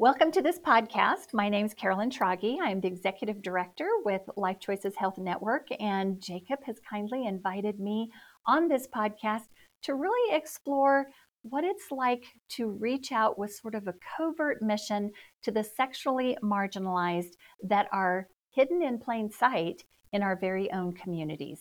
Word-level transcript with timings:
Welcome 0.00 0.30
to 0.30 0.42
this 0.42 0.60
podcast. 0.60 1.34
My 1.34 1.48
name 1.48 1.66
is 1.66 1.74
Karolyn 1.74 2.12
Schrage. 2.16 2.56
I'm 2.62 2.80
the 2.80 2.86
executive 2.86 3.42
director 3.42 3.88
with 4.04 4.22
Life 4.36 4.60
Choices 4.60 4.94
Health 4.94 5.18
Network, 5.18 5.66
and 5.80 6.20
Jacob 6.22 6.60
has 6.66 6.76
kindly 6.88 7.26
invited 7.26 7.80
me 7.80 8.12
on 8.46 8.68
this 8.68 8.86
podcast 8.86 9.48
to 9.82 9.94
really 9.94 10.36
explore 10.36 11.06
what 11.42 11.64
it's 11.64 11.90
like 11.90 12.26
to 12.50 12.70
reach 12.70 13.10
out 13.10 13.40
with 13.40 13.52
sort 13.52 13.74
of 13.74 13.88
a 13.88 13.94
covert 14.16 14.62
mission 14.62 15.10
to 15.42 15.50
the 15.50 15.64
sexually 15.64 16.38
marginalized 16.44 17.32
that 17.64 17.88
are 17.90 18.28
hidden 18.54 18.84
in 18.84 19.00
plain 19.00 19.28
sight 19.28 19.82
in 20.12 20.22
our 20.22 20.36
very 20.36 20.70
own 20.70 20.92
communities. 20.92 21.58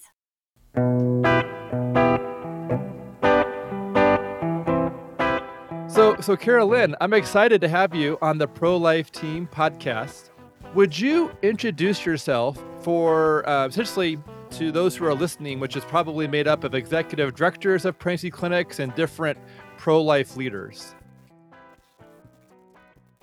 So, 5.98 6.16
so 6.22 6.38
Karolyn, 6.38 6.94
I'm 7.02 7.14
excited 7.14 7.60
to 7.62 7.68
have 7.68 7.96
you 7.96 8.20
on 8.22 8.38
the 8.38 8.48
Pro 8.48 8.78
Life 8.78 9.12
Team 9.12 9.50
podcast. 9.52 10.30
Would 10.76 11.00
you 11.00 11.32
introduce 11.42 12.06
yourself 12.06 12.64
for 12.82 13.50
uh, 13.50 13.66
essentially 13.66 14.20
to 14.52 14.72
those 14.72 14.96
who 14.96 15.06
are 15.06 15.16
listening, 15.16 15.60
which 15.60 15.76
is 15.76 15.84
probably 15.86 16.28
made 16.28 16.48
up 16.48 16.64
of 16.64 16.76
executive 16.76 17.34
directors 17.34 17.84
of 17.84 17.98
pregnancy 17.98 18.30
clinics 18.30 18.78
and 18.78 18.94
different 18.94 19.40
pro 19.80 20.00
life 20.00 20.38
leaders? 20.38 20.94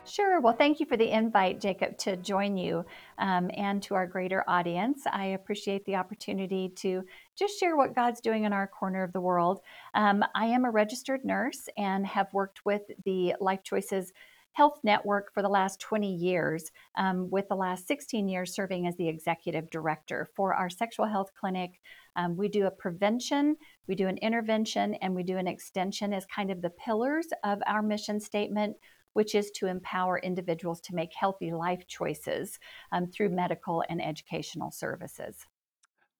Sure. 0.04 0.40
Well, 0.40 0.54
thank 0.54 0.80
you 0.80 0.86
for 0.86 0.96
the 0.96 1.08
invite, 1.08 1.60
Jacob, 1.60 1.96
to 1.98 2.16
join 2.16 2.56
you 2.56 2.84
um, 3.18 3.52
and 3.54 3.82
to 3.84 3.94
our 3.94 4.06
greater 4.06 4.44
audience. 4.48 5.02
I 5.10 5.26
appreciate 5.26 5.84
the 5.84 5.94
opportunity 5.94 6.70
to 6.76 7.04
just 7.36 7.58
share 7.58 7.76
what 7.76 7.94
God's 7.94 8.20
doing 8.20 8.44
in 8.44 8.52
our 8.52 8.66
corner 8.66 9.02
of 9.02 9.12
the 9.12 9.20
world. 9.20 9.60
Um, 9.94 10.24
I 10.34 10.46
am 10.46 10.64
a 10.64 10.70
registered 10.70 11.24
nurse 11.24 11.68
and 11.76 12.06
have 12.06 12.32
worked 12.32 12.64
with 12.64 12.82
the 13.04 13.34
Life 13.40 13.62
Choices 13.62 14.12
Health 14.52 14.78
Network 14.84 15.34
for 15.34 15.42
the 15.42 15.48
last 15.48 15.80
20 15.80 16.14
years, 16.14 16.70
um, 16.96 17.28
with 17.28 17.48
the 17.48 17.56
last 17.56 17.88
16 17.88 18.28
years 18.28 18.54
serving 18.54 18.86
as 18.86 18.96
the 18.96 19.08
executive 19.08 19.68
director 19.68 20.28
for 20.36 20.54
our 20.54 20.70
sexual 20.70 21.06
health 21.06 21.32
clinic. 21.38 21.80
Um, 22.14 22.36
we 22.36 22.48
do 22.48 22.66
a 22.66 22.70
prevention, 22.70 23.56
we 23.88 23.96
do 23.96 24.06
an 24.06 24.18
intervention, 24.18 24.94
and 24.94 25.12
we 25.12 25.24
do 25.24 25.38
an 25.38 25.48
extension 25.48 26.12
as 26.12 26.24
kind 26.26 26.52
of 26.52 26.62
the 26.62 26.70
pillars 26.70 27.26
of 27.42 27.60
our 27.66 27.82
mission 27.82 28.20
statement 28.20 28.76
which 29.14 29.34
is 29.34 29.50
to 29.52 29.68
empower 29.68 30.18
individuals 30.18 30.80
to 30.80 30.94
make 30.94 31.12
healthy 31.14 31.52
life 31.52 31.86
choices 31.86 32.58
um, 32.92 33.06
through 33.06 33.28
medical 33.28 33.82
and 33.88 34.04
educational 34.04 34.70
services. 34.70 35.46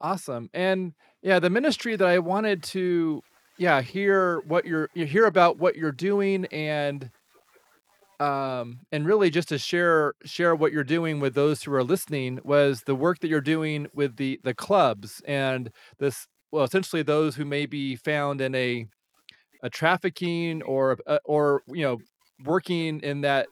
Awesome. 0.05 0.51
And 0.53 0.93
yeah, 1.23 1.39
the 1.39 1.49
ministry 1.49 1.97
that 1.97 2.07
I 2.07 2.19
wanted 2.19 2.63
to 2.65 3.23
yeah, 3.57 3.81
hear 3.81 4.43
what 4.47 4.67
you're 4.67 4.91
you 4.95 5.07
hear 5.07 5.25
about 5.25 5.57
what 5.59 5.77
you're 5.77 5.93
doing 5.93 6.45
and 6.53 7.11
um 8.21 8.81
and 8.93 9.07
really 9.07 9.31
just 9.31 9.49
to 9.49 9.59
share 9.59 10.13
share 10.27 10.55
what 10.55 10.73
you're 10.73 10.85
doing 10.85 11.21
with 11.21 11.35
those 11.35 11.63
who 11.63 11.73
are 11.73 11.83
listening 11.83 12.39
was 12.45 12.83
the 12.85 12.95
work 12.95 13.21
that 13.21 13.29
you're 13.29 13.41
doing 13.41 13.87
with 13.95 14.17
the 14.17 14.39
the 14.45 14.53
clubs 14.53 15.23
and 15.27 15.71
this 15.99 16.27
well 16.53 16.65
essentially 16.65 17.03
those 17.03 17.35
who 17.37 17.47
may 17.47 17.65
be 17.65 17.97
found 17.97 18.43
in 18.43 18.55
a 18.55 18.87
a 19.63 19.71
trafficking 19.71 20.63
or 20.65 20.99
or 21.25 21.63
you 21.69 21.83
know 21.83 21.99
working 22.45 23.01
in 23.01 23.23
that 23.23 23.47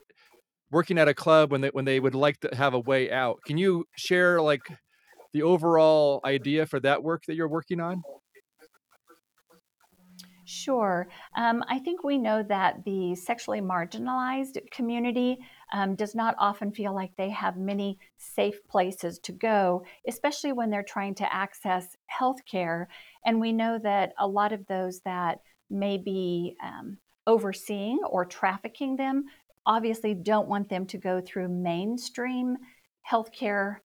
working 0.71 0.97
at 0.97 1.07
a 1.07 1.13
club 1.13 1.51
when 1.51 1.61
they 1.61 1.69
when 1.69 1.85
they 1.85 1.99
would 1.99 2.15
like 2.15 2.39
to 2.41 2.53
have 2.55 2.73
a 2.73 2.79
way 2.79 3.11
out. 3.11 3.39
Can 3.45 3.57
you 3.57 3.85
share 3.95 4.41
like 4.41 4.61
the 5.33 5.43
overall 5.43 6.21
idea 6.23 6.65
for 6.65 6.79
that 6.79 7.03
work 7.03 7.25
that 7.25 7.35
you're 7.35 7.47
working 7.47 7.79
on? 7.79 8.03
Sure. 10.45 11.07
Um, 11.35 11.63
I 11.69 11.79
think 11.79 12.03
we 12.03 12.17
know 12.17 12.43
that 12.43 12.83
the 12.83 13.15
sexually 13.15 13.61
marginalized 13.61 14.57
community 14.71 15.37
um, 15.71 15.95
does 15.95 16.15
not 16.15 16.35
often 16.37 16.71
feel 16.71 16.93
like 16.93 17.11
they 17.15 17.29
have 17.29 17.57
many 17.57 17.97
safe 18.17 18.59
places 18.67 19.19
to 19.19 19.31
go, 19.31 19.83
especially 20.07 20.51
when 20.51 20.69
they're 20.69 20.83
trying 20.83 21.15
to 21.15 21.33
access 21.33 21.95
health 22.07 22.39
care. 22.45 22.89
And 23.25 23.39
we 23.39 23.53
know 23.53 23.79
that 23.83 24.13
a 24.19 24.27
lot 24.27 24.51
of 24.51 24.65
those 24.67 24.99
that 25.01 25.39
may 25.69 25.97
be 25.97 26.55
um, 26.61 26.97
overseeing 27.25 27.99
or 28.05 28.25
trafficking 28.25 28.97
them 28.97 29.23
obviously 29.65 30.13
don't 30.13 30.49
want 30.49 30.67
them 30.67 30.85
to 30.87 30.97
go 30.97 31.21
through 31.21 31.47
mainstream 31.47 32.57
healthcare 33.09 33.77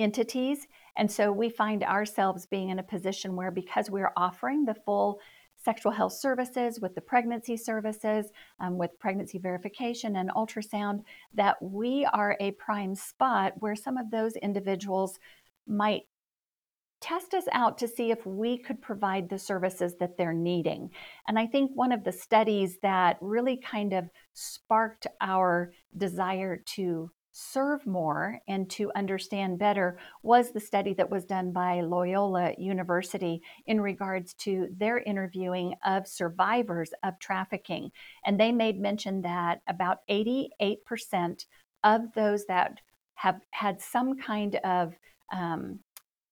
entities. 0.00 0.66
And 0.96 1.10
so 1.10 1.30
we 1.30 1.50
find 1.50 1.84
ourselves 1.84 2.46
being 2.46 2.70
in 2.70 2.78
a 2.78 2.82
position 2.82 3.36
where, 3.36 3.50
because 3.50 3.90
we're 3.90 4.12
offering 4.16 4.64
the 4.64 4.74
full 4.74 5.20
sexual 5.62 5.92
health 5.92 6.14
services 6.14 6.80
with 6.80 6.94
the 6.94 7.00
pregnancy 7.00 7.56
services, 7.56 8.30
um, 8.60 8.78
with 8.78 8.98
pregnancy 8.98 9.38
verification 9.38 10.16
and 10.16 10.30
ultrasound, 10.30 11.00
that 11.34 11.56
we 11.60 12.06
are 12.12 12.36
a 12.40 12.52
prime 12.52 12.94
spot 12.94 13.52
where 13.58 13.76
some 13.76 13.98
of 13.98 14.10
those 14.10 14.36
individuals 14.36 15.18
might 15.66 16.02
test 17.00 17.32
us 17.34 17.44
out 17.52 17.78
to 17.78 17.88
see 17.88 18.10
if 18.10 18.24
we 18.26 18.58
could 18.58 18.80
provide 18.80 19.28
the 19.28 19.38
services 19.38 19.94
that 19.98 20.16
they're 20.16 20.34
needing. 20.34 20.90
And 21.28 21.38
I 21.38 21.46
think 21.46 21.70
one 21.74 21.92
of 21.92 22.04
the 22.04 22.12
studies 22.12 22.78
that 22.82 23.16
really 23.20 23.56
kind 23.56 23.92
of 23.92 24.10
sparked 24.34 25.06
our 25.20 25.72
desire 25.96 26.58
to 26.74 27.10
serve 27.32 27.86
more 27.86 28.40
and 28.48 28.68
to 28.70 28.90
understand 28.94 29.58
better 29.58 29.98
was 30.22 30.50
the 30.50 30.60
study 30.60 30.94
that 30.94 31.10
was 31.10 31.24
done 31.24 31.52
by 31.52 31.80
Loyola 31.80 32.52
University 32.58 33.42
in 33.66 33.80
regards 33.80 34.34
to 34.34 34.68
their 34.76 34.98
interviewing 34.98 35.74
of 35.84 36.06
survivors 36.06 36.92
of 37.02 37.18
trafficking. 37.18 37.90
And 38.24 38.38
they 38.38 38.52
made 38.52 38.80
mention 38.80 39.22
that 39.22 39.60
about 39.68 39.98
88% 40.08 41.46
of 41.84 42.12
those 42.14 42.46
that 42.46 42.80
have 43.14 43.40
had 43.50 43.80
some 43.80 44.18
kind 44.18 44.56
of 44.56 44.94
um, 45.32 45.80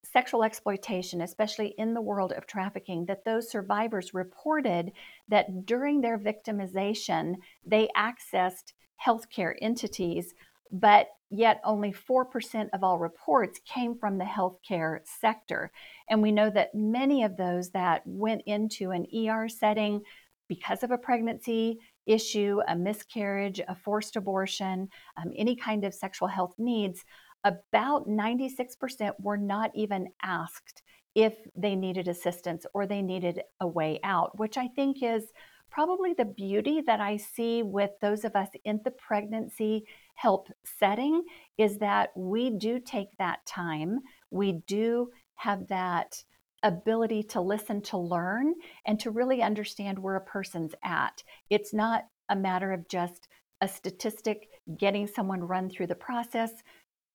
sexual 0.05 0.43
exploitation, 0.43 1.21
especially 1.21 1.75
in 1.79 1.95
the 1.95 2.01
world 2.01 2.33
of 2.33 2.47
trafficking, 2.47 3.05
that 3.07 3.25
those 3.25 3.51
survivors 3.51 4.15
reported 4.15 4.93
that 5.29 5.67
during 5.67 6.01
their 6.01 6.19
victimization, 6.19 7.35
they 7.65 7.89
accessed 7.97 8.73
healthcare 9.05 9.55
entities, 9.61 10.35
but 10.73 11.09
yet 11.31 11.61
only 11.65 11.93
4% 11.93 12.69
of 12.73 12.83
all 12.83 12.99
reports 12.99 13.61
came 13.65 13.99
from 13.99 14.19
the 14.19 14.25
healthcare 14.25 15.01
sector. 15.05 15.71
And 16.09 16.23
we 16.23 16.33
know 16.33 16.51
that 16.51 16.75
many 16.75 17.23
of 17.23 17.37
those 17.37 17.71
that 17.71 18.03
went 18.07 18.43
into 18.47 18.91
an 18.91 19.07
ER 19.15 19.49
setting 19.49 20.03
because 20.49 20.83
of 20.83 20.91
a 20.91 20.99
pregnancy 20.99 21.79
issue, 22.07 22.61
a 22.69 22.75
miscarriage, 22.75 23.61
a 23.69 23.75
forced 23.75 24.17
abortion, 24.17 24.89
um, 25.19 25.31
any 25.37 25.55
kind 25.55 25.85
of 25.85 25.93
sexual 25.93 26.29
health 26.29 26.55
needs, 26.57 27.05
about 27.45 28.09
96% 28.09 29.13
were 29.21 29.37
not 29.37 29.71
even 29.75 30.09
asked 30.23 30.83
if 31.15 31.35
they 31.55 31.77
needed 31.77 32.09
assistance 32.09 32.65
or 32.75 32.87
they 32.87 33.03
needed 33.03 33.43
a 33.61 33.67
way 33.67 34.01
out, 34.03 34.39
which 34.39 34.57
I 34.57 34.69
think 34.69 35.03
is 35.03 35.25
probably 35.71 36.15
the 36.15 36.25
beauty 36.25 36.81
that 36.87 37.01
I 37.01 37.17
see 37.19 37.63
with 37.63 37.91
those 38.01 38.25
of 38.25 38.35
us 38.35 38.49
in 38.65 38.81
the 38.85 38.91
pregnancy 38.91 39.85
help 40.19 40.49
setting 40.65 41.23
is 41.59 41.79
that 41.79 42.11
we 42.17 42.51
do 42.51 42.81
take 42.81 43.17
that 43.19 43.39
time. 43.47 44.01
We 44.33 44.61
do 44.67 45.11
have 45.37 45.69
that 45.69 46.21
ability 46.65 47.23
to 47.23 47.41
listen, 47.41 47.81
to 47.83 47.97
learn, 47.97 48.55
and 48.85 48.99
to 48.99 49.13
really 49.13 49.43
understand 49.43 49.97
where 49.97 50.17
a 50.17 50.21
person's 50.21 50.75
at. 50.83 51.23
It's 51.51 51.73
not 51.73 52.03
a 52.29 52.35
matter 52.35 52.73
of 52.73 52.89
just 52.89 53.29
a 53.61 53.69
statistic, 53.69 54.49
getting 54.77 55.07
someone 55.07 55.41
run 55.41 55.71
through 55.71 55.87
the 55.87 55.95
process, 55.95 56.51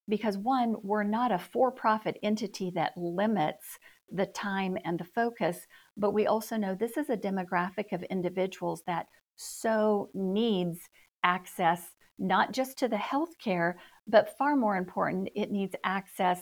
because 0.08 0.38
one, 0.38 0.76
we're 0.82 1.04
not 1.04 1.34
a 1.34 1.40
for 1.40 1.72
profit 1.72 2.18
entity 2.24 2.72
that 2.76 2.94
limits 2.96 3.80
the 4.14 4.28
time 4.28 4.78
and 4.86 4.98
the 4.98 5.04
focus, 5.04 5.68
but 5.98 6.14
we 6.14 6.28
also 6.28 6.56
know 6.56 6.74
this 6.74 6.96
is 6.96 7.10
a 7.10 7.18
demographic 7.18 7.92
of 7.92 8.04
individuals 8.04 8.82
that 8.88 9.08
so 9.36 10.10
needs 10.14 10.80
access 11.26 11.82
not 12.24 12.54
just 12.54 12.78
to 12.80 12.88
the 12.88 12.96
healthcare, 12.96 13.74
but 14.08 14.38
far 14.38 14.56
more 14.56 14.78
important, 14.78 15.30
it 15.36 15.52
needs 15.52 15.76
access 15.84 16.42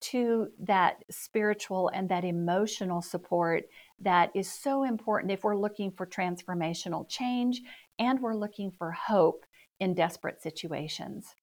to 0.00 0.48
that 0.58 0.96
spiritual 1.10 1.88
and 1.94 2.08
that 2.10 2.24
emotional 2.24 3.00
support 3.00 3.64
that 4.00 4.30
is 4.34 4.52
so 4.52 4.82
important 4.82 5.32
if 5.32 5.44
we're 5.44 5.56
looking 5.56 5.90
for 5.90 6.04
transformational 6.04 7.08
change 7.08 7.62
and 7.98 8.20
we're 8.20 8.34
looking 8.34 8.70
for 8.70 8.90
hope 8.90 9.46
in 9.80 9.94
desperate 9.94 10.42
situations. 10.42 11.34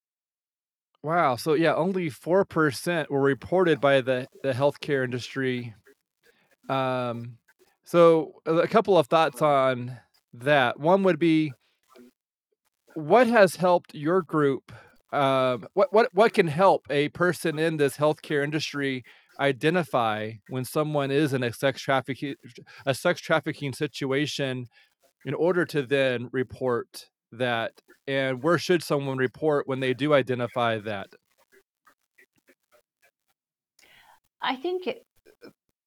Wow. 1.02 1.34
So 1.36 1.54
yeah, 1.54 1.74
only 1.74 2.08
four 2.10 2.44
percent 2.44 3.10
were 3.10 3.20
reported 3.20 3.80
by 3.80 4.02
the 4.02 4.28
the 4.44 4.52
healthcare 4.52 5.02
industry. 5.02 5.74
Um, 6.68 7.38
so 7.84 8.34
a 8.46 8.68
couple 8.68 8.96
of 8.96 9.08
thoughts 9.08 9.42
on 9.42 9.98
that. 10.34 10.78
One 10.78 11.02
would 11.02 11.18
be, 11.18 11.52
what 12.94 13.26
has 13.26 13.56
helped 13.56 13.94
your 13.94 14.22
group? 14.22 14.72
Um, 15.12 15.66
what 15.74 15.92
what 15.92 16.08
what 16.14 16.32
can 16.32 16.48
help 16.48 16.86
a 16.88 17.10
person 17.10 17.58
in 17.58 17.76
this 17.76 17.96
healthcare 17.96 18.42
industry 18.42 19.04
identify 19.38 20.32
when 20.48 20.64
someone 20.64 21.10
is 21.10 21.34
in 21.34 21.42
a 21.42 21.52
sex 21.52 21.82
trafficking 21.82 22.34
a 22.86 22.94
sex 22.94 23.20
trafficking 23.20 23.72
situation, 23.72 24.66
in 25.24 25.34
order 25.34 25.64
to 25.66 25.82
then 25.82 26.28
report 26.32 27.06
that 27.30 27.72
and 28.06 28.42
where 28.42 28.58
should 28.58 28.82
someone 28.82 29.16
report 29.16 29.68
when 29.68 29.80
they 29.80 29.94
do 29.94 30.12
identify 30.12 30.78
that? 30.78 31.08
I 34.40 34.56
think 34.56 34.88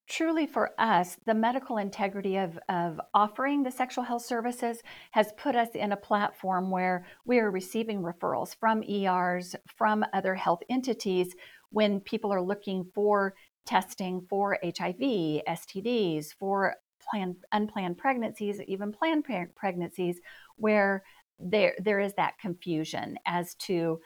truly 0.07 0.45
for 0.45 0.71
us, 0.77 1.17
the 1.25 1.33
medical 1.33 1.77
integrity 1.77 2.37
of, 2.37 2.59
of 2.69 2.99
offering 3.13 3.63
the 3.63 3.71
sexual 3.71 4.03
health 4.03 4.23
services 4.23 4.81
has 5.11 5.33
put 5.37 5.55
us 5.55 5.69
in 5.73 5.91
a 5.91 5.97
platform 5.97 6.69
where 6.69 7.05
we 7.25 7.39
are 7.39 7.51
receiving 7.51 8.01
referrals 8.01 8.55
from 8.55 8.83
ERs, 8.83 9.55
from 9.75 10.05
other 10.13 10.35
health 10.35 10.61
entities 10.69 11.35
when 11.69 11.99
people 11.99 12.31
are 12.31 12.41
looking 12.41 12.85
for 12.93 13.33
testing 13.65 14.21
for 14.29 14.57
HIV, 14.63 15.41
STDs, 15.47 16.27
for 16.37 16.75
planned, 17.09 17.37
unplanned 17.51 17.97
pregnancies, 17.97 18.61
even 18.67 18.93
planned 18.93 19.25
pregnancies, 19.55 20.21
where 20.57 21.03
there, 21.39 21.73
there 21.79 21.99
is 21.99 22.13
that 22.13 22.37
confusion 22.39 23.17
as 23.25 23.55
to 23.55 23.99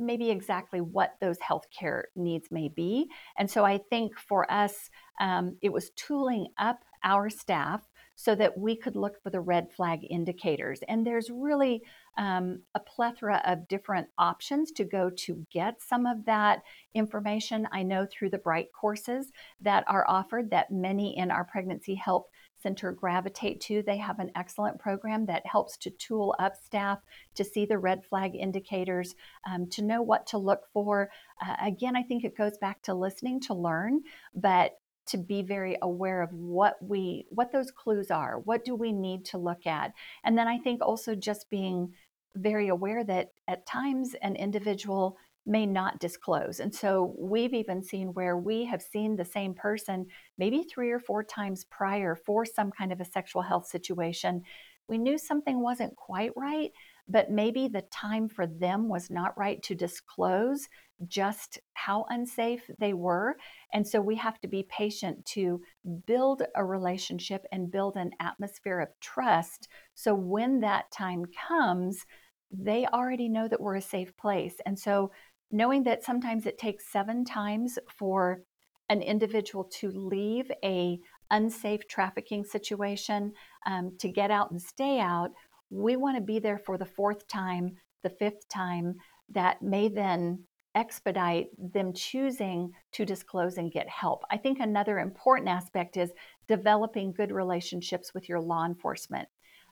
maybe 0.00 0.30
exactly 0.30 0.80
what 0.80 1.14
those 1.20 1.38
healthcare 1.38 2.04
needs 2.16 2.48
may 2.50 2.68
be. 2.68 3.08
And 3.36 3.50
so 3.50 3.64
I 3.64 3.78
think 3.78 4.18
for 4.18 4.50
us, 4.50 4.90
um, 5.20 5.56
it 5.62 5.72
was 5.72 5.90
tooling 5.90 6.48
up 6.58 6.80
our 7.04 7.30
staff 7.30 7.82
so 8.14 8.34
that 8.34 8.58
we 8.58 8.76
could 8.76 8.96
look 8.96 9.22
for 9.22 9.30
the 9.30 9.40
red 9.40 9.72
flag 9.72 10.00
indicators. 10.10 10.80
And 10.88 11.06
there's 11.06 11.30
really 11.30 11.82
um, 12.18 12.60
a 12.74 12.80
plethora 12.80 13.40
of 13.46 13.66
different 13.66 14.08
options 14.18 14.72
to 14.72 14.84
go 14.84 15.10
to 15.10 15.46
get 15.50 15.80
some 15.80 16.04
of 16.04 16.26
that 16.26 16.60
information. 16.94 17.66
I 17.72 17.82
know 17.82 18.06
through 18.10 18.30
the 18.30 18.38
Bright 18.38 18.68
courses 18.78 19.32
that 19.62 19.84
are 19.86 20.04
offered 20.06 20.50
that 20.50 20.70
many 20.70 21.16
in 21.16 21.30
our 21.30 21.44
pregnancy 21.44 21.94
help 21.94 22.28
Center 22.62 22.92
gravitate 22.92 23.60
to. 23.62 23.82
They 23.82 23.96
have 23.98 24.18
an 24.18 24.30
excellent 24.34 24.78
program 24.78 25.26
that 25.26 25.46
helps 25.46 25.76
to 25.78 25.90
tool 25.90 26.34
up 26.38 26.56
staff 26.56 27.00
to 27.34 27.44
see 27.44 27.66
the 27.66 27.78
red 27.78 28.04
flag 28.04 28.34
indicators, 28.34 29.14
um, 29.50 29.66
to 29.68 29.82
know 29.82 30.02
what 30.02 30.26
to 30.28 30.38
look 30.38 30.62
for. 30.72 31.10
Uh, 31.44 31.56
again, 31.62 31.96
I 31.96 32.02
think 32.02 32.24
it 32.24 32.36
goes 32.36 32.58
back 32.58 32.82
to 32.82 32.94
listening 32.94 33.40
to 33.40 33.54
learn, 33.54 34.02
but 34.34 34.78
to 35.06 35.18
be 35.18 35.42
very 35.42 35.76
aware 35.82 36.22
of 36.22 36.32
what 36.32 36.76
we 36.80 37.26
what 37.30 37.50
those 37.50 37.70
clues 37.70 38.10
are 38.10 38.38
what 38.40 38.64
do 38.64 38.76
we 38.76 38.92
need 38.92 39.24
to 39.24 39.38
look 39.38 39.66
at 39.66 39.92
and 40.24 40.38
then 40.38 40.46
i 40.46 40.58
think 40.58 40.80
also 40.82 41.14
just 41.16 41.50
being 41.50 41.92
very 42.36 42.68
aware 42.68 43.02
that 43.02 43.32
at 43.48 43.66
times 43.66 44.14
an 44.22 44.36
individual 44.36 45.16
may 45.46 45.66
not 45.66 45.98
disclose. 45.98 46.60
And 46.60 46.74
so 46.74 47.14
we've 47.18 47.54
even 47.54 47.82
seen 47.82 48.08
where 48.08 48.36
we 48.36 48.64
have 48.66 48.82
seen 48.82 49.16
the 49.16 49.24
same 49.24 49.54
person 49.54 50.06
maybe 50.38 50.64
three 50.64 50.90
or 50.90 50.98
four 50.98 51.22
times 51.22 51.64
prior 51.64 52.14
for 52.14 52.44
some 52.44 52.70
kind 52.70 52.92
of 52.92 53.00
a 53.00 53.04
sexual 53.04 53.42
health 53.42 53.66
situation. 53.66 54.42
We 54.88 54.98
knew 54.98 55.18
something 55.18 55.62
wasn't 55.62 55.96
quite 55.96 56.32
right, 56.36 56.72
but 57.08 57.30
maybe 57.30 57.68
the 57.68 57.84
time 57.92 58.28
for 58.28 58.46
them 58.46 58.88
was 58.88 59.10
not 59.10 59.38
right 59.38 59.62
to 59.64 59.74
disclose 59.74 60.68
just 61.06 61.58
how 61.72 62.04
unsafe 62.10 62.68
they 62.78 62.92
were. 62.92 63.36
And 63.72 63.86
so 63.86 64.00
we 64.00 64.16
have 64.16 64.40
to 64.40 64.48
be 64.48 64.66
patient 64.68 65.24
to 65.26 65.62
build 66.06 66.42
a 66.54 66.64
relationship 66.64 67.46
and 67.52 67.70
build 67.70 67.96
an 67.96 68.10
atmosphere 68.20 68.80
of 68.80 68.88
trust. 69.00 69.68
So 69.94 70.14
when 70.14 70.60
that 70.60 70.90
time 70.90 71.24
comes, 71.48 72.04
they 72.50 72.86
already 72.86 73.28
know 73.28 73.48
that 73.48 73.60
we're 73.60 73.76
a 73.76 73.82
safe 73.82 74.16
place. 74.16 74.56
And 74.66 74.78
so 74.78 75.12
knowing 75.50 75.82
that 75.84 76.02
sometimes 76.04 76.46
it 76.46 76.58
takes 76.58 76.92
seven 76.92 77.24
times 77.24 77.78
for 77.88 78.42
an 78.88 79.02
individual 79.02 79.64
to 79.64 79.90
leave 79.90 80.50
a 80.64 80.98
unsafe 81.30 81.86
trafficking 81.86 82.44
situation 82.44 83.32
um, 83.66 83.92
to 83.98 84.08
get 84.08 84.30
out 84.30 84.50
and 84.50 84.60
stay 84.60 84.98
out 84.98 85.30
we 85.70 85.94
want 85.94 86.16
to 86.16 86.22
be 86.22 86.40
there 86.40 86.58
for 86.58 86.76
the 86.76 86.84
fourth 86.84 87.26
time 87.28 87.76
the 88.02 88.10
fifth 88.10 88.48
time 88.48 88.96
that 89.28 89.62
may 89.62 89.88
then 89.88 90.42
expedite 90.74 91.48
them 91.58 91.92
choosing 91.92 92.72
to 92.92 93.04
disclose 93.04 93.58
and 93.58 93.72
get 93.72 93.88
help. 93.88 94.22
I 94.30 94.36
think 94.36 94.60
another 94.60 94.98
important 94.98 95.48
aspect 95.48 95.96
is 95.96 96.10
developing 96.48 97.12
good 97.12 97.32
relationships 97.32 98.14
with 98.14 98.28
your 98.28 98.40
law 98.40 98.64
enforcement. 98.66 99.28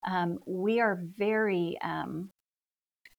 Um, 0.09 0.39
we 0.47 0.81
are 0.81 1.03
very 1.17 1.79
um, 1.83 2.31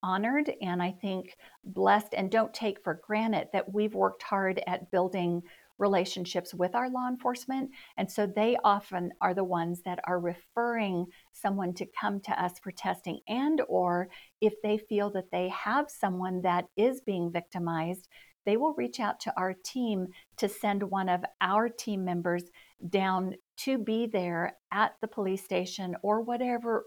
honored 0.04 0.52
and 0.62 0.82
I 0.82 0.92
think 0.92 1.36
blessed 1.64 2.14
and 2.16 2.32
don't 2.32 2.54
take 2.54 2.84
for 2.84 3.02
granted 3.06 3.50
that 3.54 3.74
we've 3.74 3.94
worked 3.94 4.24
hard 4.24 4.62
at 4.68 4.92
building 4.92 5.42
relationships 5.78 6.54
with 6.54 6.76
our 6.76 6.90
law 6.90 7.08
enforcement. 7.08 7.72
And 7.98 8.12
so 8.12 8.28
they 8.28 8.58
often 8.64 9.12
are 9.22 9.34
the 9.34 9.44
ones 9.44 9.82
that 9.86 10.00
are 10.06 10.20
referring 10.20 11.06
someone 11.32 11.74
to 11.76 11.88
come 12.00 12.20
to 12.22 12.44
us 12.44 12.60
for 12.60 12.72
testing 12.72 13.20
and 13.28 13.62
or 13.68 14.10
if 14.42 14.54
they 14.62 14.78
feel 14.78 15.10
that 15.12 15.32
they 15.32 15.48
have 15.50 15.90
someone 15.90 16.42
that 16.42 16.66
is 16.76 17.02
being 17.02 17.32
victimized 17.32 18.08
they 18.46 18.58
will 18.58 18.74
reach 18.74 19.00
out 19.00 19.20
to 19.20 19.34
our 19.38 19.54
team 19.64 20.08
to 20.38 20.50
send 20.50 20.82
one 20.82 21.08
of 21.10 21.24
our 21.42 21.70
team 21.70 22.04
members 22.04 22.44
down 22.90 23.36
to 23.58 23.78
be 23.78 24.08
there 24.08 24.56
at 24.72 24.96
the 25.02 25.08
police 25.08 25.44
station 25.44 25.96
or 26.02 26.22
whatever 26.22 26.86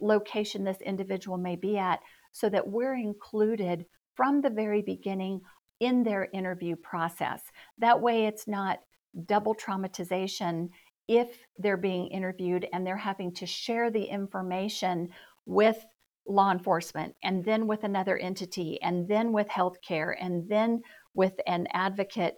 location 0.00 0.64
this 0.64 0.80
individual 0.80 1.38
may 1.38 1.54
be 1.56 1.78
at 1.78 2.00
so 2.36 2.50
that 2.50 2.68
we're 2.68 2.94
included 2.94 3.86
from 4.14 4.42
the 4.42 4.50
very 4.50 4.82
beginning 4.82 5.40
in 5.80 6.02
their 6.02 6.28
interview 6.34 6.76
process. 6.76 7.40
That 7.78 8.02
way, 8.02 8.26
it's 8.26 8.46
not 8.46 8.80
double 9.24 9.54
traumatization 9.54 10.68
if 11.08 11.46
they're 11.58 11.78
being 11.78 12.08
interviewed 12.08 12.66
and 12.74 12.86
they're 12.86 12.94
having 12.94 13.32
to 13.32 13.46
share 13.46 13.90
the 13.90 14.02
information 14.02 15.08
with 15.46 15.82
law 16.28 16.52
enforcement 16.52 17.14
and 17.24 17.42
then 17.42 17.66
with 17.66 17.84
another 17.84 18.18
entity 18.18 18.78
and 18.82 19.08
then 19.08 19.32
with 19.32 19.48
healthcare 19.48 20.14
and 20.20 20.46
then 20.46 20.82
with 21.14 21.40
an 21.46 21.66
advocate 21.72 22.36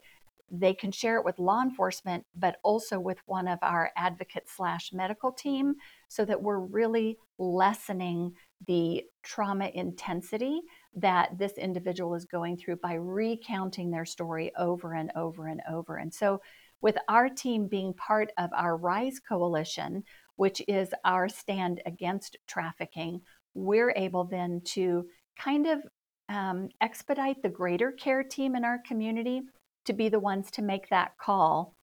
they 0.50 0.72
can 0.72 0.92
share 0.92 1.16
it 1.16 1.24
with 1.24 1.38
law 1.38 1.62
enforcement 1.62 2.24
but 2.36 2.56
also 2.62 3.00
with 3.00 3.18
one 3.26 3.48
of 3.48 3.58
our 3.62 3.90
advocate 3.96 4.44
slash 4.46 4.90
medical 4.92 5.32
team 5.32 5.74
so 6.08 6.24
that 6.24 6.42
we're 6.42 6.58
really 6.58 7.16
lessening 7.38 8.32
the 8.66 9.04
trauma 9.22 9.70
intensity 9.74 10.60
that 10.96 11.38
this 11.38 11.52
individual 11.58 12.14
is 12.14 12.24
going 12.24 12.56
through 12.56 12.76
by 12.76 12.94
recounting 12.94 13.90
their 13.90 14.04
story 14.04 14.52
over 14.58 14.94
and 14.94 15.12
over 15.14 15.46
and 15.46 15.60
over. 15.70 15.96
And 15.96 16.12
so, 16.12 16.40
with 16.80 16.96
our 17.08 17.28
team 17.28 17.66
being 17.66 17.92
part 17.94 18.30
of 18.38 18.50
our 18.52 18.76
RISE 18.76 19.20
coalition, 19.20 20.04
which 20.36 20.62
is 20.68 20.90
our 21.04 21.28
stand 21.28 21.82
against 21.86 22.36
trafficking, 22.46 23.20
we're 23.54 23.92
able 23.96 24.24
then 24.24 24.60
to 24.64 25.06
kind 25.36 25.66
of 25.66 25.80
um, 26.28 26.68
expedite 26.80 27.42
the 27.42 27.48
greater 27.48 27.90
care 27.90 28.22
team 28.22 28.54
in 28.54 28.64
our 28.64 28.78
community 28.86 29.42
to 29.86 29.92
be 29.92 30.08
the 30.08 30.20
ones 30.20 30.50
to 30.52 30.62
make 30.62 30.88
that 30.90 31.16
call 31.18 31.74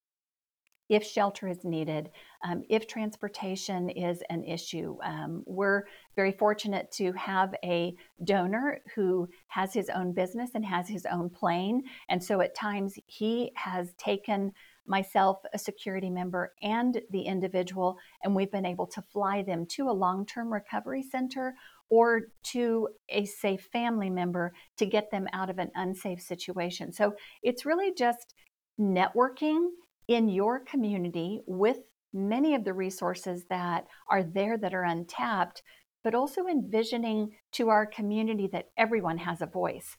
if 0.88 1.04
shelter 1.04 1.48
is 1.48 1.64
needed, 1.64 2.12
um, 2.46 2.64
if 2.70 2.88
transportation 2.88 3.90
is 3.90 4.22
an 4.30 4.44
issue. 4.44 4.98
Um, 5.04 5.44
we're 5.48 5.84
very 6.16 6.32
fortunate 6.32 6.92
to 6.94 7.12
have 7.14 7.56
a 7.64 7.96
donor 8.24 8.82
who 8.94 9.28
has 9.48 9.74
his 9.74 9.90
own 9.90 10.14
business 10.14 10.52
and 10.54 10.64
has 10.64 10.88
his 10.88 11.08
own 11.08 11.30
plane. 11.30 11.84
And 12.08 12.24
so 12.24 12.42
at 12.42 12.56
times 12.56 13.00
he 13.08 13.52
has 13.56 13.94
taken 13.96 14.52
myself, 14.86 15.40
a 15.56 15.58
security 15.58 16.12
member, 16.12 16.54
and 16.62 17.02
the 17.10 17.24
individual, 17.24 17.98
and 18.24 18.36
we've 18.36 18.52
been 18.52 18.66
able 18.66 18.86
to 18.86 19.02
fly 19.02 19.42
them 19.42 19.66
to 19.66 19.90
a 19.90 19.92
long 19.92 20.24
term 20.28 20.54
recovery 20.54 21.02
center 21.02 21.56
or 21.90 22.22
to 22.44 22.88
a 23.10 23.26
safe 23.26 23.68
family 23.72 24.10
member 24.10 24.54
to 24.78 24.86
get 24.86 25.10
them 25.10 25.28
out 25.34 25.50
of 25.50 25.58
an 25.58 25.72
unsafe 25.74 26.22
situation. 26.22 26.92
So 26.92 27.16
it's 27.42 27.66
really 27.66 27.92
just 27.92 28.36
networking 28.80 29.70
in 30.08 30.30
your 30.30 30.60
community 30.60 31.42
with 31.48 31.80
many 32.16 32.56
of 32.56 32.64
the 32.64 32.74
resources 32.74 33.46
that 33.50 33.86
are 34.10 34.24
there 34.24 34.58
that 34.58 34.74
are 34.74 34.84
untapped, 34.84 35.62
but 36.04 36.16
also 36.16 36.48
envisioning 36.48 37.32
to 37.52 37.70
our 37.70 37.86
community 37.86 38.48
that 38.48 38.70
everyone 38.78 39.18
has 39.18 39.42
a 39.42 39.48
voice. 39.48 39.98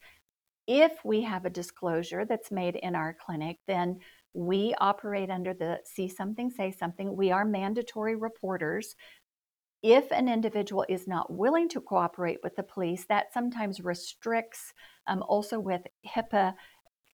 If 0.67 0.93
we 1.05 1.23
have 1.23 1.45
a 1.45 1.51
disclosure 1.51 2.25
that's 2.25 2.51
made 2.51 2.77
in 2.77 2.97
our 2.97 3.15
clinic, 3.15 3.59
then 3.69 4.01
we 4.33 4.75
operate 4.79 5.31
under 5.31 5.55
the 5.55 5.81
see 5.85 6.09
something, 6.09 6.51
say 6.51 6.71
something. 6.71 7.17
We 7.17 7.31
are 7.31 7.45
mandatory 7.45 8.17
reporters. 8.17 8.97
If 9.83 10.11
an 10.11 10.29
individual 10.29 10.85
is 10.89 11.07
not 11.07 11.33
willing 11.33 11.69
to 11.71 11.81
cooperate 11.81 12.39
with 12.43 12.57
the 12.57 12.63
police, 12.63 13.07
that 13.09 13.33
sometimes 13.33 13.81
restricts, 13.81 14.73
um, 15.07 15.23
also 15.29 15.61
with 15.61 15.83
HIPAA 16.07 16.55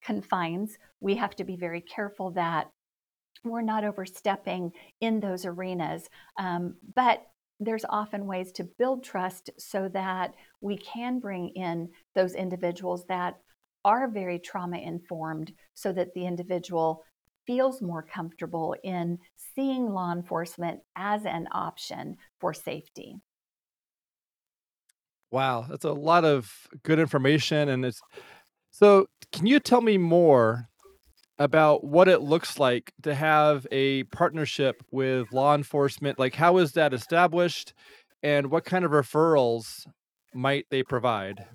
confines, 0.02 0.78
we 1.00 1.16
have 1.16 1.36
to 1.36 1.44
be 1.44 1.56
very 1.56 1.80
careful 1.80 2.30
that 2.32 2.70
we're 3.44 3.62
not 3.62 3.84
overstepping 3.84 4.72
in 5.00 5.20
those 5.20 5.44
arenas. 5.44 6.08
Um, 6.38 6.76
but 6.94 7.26
there's 7.60 7.84
often 7.88 8.26
ways 8.26 8.52
to 8.52 8.64
build 8.64 9.04
trust 9.04 9.50
so 9.58 9.88
that 9.88 10.34
we 10.60 10.76
can 10.78 11.20
bring 11.20 11.50
in 11.50 11.90
those 12.14 12.34
individuals 12.34 13.06
that 13.06 13.40
are 13.84 14.08
very 14.08 14.38
trauma 14.38 14.78
informed 14.78 15.52
so 15.74 15.92
that 15.92 16.14
the 16.14 16.26
individual 16.26 17.04
feels 17.46 17.82
more 17.82 18.02
comfortable 18.02 18.76
in 18.84 19.18
seeing 19.36 19.92
law 19.92 20.12
enforcement 20.12 20.80
as 20.96 21.24
an 21.26 21.48
option 21.52 22.16
for 22.38 22.54
safety. 22.54 23.16
Wow, 25.30 25.66
that's 25.68 25.84
a 25.84 25.92
lot 25.92 26.24
of 26.24 26.66
good 26.82 26.98
information, 26.98 27.68
and 27.68 27.84
it's 27.84 28.00
so 28.70 29.06
can 29.32 29.46
you 29.46 29.60
tell 29.60 29.80
me 29.80 29.98
more 29.98 30.68
about 31.38 31.84
what 31.84 32.08
it 32.08 32.20
looks 32.20 32.58
like 32.58 32.92
to 33.02 33.14
have 33.14 33.66
a 33.72 34.04
partnership 34.04 34.82
with 34.90 35.32
law 35.32 35.54
enforcement? 35.54 36.18
Like, 36.18 36.34
how 36.34 36.58
is 36.58 36.72
that 36.72 36.92
established, 36.92 37.72
and 38.22 38.50
what 38.50 38.64
kind 38.64 38.84
of 38.84 38.92
referrals 38.92 39.86
might 40.34 40.66
they 40.70 40.82
provide? 40.82 41.46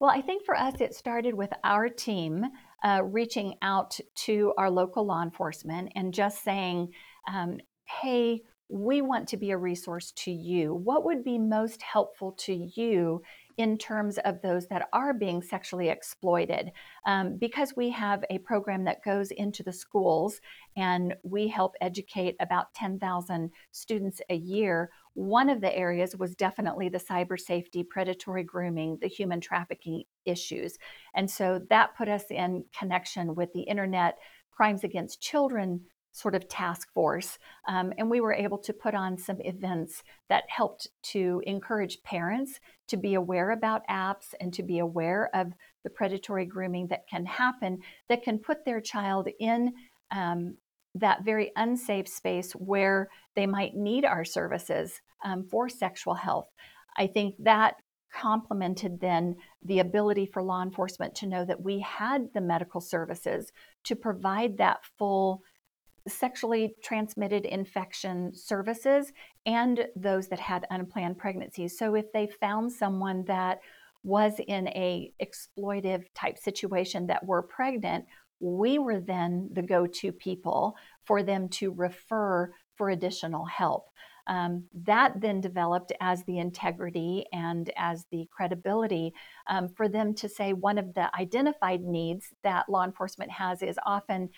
Well, 0.00 0.10
I 0.10 0.20
think 0.20 0.44
for 0.44 0.56
us, 0.56 0.80
it 0.80 0.94
started 0.94 1.34
with 1.34 1.50
our 1.62 1.88
team 1.88 2.44
uh, 2.84 3.02
reaching 3.04 3.54
out 3.62 3.98
to 4.14 4.52
our 4.58 4.70
local 4.70 5.06
law 5.06 5.22
enforcement 5.22 5.92
and 5.94 6.12
just 6.12 6.44
saying, 6.44 6.88
um, 7.32 7.58
hey, 8.02 8.42
we 8.68 9.00
want 9.00 9.28
to 9.28 9.36
be 9.36 9.50
a 9.50 9.56
resource 9.56 10.12
to 10.16 10.30
you. 10.30 10.74
What 10.74 11.04
would 11.04 11.22
be 11.24 11.38
most 11.38 11.80
helpful 11.80 12.32
to 12.40 12.52
you 12.52 13.22
in 13.56 13.78
terms 13.78 14.18
of 14.18 14.40
those 14.42 14.66
that 14.68 14.88
are 14.92 15.14
being 15.14 15.42
sexually 15.42 15.88
exploited? 15.88 16.72
Um, 17.06 17.36
because 17.36 17.74
we 17.76 17.90
have 17.90 18.24
a 18.30 18.38
program 18.38 18.84
that 18.84 19.04
goes 19.04 19.30
into 19.30 19.62
the 19.62 19.72
schools 19.72 20.40
and 20.76 21.14
we 21.22 21.48
help 21.48 21.74
educate 21.80 22.36
about 22.40 22.74
10,000 22.74 23.50
students 23.70 24.20
a 24.30 24.34
year. 24.34 24.90
One 25.14 25.48
of 25.48 25.60
the 25.60 25.76
areas 25.76 26.16
was 26.16 26.34
definitely 26.34 26.88
the 26.88 26.98
cyber 26.98 27.38
safety, 27.38 27.84
predatory 27.84 28.42
grooming, 28.42 28.98
the 29.00 29.08
human 29.08 29.40
trafficking 29.40 30.04
issues. 30.24 30.78
And 31.14 31.30
so 31.30 31.60
that 31.70 31.96
put 31.96 32.08
us 32.08 32.24
in 32.30 32.64
connection 32.76 33.34
with 33.34 33.52
the 33.52 33.62
Internet 33.62 34.18
Crimes 34.50 34.84
Against 34.84 35.20
Children 35.20 35.80
sort 36.14 36.36
of 36.36 36.48
task 36.48 36.92
force. 36.94 37.38
Um, 37.66 37.92
and 37.98 38.08
we 38.08 38.20
were 38.20 38.32
able 38.32 38.58
to 38.58 38.72
put 38.72 38.94
on 38.94 39.18
some 39.18 39.40
events 39.40 40.04
that 40.28 40.44
helped 40.48 40.86
to 41.02 41.42
encourage 41.44 42.02
parents 42.04 42.60
to 42.86 42.96
be 42.96 43.14
aware 43.14 43.50
about 43.50 43.86
apps 43.90 44.32
and 44.40 44.54
to 44.54 44.62
be 44.62 44.78
aware 44.78 45.28
of 45.34 45.52
the 45.82 45.90
predatory 45.90 46.46
grooming 46.46 46.86
that 46.86 47.08
can 47.10 47.26
happen, 47.26 47.80
that 48.08 48.22
can 48.22 48.38
put 48.38 48.64
their 48.64 48.80
child 48.80 49.28
in 49.40 49.72
um, 50.12 50.56
that 50.94 51.24
very 51.24 51.50
unsafe 51.56 52.06
space 52.06 52.52
where 52.52 53.10
they 53.34 53.46
might 53.46 53.74
need 53.74 54.04
our 54.04 54.24
services 54.24 55.00
um, 55.24 55.44
for 55.50 55.68
sexual 55.68 56.14
health. 56.14 56.46
I 56.96 57.08
think 57.08 57.34
that 57.40 57.74
complemented 58.14 59.00
then 59.00 59.34
the 59.64 59.80
ability 59.80 60.26
for 60.26 60.44
law 60.44 60.62
enforcement 60.62 61.12
to 61.16 61.26
know 61.26 61.44
that 61.44 61.60
we 61.60 61.80
had 61.80 62.28
the 62.32 62.40
medical 62.40 62.80
services 62.80 63.50
to 63.82 63.96
provide 63.96 64.56
that 64.58 64.78
full 64.96 65.42
sexually 66.06 66.74
transmitted 66.82 67.46
infection 67.46 68.34
services 68.34 69.12
and 69.46 69.86
those 69.96 70.28
that 70.28 70.40
had 70.40 70.66
unplanned 70.70 71.18
pregnancies. 71.18 71.78
So 71.78 71.94
if 71.94 72.12
they 72.12 72.26
found 72.26 72.72
someone 72.72 73.24
that 73.24 73.60
was 74.02 74.34
in 74.46 74.68
a 74.68 75.12
exploitive 75.22 76.04
type 76.14 76.38
situation 76.38 77.06
that 77.06 77.24
were 77.24 77.42
pregnant, 77.42 78.04
we 78.38 78.78
were 78.78 79.00
then 79.00 79.48
the 79.52 79.62
go-to 79.62 80.12
people 80.12 80.76
for 81.04 81.22
them 81.22 81.48
to 81.48 81.72
refer 81.72 82.52
for 82.76 82.90
additional 82.90 83.46
help. 83.46 83.88
Um, 84.26 84.64
that 84.84 85.20
then 85.20 85.40
developed 85.40 85.92
as 86.00 86.24
the 86.24 86.38
integrity 86.38 87.26
and 87.32 87.70
as 87.76 88.06
the 88.10 88.26
credibility 88.30 89.12
um, 89.48 89.68
for 89.68 89.86
them 89.86 90.14
to 90.14 90.28
say 90.30 90.54
one 90.54 90.78
of 90.78 90.94
the 90.94 91.14
identified 91.14 91.82
needs 91.82 92.28
that 92.42 92.68
law 92.68 92.84
enforcement 92.84 93.30
has 93.30 93.60
is 93.60 93.78
often 93.84 94.30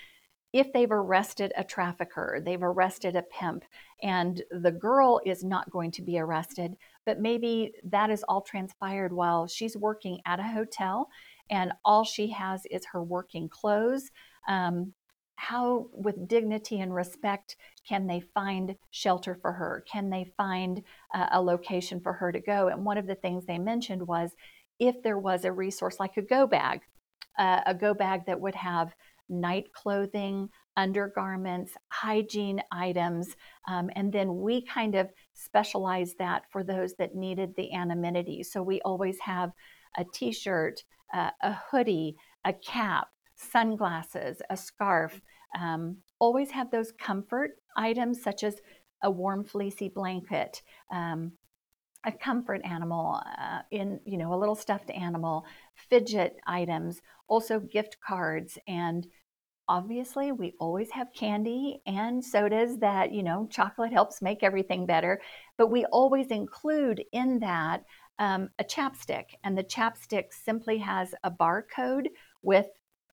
if 0.59 0.73
they've 0.73 0.91
arrested 0.91 1.53
a 1.57 1.63
trafficker, 1.63 2.41
they've 2.43 2.63
arrested 2.63 3.15
a 3.15 3.23
pimp, 3.23 3.63
and 4.03 4.43
the 4.51 4.71
girl 4.71 5.21
is 5.27 5.45
not 5.45 5.71
going 5.71 5.91
to 5.91 6.03
be 6.03 6.19
arrested, 6.19 6.77
but 7.05 7.21
maybe 7.21 7.73
that 7.85 8.09
is 8.09 8.25
all 8.27 8.41
transpired 8.41 9.13
while 9.13 9.47
she's 9.47 9.77
working 9.77 10.19
at 10.25 10.41
a 10.41 10.45
hotel 10.45 11.09
and 11.51 11.73
all 11.85 12.05
she 12.05 12.29
has 12.31 12.63
is 12.71 12.87
her 12.87 13.03
working 13.03 13.49
clothes. 13.51 14.11
Um, 14.49 14.95
how, 15.37 15.89
with 15.93 16.27
dignity 16.27 16.81
and 16.81 16.95
respect, 16.95 17.57
can 17.87 18.07
they 18.07 18.21
find 18.21 18.75
shelter 18.91 19.35
for 19.35 19.53
her? 19.53 19.85
Can 19.91 20.09
they 20.09 20.33
find 20.39 20.83
uh, 21.15 21.27
a 21.33 21.43
location 21.43 22.01
for 22.01 22.15
her 22.15 22.33
to 22.33 22.41
go? 22.41 22.69
And 22.69 22.85
one 22.85 22.97
of 22.97 23.07
the 23.07 23.15
things 23.15 23.45
they 23.45 23.59
mentioned 23.59 24.07
was 24.07 24.31
if 24.79 25.03
there 25.03 25.19
was 25.19 25.45
a 25.45 25.53
resource 25.53 26.01
like 26.01 26.17
a 26.17 26.23
go 26.23 26.47
bag, 26.47 26.81
uh, 27.39 27.61
a 27.67 27.75
go 27.75 27.93
bag 27.93 28.25
that 28.27 28.41
would 28.41 28.55
have 28.55 28.95
night 29.29 29.73
clothing, 29.73 30.49
undergarments, 30.77 31.73
hygiene 31.89 32.63
items, 32.71 33.37
um, 33.69 33.91
and 33.97 34.13
then 34.13 34.41
we 34.41 34.63
kind 34.63 34.95
of 34.95 35.09
specialize 35.35 36.15
that 36.19 36.43
for 36.51 36.63
those 36.63 36.95
that 36.95 37.15
needed 37.15 37.55
the 37.57 37.73
anonymity. 37.73 38.43
So 38.43 38.63
we 38.63 38.81
always 38.83 39.19
have 39.21 39.53
a 39.97 40.05
t 40.13 40.33
shirt, 40.33 40.85
uh, 41.15 41.31
a 41.43 41.53
hoodie, 41.71 42.17
a 42.45 42.53
cap, 42.53 43.09
sunglasses, 43.35 44.43
a 44.51 44.57
scarf. 44.57 45.21
Um, 45.59 45.99
always 46.19 46.51
have 46.51 46.71
those 46.71 46.93
comfort 46.93 47.53
items 47.77 48.23
such 48.23 48.45
as 48.45 48.61
a 49.03 49.11
warm 49.11 49.45
fleecy 49.45 49.89
blanket, 49.89 50.63
um, 50.91 51.33
a 52.05 52.13
comfort 52.13 52.61
animal 52.65 53.21
uh, 53.39 53.61
in 53.71 54.01
you 54.05 54.17
know 54.17 54.33
a 54.33 54.39
little 54.39 54.55
stuffed 54.55 54.91
animal 54.91 55.45
fidget 55.77 56.37
items 56.47 57.01
also 57.29 57.61
gift 57.61 57.97
cards 58.07 58.59
and 58.67 59.07
obviously 59.69 60.31
we 60.33 60.55
always 60.61 60.91
have 60.91 61.13
candy 61.13 61.81
and 61.87 62.25
sodas 62.25 62.79
that 62.79 63.13
you 63.13 63.23
know 63.23 63.49
chocolate 63.51 63.93
helps 63.93 64.23
make 64.23 64.43
everything 64.43 64.87
better 64.87 65.21
but 65.59 65.71
we 65.71 65.85
always 65.87 66.29
include 66.29 67.03
in 67.13 67.39
that 67.41 67.85
um, 68.19 68.49
a 68.59 68.65
chapstick 68.65 69.25
and 69.45 69.57
the 69.57 69.65
chapstick 69.65 70.33
simply 70.33 70.79
has 70.79 71.15
a 71.25 71.31
barcode 71.31 72.07
with 72.43 72.67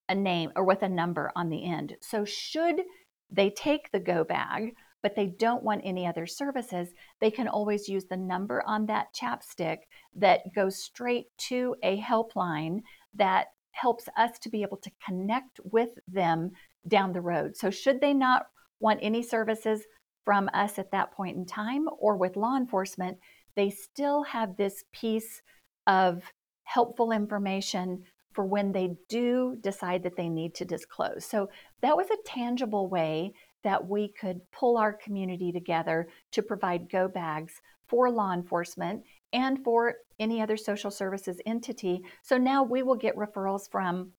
a 0.10 0.16
name 0.16 0.52
or 0.56 0.64
with 0.64 0.84
a 0.84 0.90
number 0.90 1.32
on 1.36 1.50
the 1.50 1.64
end. 1.66 1.96
So 2.02 2.26
should 2.26 2.82
they 3.30 3.50
take 3.50 3.92
the 3.92 4.00
go 4.00 4.24
bag 4.24 4.76
but 5.04 5.16
they 5.16 5.28
don't 5.28 5.62
want 5.62 5.82
any 5.84 6.08
other 6.08 6.26
services 6.26 6.90
they 7.20 7.30
can 7.30 7.48
always 7.48 7.88
use 7.88 8.06
the 8.06 8.18
number 8.18 8.64
on 8.66 8.88
that 8.88 9.14
chapstick 9.14 9.80
that 10.16 10.42
goes 10.56 10.82
straight 10.82 11.28
to 11.38 11.76
a 11.84 12.00
helpline 12.00 12.82
that 13.14 13.48
helps 13.74 14.08
us 14.18 14.40
to 14.40 14.50
be 14.50 14.62
able 14.64 14.78
to 14.78 14.92
connect 15.06 15.60
with 15.64 15.90
them 16.08 16.52
down 16.88 17.12
the 17.12 17.22
road. 17.22 17.56
So, 17.58 17.70
should 17.70 18.02
they 18.02 18.14
not 18.14 18.48
want 18.80 19.00
any 19.02 19.22
services 19.22 19.84
from 20.26 20.50
us 20.54 20.80
at 20.80 20.92
that 20.92 21.12
point 21.12 21.36
in 21.36 21.46
time 21.46 21.86
or 22.00 22.16
with 22.16 22.38
law 22.38 22.56
enforcement, 22.56 23.18
they 23.56 23.70
still 23.70 24.24
have 24.24 24.56
this 24.56 24.86
piece 24.94 25.42
of 25.86 26.24
helpful 26.64 27.12
information 27.12 28.04
for 28.34 28.46
when 28.46 28.72
they 28.72 28.96
do 29.10 29.58
decide 29.62 30.02
that 30.04 30.16
they 30.16 30.30
need 30.30 30.56
to 30.56 30.66
disclose. 30.66 31.26
So, 31.26 31.50
that 31.82 31.98
was 31.98 32.08
a 32.10 32.24
tangible 32.26 32.88
way 32.88 33.34
that 33.64 33.88
we 33.88 34.10
could 34.10 34.40
pull 34.52 34.78
our 34.78 34.94
community 34.94 35.52
together 35.52 36.08
to 36.32 36.42
provide 36.42 36.90
go 36.90 37.08
bags 37.08 37.62
for 37.88 38.10
law 38.10 38.34
enforcement 38.34 39.04
and 39.34 39.64
for 39.64 39.96
any 40.20 40.42
other 40.42 40.58
social 40.58 40.92
services 40.92 41.42
entity. 41.46 42.04
So 42.22 42.38
now 42.38 42.64
we 42.64 42.84
will 42.84 42.96
get 42.96 43.16
referrals 43.16 43.70
from 43.70 44.12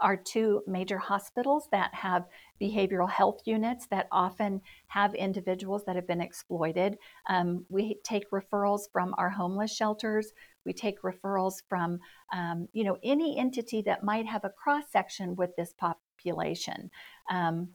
our 0.00 0.16
two 0.16 0.62
major 0.66 0.98
hospitals 0.98 1.68
that 1.70 1.94
have 1.94 2.24
behavioral 2.60 3.08
health 3.08 3.40
units 3.44 3.86
that 3.86 4.08
often 4.10 4.60
have 4.88 5.14
individuals 5.14 5.84
that 5.84 5.96
have 5.96 6.06
been 6.06 6.20
exploited. 6.20 6.98
Um, 7.28 7.64
we 7.68 7.98
take 8.04 8.30
referrals 8.30 8.82
from 8.92 9.14
our 9.18 9.30
homeless 9.30 9.74
shelters. 9.74 10.32
We 10.64 10.72
take 10.72 11.02
referrals 11.02 11.62
from, 11.68 12.00
um, 12.32 12.68
you 12.72 12.84
know, 12.84 12.96
any 13.04 13.38
entity 13.38 13.82
that 13.82 14.02
might 14.02 14.26
have 14.26 14.44
a 14.44 14.50
cross 14.50 14.84
section 14.90 15.36
with 15.36 15.54
this 15.56 15.74
population. 15.78 16.90
Um, 17.30 17.68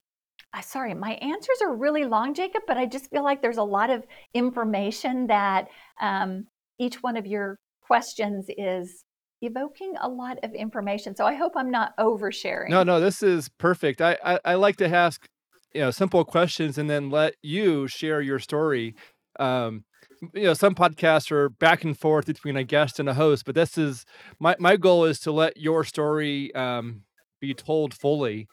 I, 0.54 0.62
sorry, 0.62 0.94
my 0.94 1.12
answers 1.14 1.58
are 1.62 1.76
really 1.76 2.06
long, 2.06 2.34
Jacob, 2.34 2.64
but 2.68 2.78
I 2.78 2.86
just 2.86 3.10
feel 3.10 3.24
like 3.24 3.42
there's 3.42 3.58
a 3.58 3.64
lot 3.64 3.90
of 3.90 4.04
information 4.34 5.28
that 5.28 5.68
um, 6.02 6.48
each 6.80 7.04
one 7.04 7.18
of 7.18 7.28
your 7.28 7.60
questions 7.82 8.48
is 8.58 9.04
evoking 9.42 9.94
a 10.02 10.10
lot 10.10 10.38
of 10.44 10.54
information. 10.54 11.16
So 11.16 11.26
I 11.26 11.36
hope 11.36 11.54
I'm 11.56 11.72
not 11.72 11.96
oversharing. 11.98 12.70
No, 12.70 12.84
no, 12.84 13.00
this 13.00 13.22
is 13.24 13.50
perfect. 13.58 14.02
I, 14.02 14.18
I, 14.24 14.40
I 14.44 14.54
like 14.56 14.78
to 14.78 14.88
ask, 14.88 15.28
you 15.74 15.82
know, 15.82 15.92
simple 15.92 16.26
questions 16.26 16.78
and 16.78 16.90
then 16.90 17.10
let 17.10 17.36
you 17.42 17.88
share 17.88 18.22
your 18.22 18.40
story. 18.40 18.96
Um, 19.40 19.86
you 20.34 20.44
know, 20.44 20.54
some 20.54 20.76
podcasts 20.76 21.32
are 21.32 21.50
back 21.50 21.84
and 21.84 21.98
forth 21.98 22.26
between 22.26 22.58
a 22.58 22.64
guest 22.64 23.00
and 23.00 23.08
a 23.08 23.14
host, 23.14 23.46
but 23.46 23.56
this 23.56 23.78
is 23.78 24.06
my, 24.40 24.56
my 24.60 24.76
goal 24.76 25.06
is 25.06 25.20
to 25.22 25.32
let 25.32 25.58
your 25.58 25.84
story 25.84 26.54
um, 26.56 27.04
be 27.40 27.54
told 27.54 27.94
fully. 27.94 28.48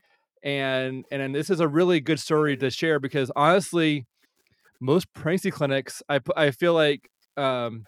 And, 0.46 1.04
and 1.10 1.34
this 1.34 1.50
is 1.50 1.58
a 1.58 1.66
really 1.66 1.98
good 1.98 2.20
story 2.20 2.56
to 2.58 2.70
share 2.70 3.00
because 3.00 3.32
honestly, 3.34 4.06
most 4.80 5.12
pregnancy 5.12 5.50
clinics, 5.50 6.04
I, 6.08 6.20
I 6.36 6.52
feel 6.52 6.72
like 6.72 7.10
um, 7.36 7.84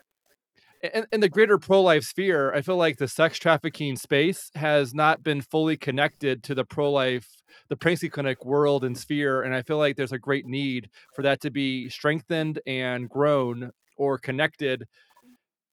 in, 0.82 1.06
in 1.12 1.20
the 1.20 1.28
greater 1.28 1.56
pro-life 1.56 2.02
sphere, 2.02 2.52
I 2.52 2.62
feel 2.62 2.76
like 2.76 2.96
the 2.96 3.06
sex 3.06 3.38
trafficking 3.38 3.94
space 3.94 4.50
has 4.56 4.92
not 4.92 5.22
been 5.22 5.40
fully 5.40 5.76
connected 5.76 6.42
to 6.44 6.54
the 6.56 6.64
pro-life, 6.64 7.28
the 7.68 7.76
pregnancy 7.76 8.08
clinic 8.08 8.44
world 8.44 8.82
and 8.82 8.98
sphere, 8.98 9.42
and 9.42 9.54
I 9.54 9.62
feel 9.62 9.78
like 9.78 9.94
there's 9.94 10.10
a 10.10 10.18
great 10.18 10.46
need 10.46 10.90
for 11.14 11.22
that 11.22 11.40
to 11.42 11.52
be 11.52 11.88
strengthened 11.88 12.58
and 12.66 13.08
grown 13.08 13.70
or 13.96 14.18
connected 14.18 14.84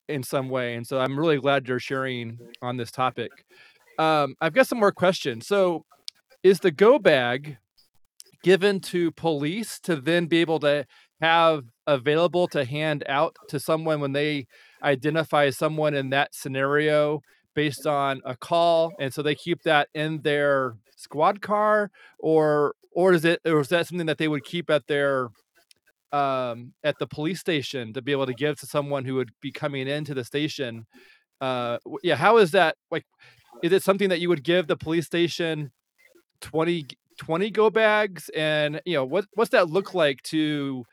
in 0.07 0.21
some 0.21 0.49
way. 0.49 0.75
And 0.75 0.85
so 0.85 0.99
I'm 0.99 1.17
really 1.17 1.37
glad 1.37 1.67
you're 1.67 1.79
sharing 1.79 2.37
on 2.61 2.77
this 2.77 2.91
topic. 2.91 3.31
Um, 3.97 4.35
I've 4.39 4.53
got 4.53 4.67
some 4.67 4.79
more 4.79 4.91
questions. 4.91 5.47
So, 5.47 5.83
is 6.45 6.59
the 6.59 6.69
go 6.69 6.99
bag 6.99 7.57
given 8.43 8.79
to 8.79 9.09
police 9.13 9.79
to 9.79 9.95
then 9.95 10.27
be 10.27 10.41
able 10.41 10.59
to 10.59 10.85
have 11.19 11.63
available 11.87 12.47
to 12.47 12.63
hand 12.63 13.03
out 13.09 13.35
to 13.49 13.59
someone 13.59 13.99
when 13.99 14.11
they 14.11 14.45
identify 14.83 15.49
someone 15.49 15.95
in 15.95 16.11
that 16.11 16.35
scenario 16.35 17.19
based 17.55 17.87
on 17.87 18.21
a 18.25 18.35
call 18.37 18.93
and 18.99 19.11
so 19.11 19.23
they 19.23 19.33
keep 19.33 19.63
that 19.63 19.89
in 19.95 20.21
their 20.21 20.75
squad 20.95 21.41
car 21.41 21.89
or 22.19 22.75
or 22.93 23.13
is 23.13 23.25
it 23.25 23.39
or 23.43 23.61
is 23.61 23.69
that 23.69 23.87
something 23.87 24.05
that 24.05 24.19
they 24.19 24.27
would 24.27 24.43
keep 24.43 24.69
at 24.69 24.85
their 24.85 25.29
um 26.11 26.73
at 26.83 26.93
the 26.99 27.07
police 27.07 27.39
station 27.39 27.91
to 27.91 28.03
be 28.03 28.11
able 28.11 28.27
to 28.27 28.35
give 28.35 28.59
to 28.59 28.67
someone 28.67 29.03
who 29.03 29.15
would 29.15 29.31
be 29.41 29.51
coming 29.51 29.87
into 29.87 30.13
the 30.13 30.23
station? 30.23 30.85
Uh 31.41 31.79
yeah 32.03 32.15
how 32.15 32.37
is 32.37 32.51
that 32.51 32.75
like 32.91 33.05
is 33.63 33.71
it 33.71 33.81
something 33.81 34.09
that 34.09 34.19
you 34.19 34.29
would 34.29 34.43
give 34.43 34.67
the 34.67 34.77
police 34.77 35.07
station 35.07 35.71
20 36.41 36.85
20 37.17 37.51
go 37.51 37.69
bags 37.69 38.29
and 38.35 38.81
you 38.85 38.93
know 38.93 39.05
what 39.05 39.25
what's 39.35 39.51
that 39.51 39.69
look 39.69 39.93
like 39.93 40.21
to 40.23 40.83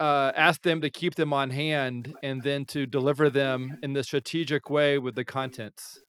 uh, 0.00 0.32
ask 0.34 0.62
them 0.62 0.80
to 0.80 0.90
keep 0.90 1.14
them 1.14 1.32
on 1.32 1.50
hand 1.50 2.14
and 2.22 2.42
then 2.42 2.64
to 2.64 2.84
deliver 2.84 3.30
them 3.30 3.78
in 3.82 3.92
the 3.92 4.02
strategic 4.02 4.68
way 4.68 4.98
with 4.98 5.14
the 5.14 5.24
contents? 5.24 6.00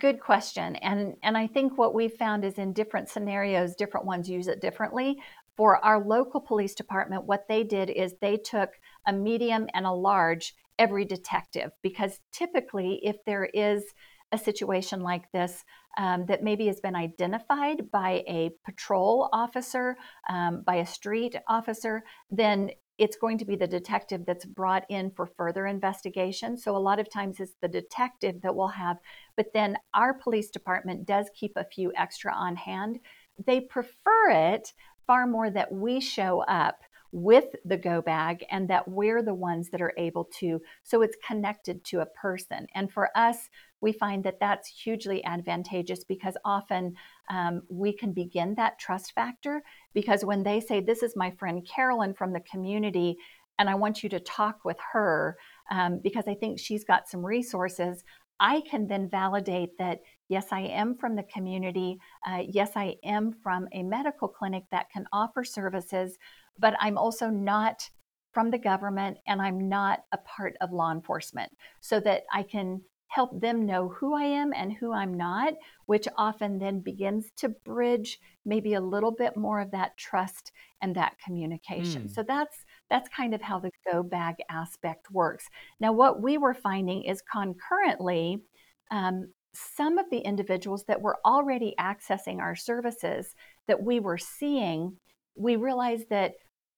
Good 0.00 0.18
question 0.18 0.76
and 0.76 1.14
and 1.22 1.36
i 1.36 1.46
think 1.46 1.76
what 1.76 1.94
we've 1.94 2.14
found 2.14 2.42
is 2.42 2.54
in 2.54 2.72
different 2.72 3.10
scenarios 3.10 3.74
different 3.74 4.06
ones 4.06 4.28
use 4.30 4.48
it 4.48 4.62
differently. 4.62 5.18
For 5.56 5.76
our 5.84 6.04
local 6.04 6.40
police 6.40 6.74
department 6.74 7.26
what 7.26 7.46
they 7.48 7.64
did 7.64 7.90
is 7.90 8.14
they 8.20 8.38
took 8.38 8.70
a 9.06 9.12
medium 9.12 9.68
and 9.74 9.84
a 9.84 9.92
large 9.92 10.54
every 10.78 11.04
detective 11.04 11.70
because 11.82 12.18
typically 12.32 12.98
if 13.02 13.16
there 13.26 13.44
is 13.44 13.84
a 14.32 14.38
situation 14.38 15.00
like 15.00 15.30
this 15.32 15.64
um, 15.96 16.26
that 16.26 16.42
maybe 16.42 16.66
has 16.66 16.80
been 16.80 16.96
identified 16.96 17.90
by 17.90 18.24
a 18.26 18.50
patrol 18.64 19.28
officer, 19.32 19.96
um, 20.28 20.62
by 20.66 20.76
a 20.76 20.86
street 20.86 21.36
officer, 21.48 22.02
then 22.30 22.70
it's 22.98 23.16
going 23.16 23.38
to 23.38 23.44
be 23.44 23.56
the 23.56 23.66
detective 23.66 24.24
that's 24.26 24.44
brought 24.44 24.84
in 24.88 25.10
for 25.10 25.26
further 25.26 25.66
investigation. 25.66 26.56
So, 26.56 26.76
a 26.76 26.78
lot 26.78 27.00
of 27.00 27.10
times 27.10 27.40
it's 27.40 27.54
the 27.60 27.68
detective 27.68 28.40
that 28.42 28.54
will 28.54 28.68
have, 28.68 28.98
but 29.36 29.52
then 29.52 29.76
our 29.94 30.14
police 30.14 30.50
department 30.50 31.06
does 31.06 31.30
keep 31.34 31.52
a 31.56 31.64
few 31.64 31.92
extra 31.96 32.32
on 32.32 32.56
hand. 32.56 33.00
They 33.44 33.60
prefer 33.60 34.30
it 34.30 34.72
far 35.06 35.26
more 35.26 35.50
that 35.50 35.72
we 35.72 36.00
show 36.00 36.42
up 36.42 36.82
with 37.16 37.46
the 37.64 37.76
go 37.76 38.02
bag 38.02 38.44
and 38.50 38.68
that 38.68 38.88
we're 38.88 39.22
the 39.22 39.32
ones 39.32 39.70
that 39.70 39.80
are 39.80 39.94
able 39.96 40.24
to 40.24 40.60
so 40.82 41.00
it's 41.00 41.16
connected 41.24 41.84
to 41.84 42.00
a 42.00 42.06
person 42.06 42.66
and 42.74 42.90
for 42.90 43.08
us 43.16 43.48
we 43.84 43.92
find 43.92 44.24
that 44.24 44.40
that's 44.40 44.66
hugely 44.66 45.22
advantageous 45.24 46.02
because 46.04 46.36
often 46.44 46.96
um, 47.28 47.62
we 47.68 47.92
can 47.92 48.12
begin 48.12 48.54
that 48.56 48.78
trust 48.78 49.12
factor 49.12 49.62
because 49.92 50.24
when 50.24 50.42
they 50.42 50.58
say, 50.58 50.80
This 50.80 51.02
is 51.02 51.14
my 51.14 51.30
friend 51.32 51.64
Karolyn 51.64 52.16
from 52.16 52.32
the 52.32 52.40
community, 52.40 53.16
and 53.58 53.68
I 53.68 53.74
want 53.74 54.02
you 54.02 54.08
to 54.08 54.20
talk 54.20 54.64
with 54.64 54.78
her 54.92 55.36
um, 55.70 56.00
because 56.02 56.24
I 56.26 56.34
think 56.34 56.58
she's 56.58 56.82
got 56.82 57.08
some 57.08 57.24
resources. 57.24 58.02
I 58.40 58.62
can 58.62 58.88
then 58.88 59.08
validate 59.08 59.78
that, 59.78 60.00
yes, 60.28 60.46
I 60.50 60.62
am 60.62 60.96
from 60.96 61.14
the 61.14 61.22
community. 61.22 61.98
Uh, 62.26 62.42
yes, 62.48 62.72
I 62.74 62.96
am 63.04 63.32
from 63.42 63.68
a 63.72 63.82
medical 63.84 64.26
clinic 64.26 64.64
that 64.72 64.90
can 64.90 65.04
offer 65.12 65.44
services, 65.44 66.18
but 66.58 66.74
I'm 66.80 66.98
also 66.98 67.28
not 67.28 67.88
from 68.32 68.50
the 68.50 68.58
government 68.58 69.18
and 69.26 69.40
I'm 69.40 69.68
not 69.68 70.04
a 70.12 70.18
part 70.18 70.56
of 70.60 70.72
law 70.72 70.90
enforcement 70.90 71.52
so 71.80 72.00
that 72.00 72.24
I 72.32 72.42
can 72.42 72.82
help 73.14 73.40
them 73.40 73.64
know 73.64 73.88
who 73.88 74.12
I 74.14 74.24
am 74.24 74.52
and 74.52 74.72
who 74.72 74.92
I'm 74.92 75.14
not, 75.14 75.54
which 75.86 76.08
often 76.18 76.58
then 76.58 76.80
begins 76.80 77.30
to 77.36 77.48
bridge 77.48 78.18
maybe 78.44 78.74
a 78.74 78.80
little 78.80 79.12
bit 79.12 79.36
more 79.36 79.60
of 79.60 79.70
that 79.70 79.96
trust 79.96 80.50
and 80.82 80.96
that 80.96 81.16
communication. 81.24 82.04
Mm. 82.04 82.14
So 82.14 82.24
that's 82.24 82.64
that's 82.90 83.08
kind 83.08 83.32
of 83.32 83.40
how 83.40 83.60
the 83.60 83.70
go 83.90 84.02
bag 84.02 84.34
aspect 84.50 85.12
works. 85.12 85.48
Now, 85.78 85.92
what 85.92 86.20
we 86.20 86.38
were 86.38 86.54
finding 86.54 87.04
is 87.04 87.22
concurrently, 87.22 88.42
um, 88.90 89.28
some 89.54 89.98
of 89.98 90.10
the 90.10 90.18
individuals 90.18 90.84
that 90.88 91.00
were 91.00 91.18
already 91.24 91.74
accessing 91.78 92.40
our 92.40 92.56
services 92.56 93.36
that 93.68 93.80
we 93.80 94.00
were 94.00 94.18
seeing, 94.18 94.96
we 95.36 95.54
realized 95.54 96.08
that 96.10 96.34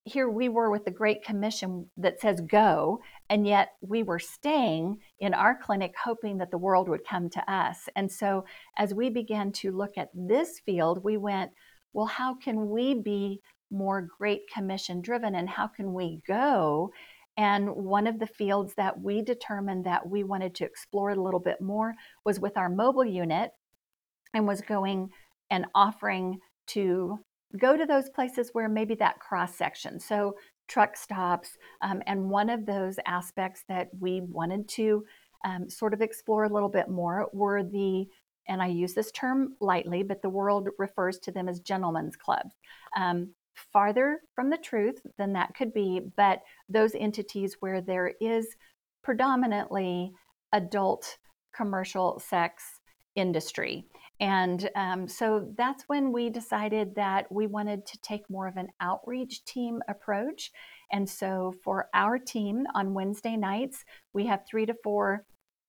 here 0.06 0.28
we 0.28 0.48
were 0.48 0.70
with 0.70 0.84
the 0.84 0.90
Great 0.92 1.24
Commission 1.24 1.90
that 1.96 2.20
says 2.20 2.40
go, 2.40 3.00
and 3.28 3.44
yet 3.44 3.72
we 3.80 4.04
were 4.04 4.20
staying 4.20 4.98
in 5.18 5.34
our 5.34 5.58
clinic 5.60 5.94
hoping 6.02 6.38
that 6.38 6.52
the 6.52 6.58
world 6.58 6.88
would 6.88 7.04
come 7.04 7.28
to 7.30 7.52
us. 7.52 7.88
And 7.96 8.10
so 8.10 8.44
as 8.78 8.94
we 8.94 9.10
began 9.10 9.50
to 9.52 9.72
look 9.72 9.98
at 9.98 10.10
this 10.14 10.60
field, 10.60 11.02
we 11.02 11.16
went, 11.16 11.50
well, 11.92 12.06
how 12.06 12.36
can 12.36 12.70
we 12.70 12.94
be 12.94 13.40
more 13.72 14.08
Great 14.16 14.42
Commission 14.48 15.00
driven 15.00 15.34
and 15.34 15.48
how 15.48 15.66
can 15.66 15.92
we 15.92 16.20
go? 16.24 16.92
And 17.36 17.68
one 17.74 18.06
of 18.06 18.20
the 18.20 18.28
fields 18.28 18.74
that 18.76 19.00
we 19.00 19.22
determined 19.22 19.86
that 19.86 20.08
we 20.08 20.22
wanted 20.22 20.54
to 20.54 20.64
explore 20.64 21.10
a 21.10 21.20
little 21.20 21.40
bit 21.40 21.60
more 21.60 21.96
was 22.24 22.38
with 22.38 22.56
our 22.56 22.68
mobile 22.68 23.04
unit 23.04 23.50
and 24.32 24.46
was 24.46 24.60
going 24.60 25.10
and 25.50 25.66
offering 25.74 26.38
to 26.68 27.18
go 27.58 27.76
to 27.76 27.86
those 27.86 28.08
places 28.08 28.50
where 28.52 28.68
maybe 28.68 28.94
that 28.96 29.20
cross 29.20 29.56
section. 29.56 29.98
So 30.00 30.36
truck 30.68 30.96
stops, 30.96 31.56
um, 31.82 32.02
and 32.06 32.28
one 32.28 32.50
of 32.50 32.66
those 32.66 32.98
aspects 33.06 33.64
that 33.68 33.88
we 33.98 34.20
wanted 34.20 34.68
to 34.70 35.04
um, 35.44 35.70
sort 35.70 35.94
of 35.94 36.02
explore 36.02 36.44
a 36.44 36.52
little 36.52 36.68
bit 36.68 36.88
more 36.88 37.28
were 37.32 37.62
the 37.62 38.06
and 38.48 38.62
I 38.62 38.66
use 38.66 38.94
this 38.94 39.10
term 39.10 39.56
lightly, 39.60 40.04
but 40.04 40.22
the 40.22 40.28
world 40.28 40.68
refers 40.78 41.18
to 41.20 41.32
them 41.32 41.48
as 41.48 41.58
gentlemen's 41.58 42.14
clubs. 42.14 42.54
Um, 42.96 43.30
farther 43.72 44.20
from 44.34 44.50
the 44.50 44.58
truth 44.58 45.00
than 45.18 45.32
that 45.32 45.54
could 45.56 45.72
be, 45.72 46.00
but 46.16 46.42
those 46.68 46.94
entities 46.94 47.56
where 47.60 47.80
there 47.80 48.12
is 48.20 48.54
predominantly 49.02 50.12
adult 50.52 51.18
commercial 51.54 52.20
sex 52.20 52.62
industry. 53.14 53.86
And 54.18 54.70
um, 54.74 55.06
so 55.06 55.52
that's 55.56 55.84
when 55.88 56.10
we 56.10 56.30
decided 56.30 56.94
that 56.94 57.30
we 57.30 57.46
wanted 57.46 57.84
to 57.86 57.98
take 58.00 58.30
more 58.30 58.46
of 58.46 58.56
an 58.56 58.68
outreach 58.80 59.44
team 59.44 59.82
approach. 59.88 60.50
And 60.90 61.08
so 61.08 61.54
for 61.62 61.88
our 61.92 62.18
team 62.18 62.64
on 62.74 62.94
Wednesday 62.94 63.36
nights, 63.36 63.84
we 64.14 64.26
have 64.26 64.46
three 64.48 64.64
to 64.66 64.74
four 64.82 65.24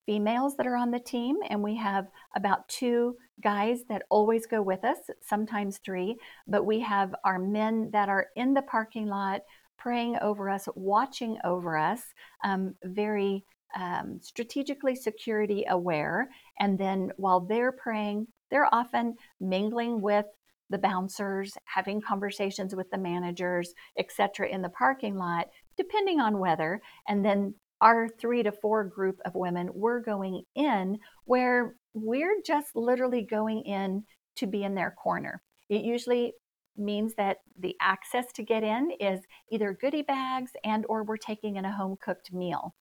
females 0.06 0.56
that 0.56 0.66
are 0.66 0.78
on 0.78 0.92
the 0.92 1.00
team, 1.00 1.36
and 1.50 1.62
we 1.62 1.76
have 1.76 2.08
about 2.36 2.68
two 2.70 3.18
guys 3.44 3.82
that 3.90 4.04
always 4.10 4.48
go 4.48 4.62
with 4.62 4.86
us, 4.86 4.98
sometimes 5.22 5.80
three. 5.80 6.16
But 6.48 6.66
we 6.66 6.80
have 6.80 7.14
our 7.26 7.38
men 7.38 7.90
that 7.92 8.08
are 8.08 8.28
in 8.38 8.54
the 8.54 8.62
parking 8.62 9.08
lot 9.08 9.42
praying 9.78 10.18
over 10.22 10.50
us, 10.50 10.68
watching 10.76 11.38
over 11.44 11.78
us, 11.78 12.02
um, 12.44 12.76
very 12.84 13.44
um, 13.76 14.20
strategically 14.22 14.96
security 14.96 15.66
aware. 15.70 16.30
And 16.60 16.80
then 16.80 17.12
while 17.18 17.42
they're 17.42 17.74
praying, 17.74 18.28
they're 18.50 18.74
often 18.74 19.16
mingling 19.40 20.02
with 20.02 20.26
the 20.70 20.78
bouncers, 20.78 21.54
having 21.66 22.02
conversations 22.02 22.76
with 22.76 22.90
the 22.92 22.98
managers, 22.98 23.74
etc., 23.98 24.50
in 24.50 24.62
the 24.62 24.70
parking 24.70 25.16
lot, 25.16 25.48
depending 25.78 26.20
on 26.20 26.40
weather. 26.40 26.82
And 27.08 27.24
then 27.24 27.56
our 27.80 28.10
three 28.10 28.44
to 28.44 28.52
four 28.52 28.84
group 28.84 29.20
of 29.26 29.36
women, 29.36 29.70
we're 29.74 30.02
going 30.02 30.44
in 30.56 30.98
where 31.26 31.76
we're 31.94 32.42
just 32.46 32.76
literally 32.76 33.22
going 33.24 33.64
in 33.64 34.04
to 34.36 34.48
be 34.48 34.64
in 34.64 34.76
their 34.76 34.92
corner. 34.92 35.42
It 35.70 35.84
usually 35.84 36.34
means 36.76 37.14
that 37.16 37.38
the 37.58 37.76
access 37.82 38.32
to 38.34 38.44
get 38.44 38.64
in 38.64 38.92
is 39.00 39.22
either 39.52 39.78
goodie 39.80 40.04
bags 40.04 40.52
and 40.64 40.86
or 40.90 41.04
we're 41.04 41.18
taking 41.18 41.56
in 41.56 41.66
a 41.66 41.72
home 41.72 41.98
cooked 42.00 42.32
meal 42.32 42.76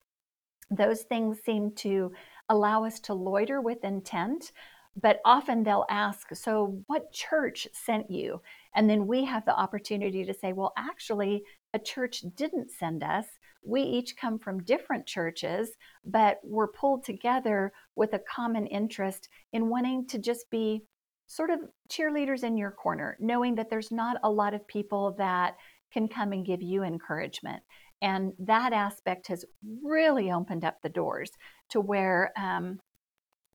those 0.71 1.03
things 1.03 1.39
seem 1.45 1.73
to 1.77 2.13
allow 2.49 2.85
us 2.85 3.01
to 3.01 3.15
loiter 3.15 3.61
with 3.61 3.85
intent 3.85 4.53
but 5.01 5.21
often 5.25 5.63
they'll 5.63 5.87
ask, 5.91 6.35
So, 6.35 6.83
what 6.87 7.13
church 7.13 7.69
sent 7.73 8.11
you? 8.11 8.41
And 8.75 8.89
then 8.89 9.07
we 9.07 9.25
have 9.25 9.45
the 9.45 9.59
opportunity 9.59 10.25
to 10.25 10.35
say, 10.35 10.53
Well, 10.53 10.73
actually, 10.77 11.43
a 11.75 11.79
church 11.79 12.25
didn't 12.35 12.71
send 12.71 13.03
us. 13.03 13.27
We 13.65 13.83
each 13.83 14.17
come 14.17 14.39
from 14.39 14.63
different 14.63 15.07
churches, 15.07 15.71
but 16.05 16.39
we're 16.43 16.69
pulled 16.69 17.05
together 17.05 17.73
with 17.97 18.15
a 18.15 18.21
common 18.35 18.67
interest 18.67 19.29
in 19.53 19.69
wanting 19.69 20.07
to 20.09 20.19
just 20.19 20.49
be 20.51 20.83
sort 21.27 21.51
of 21.51 21.61
cheerleaders 21.91 22.45
in 22.45 22.57
your 22.57 22.71
corner, 22.71 23.17
knowing 23.21 23.57
that 23.57 23.69
there's 23.69 23.91
not 23.91 24.17
a 24.23 24.31
lot 24.31 24.55
of 24.55 24.67
people 24.69 25.17
that 25.19 25.57
can 25.93 26.09
come 26.09 26.33
and 26.33 26.47
give 26.47 26.63
you 26.63 26.83
encouragement. 26.83 27.63
And 28.03 28.33
that 28.39 28.73
aspect 28.73 29.27
has 29.29 29.45
really 29.83 30.31
opened 30.31 30.65
up 30.65 30.77
the 30.83 30.89
doors 30.89 31.31
to 31.71 31.81
where 31.81 32.33
um, 32.39 32.79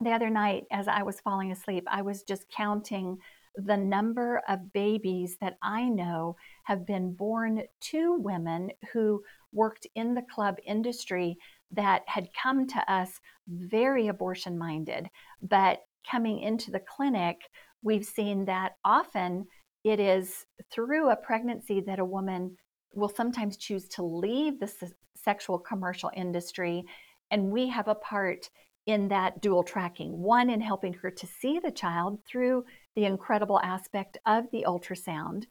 the 0.02 0.12
other 0.12 0.30
night, 0.30 0.66
as 0.72 0.88
I 0.88 1.04
was 1.04 1.20
falling 1.20 1.52
asleep, 1.52 1.84
I 1.88 2.02
was 2.02 2.24
just 2.24 2.50
counting 2.50 3.18
the 3.56 3.78
number 3.78 4.42
of 4.48 4.72
babies 4.74 5.38
that 5.42 5.58
I 5.62 5.90
know 5.90 6.36
have 6.64 6.86
been 6.86 7.14
born 7.14 7.64
to 7.82 8.16
women 8.16 8.72
who 8.94 9.22
worked 9.52 9.86
in 9.96 10.14
the 10.14 10.22
club 10.22 10.56
industry 10.66 11.38
that 11.72 12.04
had 12.08 12.30
come 12.42 12.68
to 12.68 12.92
us 12.92 13.20
very 13.48 14.08
abortion 14.08 14.58
minded. 14.58 15.10
But 15.42 15.80
coming 16.10 16.40
into 16.40 16.72
the 16.72 16.80
clinic, 16.80 17.42
we've 17.82 18.06
seen 18.06 18.46
that 18.46 18.74
often 18.86 19.46
it 19.84 20.00
is 20.00 20.46
through 20.72 21.10
a 21.10 21.16
pregnancy 21.16 21.82
that 21.82 22.00
a 22.00 22.06
woman 22.06 22.56
will 22.94 23.10
sometimes 23.10 23.58
choose 23.58 23.88
to 23.90 24.04
leave 24.04 24.60
the 24.60 24.72
sexual 25.16 25.60
commercial 25.60 26.12
industry. 26.16 26.86
And 27.32 27.52
we 27.52 27.68
have 27.70 27.88
a 27.88 27.96
part 27.96 28.50
in 28.92 29.08
that 29.08 29.42
dual 29.42 29.64
tracking. 29.64 30.22
One, 30.22 30.50
in 30.50 30.62
helping 30.62 30.94
her 30.94 31.10
to 31.10 31.28
see 31.28 31.60
the 31.60 31.72
child 31.72 32.20
through 32.26 32.66
the 32.96 33.06
incredible 33.06 33.60
aspect 33.62 34.18
of 34.26 34.46
the 34.52 34.66
ultrasound, 34.68 35.46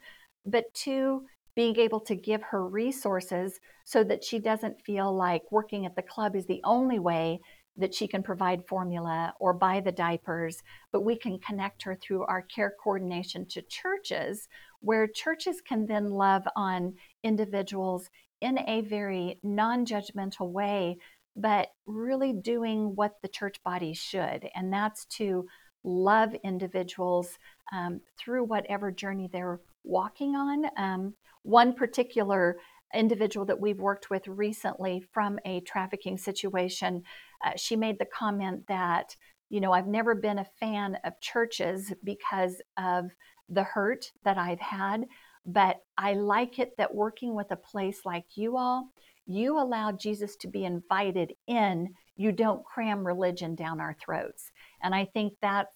but 0.45 0.71
two, 0.73 1.23
being 1.55 1.75
able 1.77 1.99
to 2.01 2.15
give 2.15 2.41
her 2.43 2.65
resources 2.65 3.59
so 3.83 4.03
that 4.03 4.23
she 4.23 4.39
doesn't 4.39 4.81
feel 4.85 5.13
like 5.13 5.51
working 5.51 5.85
at 5.85 5.95
the 5.95 6.01
club 6.01 6.35
is 6.35 6.45
the 6.45 6.61
only 6.63 6.99
way 6.99 7.41
that 7.77 7.93
she 7.93 8.07
can 8.07 8.21
provide 8.21 8.67
formula 8.67 9.33
or 9.39 9.53
buy 9.53 9.79
the 9.79 9.91
diapers, 9.91 10.61
but 10.91 11.01
we 11.01 11.15
can 11.17 11.39
connect 11.39 11.81
her 11.83 11.95
through 11.95 12.23
our 12.25 12.43
care 12.43 12.75
coordination 12.81 13.45
to 13.47 13.61
churches, 13.63 14.47
where 14.81 15.07
churches 15.07 15.61
can 15.61 15.85
then 15.85 16.11
love 16.11 16.43
on 16.55 16.93
individuals 17.23 18.09
in 18.41 18.59
a 18.67 18.81
very 18.81 19.39
non 19.43 19.85
judgmental 19.85 20.49
way, 20.49 20.97
but 21.35 21.69
really 21.85 22.33
doing 22.33 22.95
what 22.95 23.15
the 23.21 23.27
church 23.27 23.61
body 23.63 23.93
should. 23.93 24.49
And 24.55 24.71
that's 24.71 25.05
to 25.05 25.45
love 25.83 26.33
individuals 26.43 27.37
um, 27.73 28.01
through 28.17 28.43
whatever 28.43 28.91
journey 28.91 29.29
they're 29.31 29.59
walking 29.83 30.35
on. 30.35 30.65
Um, 30.77 31.13
one 31.43 31.73
particular 31.73 32.57
individual 32.93 33.45
that 33.45 33.59
we've 33.59 33.79
worked 33.79 34.09
with 34.09 34.27
recently 34.27 35.03
from 35.11 35.39
a 35.45 35.61
trafficking 35.61 36.17
situation, 36.17 37.03
uh, 37.43 37.51
she 37.55 37.75
made 37.75 37.97
the 37.97 38.05
comment 38.05 38.67
that, 38.67 39.15
you 39.49 39.61
know, 39.61 39.71
I've 39.71 39.87
never 39.87 40.13
been 40.13 40.39
a 40.39 40.47
fan 40.59 40.97
of 41.03 41.19
churches 41.21 41.93
because 42.03 42.61
of 42.77 43.09
the 43.49 43.63
hurt 43.63 44.11
that 44.23 44.37
I've 44.37 44.59
had, 44.59 45.05
but 45.45 45.77
I 45.97 46.13
like 46.13 46.59
it 46.59 46.77
that 46.77 46.93
working 46.93 47.33
with 47.33 47.51
a 47.51 47.55
place 47.55 48.01
like 48.05 48.25
you 48.35 48.57
all, 48.57 48.89
you 49.33 49.59
allow 49.59 49.91
Jesus 49.91 50.35
to 50.37 50.47
be 50.47 50.65
invited 50.65 51.33
in. 51.47 51.93
You 52.15 52.31
don't 52.31 52.65
cram 52.65 53.05
religion 53.05 53.55
down 53.55 53.79
our 53.79 53.95
throats. 54.03 54.51
And 54.81 54.93
I 54.93 55.05
think 55.05 55.33
that 55.41 55.67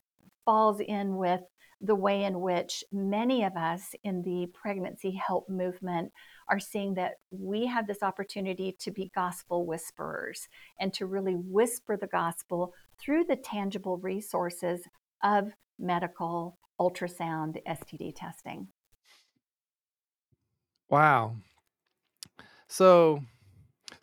falls 0.45 0.79
in 0.79 1.17
with 1.17 1.41
the 1.81 1.95
way 1.95 2.23
in 2.23 2.39
which 2.39 2.83
many 2.91 3.43
of 3.43 3.55
us 3.55 3.93
in 4.03 4.21
the 4.21 4.47
pregnancy 4.53 5.11
help 5.11 5.49
movement 5.49 6.11
are 6.47 6.59
seeing 6.59 6.93
that 6.93 7.13
we 7.31 7.65
have 7.65 7.87
this 7.87 8.01
opportunity 8.01 8.75
to 8.79 8.91
be 8.91 9.11
gospel 9.13 9.65
whisperers 9.65 10.47
and 10.79 10.93
to 10.93 11.05
really 11.05 11.33
whisper 11.35 11.97
the 11.97 12.07
gospel 12.07 12.73
through 12.99 13.25
the 13.25 13.35
tangible 13.35 13.97
resources 13.97 14.81
of 15.23 15.51
medical 15.77 16.57
ultrasound 16.79 17.57
STD 17.67 18.13
testing. 18.15 18.67
Wow. 20.89 21.35
So 22.67 23.21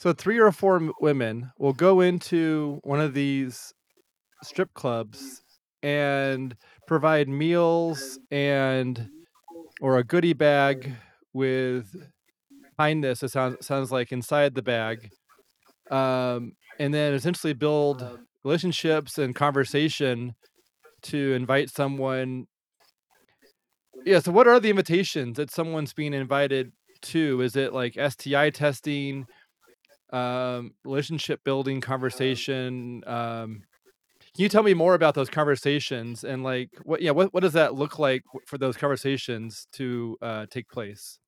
so 0.03 0.13
three 0.13 0.41
or 0.41 0.51
four 0.51 0.91
women 1.01 1.53
will 1.61 1.73
go 1.73 2.01
into 2.01 2.81
one 2.83 3.01
of 3.01 3.15
these 3.15 3.73
strip 4.43 4.75
clubs 4.75 5.45
and 5.81 6.57
provide 6.89 7.29
meals 7.29 8.19
and 8.33 9.09
or 9.81 9.99
a 9.99 10.03
goodie 10.03 10.33
bag 10.33 10.93
with 11.33 11.87
kindness 12.77 13.23
it 13.23 13.29
sounds 13.29 13.65
sounds 13.65 13.93
like 13.93 14.11
inside 14.11 14.57
the 14.57 14.63
bag. 14.63 15.09
Um, 15.89 16.57
and 16.81 16.93
then 16.93 17.15
essentially 17.15 17.53
build 17.53 18.05
relationships 18.43 19.19
and 19.19 19.37
conversation 19.37 20.35
to 21.03 21.33
invite 21.33 21.71
someone 21.71 22.47
yeah 24.05 24.19
so 24.19 24.33
what 24.33 24.49
are 24.49 24.59
the 24.59 24.71
invitations 24.71 25.37
that 25.37 25.53
someone's 25.53 25.93
being 25.93 26.13
invited 26.13 26.73
to? 27.03 27.41
Is 27.41 27.57
it 27.57 27.73
like 27.73 27.97
sti 28.09 28.51
testing 28.51 29.27
um, 30.13 30.73
relationship 30.85 31.43
building 31.45 31.81
conversation 31.81 33.03
um, 33.07 33.63
can 34.35 34.45
you 34.45 34.49
tell 34.49 34.63
me 34.63 34.75
more 34.75 34.95
about 34.95 35.15
those 35.15 35.29
conversations 35.29 36.25
and 36.25 36.43
like 36.43 36.71
what 36.85 37.03
yeah 37.03 37.11
what, 37.11 37.33
what 37.35 37.43
does 37.43 37.53
that 37.53 37.75
look 37.75 37.99
like 37.99 38.23
for 38.47 38.59
those 38.59 38.77
conversations 38.77 39.67
to 39.73 40.17
uh, 40.23 40.47
take 40.51 40.69
place 40.69 41.19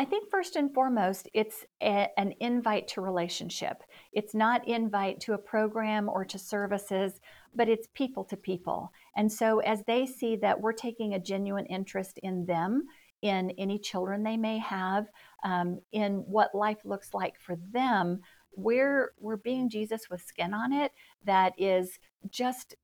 I 0.00 0.04
think 0.04 0.30
first 0.30 0.54
and 0.54 0.72
foremost, 0.72 1.28
it's 1.34 1.66
a, 1.82 2.08
an 2.16 2.32
invite 2.38 2.86
to 2.88 3.00
relationship. 3.00 3.82
It's 4.12 4.32
not 4.32 4.66
invite 4.68 5.18
to 5.22 5.32
a 5.32 5.38
program 5.38 6.08
or 6.08 6.24
to 6.24 6.38
services, 6.38 7.20
but 7.52 7.68
it's 7.68 7.88
people 7.94 8.22
to 8.26 8.36
people. 8.36 8.92
And 9.16 9.30
so 9.30 9.58
as 9.58 9.82
they 9.88 10.06
see 10.06 10.36
that 10.36 10.60
we're 10.60 10.72
taking 10.72 11.14
a 11.14 11.18
genuine 11.18 11.66
interest 11.66 12.20
in 12.22 12.46
them, 12.46 12.84
in 13.22 13.50
any 13.58 13.78
children 13.78 14.22
they 14.22 14.36
may 14.36 14.58
have, 14.58 15.06
um, 15.44 15.80
in 15.92 16.18
what 16.26 16.54
life 16.54 16.78
looks 16.84 17.14
like 17.14 17.38
for 17.38 17.56
them, 17.72 18.20
we're 18.56 19.12
we're 19.18 19.36
being 19.36 19.68
Jesus 19.68 20.10
with 20.10 20.22
skin 20.22 20.52
on 20.52 20.72
it. 20.72 20.92
That 21.24 21.52
is 21.58 21.98
just 22.30 22.74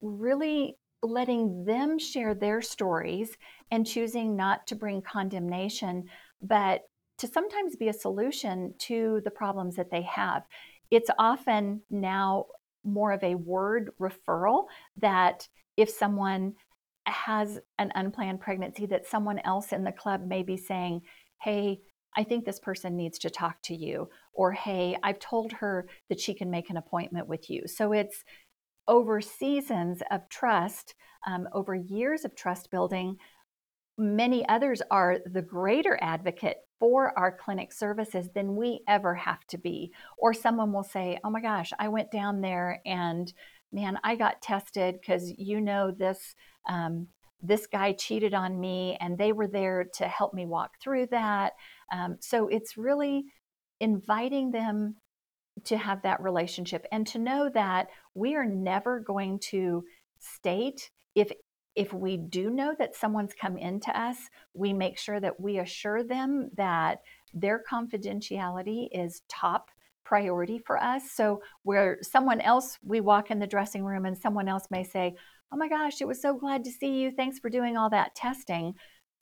really 0.00 0.76
letting 1.02 1.64
them 1.64 1.98
share 1.98 2.34
their 2.34 2.62
stories 2.62 3.36
and 3.70 3.86
choosing 3.86 4.36
not 4.36 4.66
to 4.68 4.76
bring 4.76 5.02
condemnation 5.02 6.04
but 6.42 6.82
to 7.18 7.26
sometimes 7.26 7.76
be 7.76 7.88
a 7.88 7.92
solution 7.92 8.74
to 8.78 9.20
the 9.24 9.30
problems 9.30 9.76
that 9.76 9.90
they 9.90 10.02
have. 10.02 10.42
It's 10.90 11.10
often 11.18 11.82
now 11.90 12.46
more 12.84 13.12
of 13.12 13.22
a 13.22 13.36
word 13.36 13.92
referral 14.00 14.64
that 14.96 15.48
if 15.76 15.88
someone 15.88 16.54
has 17.06 17.58
an 17.78 17.92
unplanned 17.94 18.40
pregnancy, 18.40 18.86
that 18.86 19.06
someone 19.06 19.40
else 19.44 19.72
in 19.72 19.84
the 19.84 19.92
club 19.92 20.26
may 20.26 20.42
be 20.42 20.56
saying, 20.56 21.02
Hey, 21.40 21.80
I 22.16 22.24
think 22.24 22.44
this 22.44 22.60
person 22.60 22.96
needs 22.96 23.18
to 23.20 23.30
talk 23.30 23.60
to 23.62 23.74
you, 23.74 24.08
or 24.32 24.52
Hey, 24.52 24.96
I've 25.02 25.18
told 25.18 25.52
her 25.52 25.88
that 26.08 26.20
she 26.20 26.34
can 26.34 26.50
make 26.50 26.70
an 26.70 26.76
appointment 26.76 27.28
with 27.28 27.50
you. 27.50 27.66
So 27.66 27.92
it's 27.92 28.24
over 28.88 29.20
seasons 29.20 30.02
of 30.10 30.28
trust, 30.28 30.94
um, 31.26 31.48
over 31.52 31.74
years 31.74 32.24
of 32.24 32.34
trust 32.34 32.70
building, 32.70 33.16
many 33.98 34.46
others 34.48 34.82
are 34.90 35.18
the 35.24 35.42
greater 35.42 35.98
advocate 36.00 36.58
for 36.80 37.16
our 37.18 37.30
clinic 37.30 37.72
services 37.72 38.28
than 38.34 38.56
we 38.56 38.80
ever 38.88 39.14
have 39.14 39.44
to 39.46 39.58
be. 39.58 39.92
Or 40.18 40.34
someone 40.34 40.72
will 40.72 40.82
say, 40.82 41.18
Oh 41.24 41.30
my 41.30 41.40
gosh, 41.40 41.72
I 41.78 41.88
went 41.88 42.10
down 42.10 42.40
there 42.40 42.80
and 42.84 43.32
man, 43.72 43.98
I 44.04 44.16
got 44.16 44.42
tested 44.42 44.98
because 45.00 45.32
you 45.38 45.60
know 45.60 45.90
this. 45.90 46.34
Um, 46.68 47.08
this 47.44 47.66
guy 47.66 47.92
cheated 47.92 48.34
on 48.34 48.60
me, 48.60 48.96
and 49.00 49.18
they 49.18 49.32
were 49.32 49.48
there 49.48 49.84
to 49.94 50.06
help 50.06 50.32
me 50.32 50.46
walk 50.46 50.74
through 50.80 51.06
that. 51.06 51.54
Um, 51.92 52.16
so 52.20 52.46
it's 52.46 52.76
really 52.76 53.24
inviting 53.80 54.52
them 54.52 54.94
to 55.64 55.76
have 55.76 56.02
that 56.02 56.22
relationship 56.22 56.86
and 56.92 57.04
to 57.08 57.18
know 57.18 57.50
that 57.52 57.88
we 58.14 58.36
are 58.36 58.44
never 58.44 59.00
going 59.00 59.38
to 59.50 59.84
state 60.20 60.90
if 61.14 61.32
if 61.74 61.92
we 61.92 62.18
do 62.18 62.50
know 62.50 62.74
that 62.78 62.94
someone's 62.94 63.32
come 63.32 63.56
into 63.56 63.98
us, 63.98 64.18
we 64.52 64.74
make 64.74 64.98
sure 64.98 65.18
that 65.18 65.40
we 65.40 65.58
assure 65.58 66.04
them 66.04 66.50
that 66.54 67.00
their 67.32 67.62
confidentiality 67.70 68.88
is 68.92 69.22
top 69.26 69.70
priority 70.12 70.58
for 70.58 70.76
us. 70.76 71.10
So, 71.14 71.40
where 71.62 71.96
someone 72.02 72.42
else, 72.42 72.78
we 72.84 73.00
walk 73.00 73.30
in 73.30 73.38
the 73.38 73.46
dressing 73.46 73.82
room 73.82 74.04
and 74.04 74.18
someone 74.18 74.46
else 74.46 74.66
may 74.70 74.84
say, 74.84 75.14
Oh 75.50 75.56
my 75.56 75.70
gosh, 75.70 76.02
it 76.02 76.06
was 76.06 76.20
so 76.20 76.34
glad 76.34 76.64
to 76.64 76.70
see 76.70 77.00
you. 77.00 77.12
Thanks 77.12 77.38
for 77.38 77.48
doing 77.48 77.78
all 77.78 77.88
that 77.88 78.14
testing, 78.14 78.74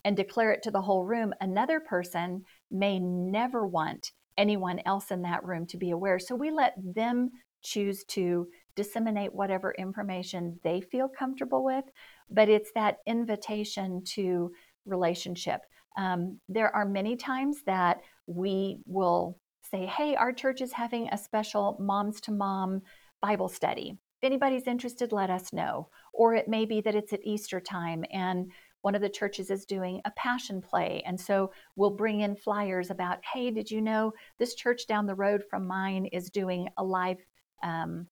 and 0.04 0.16
declare 0.16 0.50
it 0.50 0.64
to 0.64 0.72
the 0.72 0.80
whole 0.80 1.04
room. 1.04 1.32
Another 1.40 1.78
person 1.78 2.42
may 2.72 2.98
never 2.98 3.68
want 3.68 4.10
anyone 4.36 4.80
else 4.84 5.12
in 5.12 5.22
that 5.22 5.44
room 5.44 5.64
to 5.66 5.76
be 5.76 5.92
aware. 5.92 6.18
So, 6.18 6.34
we 6.34 6.50
let 6.50 6.74
them 6.76 7.30
choose 7.62 8.02
to 8.08 8.48
disseminate 8.74 9.32
whatever 9.32 9.72
information 9.78 10.58
they 10.64 10.80
feel 10.80 11.08
comfortable 11.08 11.62
with 11.62 11.84
but 12.30 12.48
it's 12.48 12.70
that 12.74 12.98
invitation 13.06 14.02
to 14.04 14.52
relationship. 14.86 15.60
Um, 15.98 16.38
there 16.48 16.74
are 16.74 16.86
many 16.86 17.16
times 17.16 17.62
that 17.66 18.00
we 18.26 18.78
will 18.86 19.36
say, 19.70 19.86
Hey, 19.86 20.14
our 20.16 20.32
church 20.32 20.60
is 20.60 20.72
having 20.72 21.08
a 21.08 21.18
special 21.18 21.76
moms 21.80 22.20
to 22.22 22.32
mom 22.32 22.82
Bible 23.20 23.48
study. 23.48 23.98
If 24.20 24.26
anybody's 24.26 24.66
interested, 24.66 25.12
let 25.12 25.30
us 25.30 25.52
know. 25.52 25.88
Or 26.12 26.34
it 26.34 26.48
may 26.48 26.64
be 26.64 26.80
that 26.82 26.94
it's 26.94 27.12
at 27.12 27.24
Easter 27.24 27.60
time 27.60 28.04
and 28.12 28.50
one 28.82 28.94
of 28.94 29.02
the 29.02 29.08
churches 29.08 29.50
is 29.50 29.66
doing 29.66 30.00
a 30.04 30.10
passion 30.12 30.62
play. 30.62 31.02
And 31.06 31.20
so 31.20 31.52
we'll 31.76 31.90
bring 31.90 32.20
in 32.20 32.34
flyers 32.34 32.90
about, 32.90 33.18
hey, 33.24 33.50
did 33.50 33.70
you 33.70 33.82
know 33.82 34.12
this 34.38 34.54
church 34.54 34.86
down 34.86 35.06
the 35.06 35.14
road 35.14 35.42
from 35.50 35.66
mine 35.66 36.06
is 36.06 36.30
doing 36.30 36.68
a 36.78 36.84
live 36.84 37.18
um, 37.62 38.06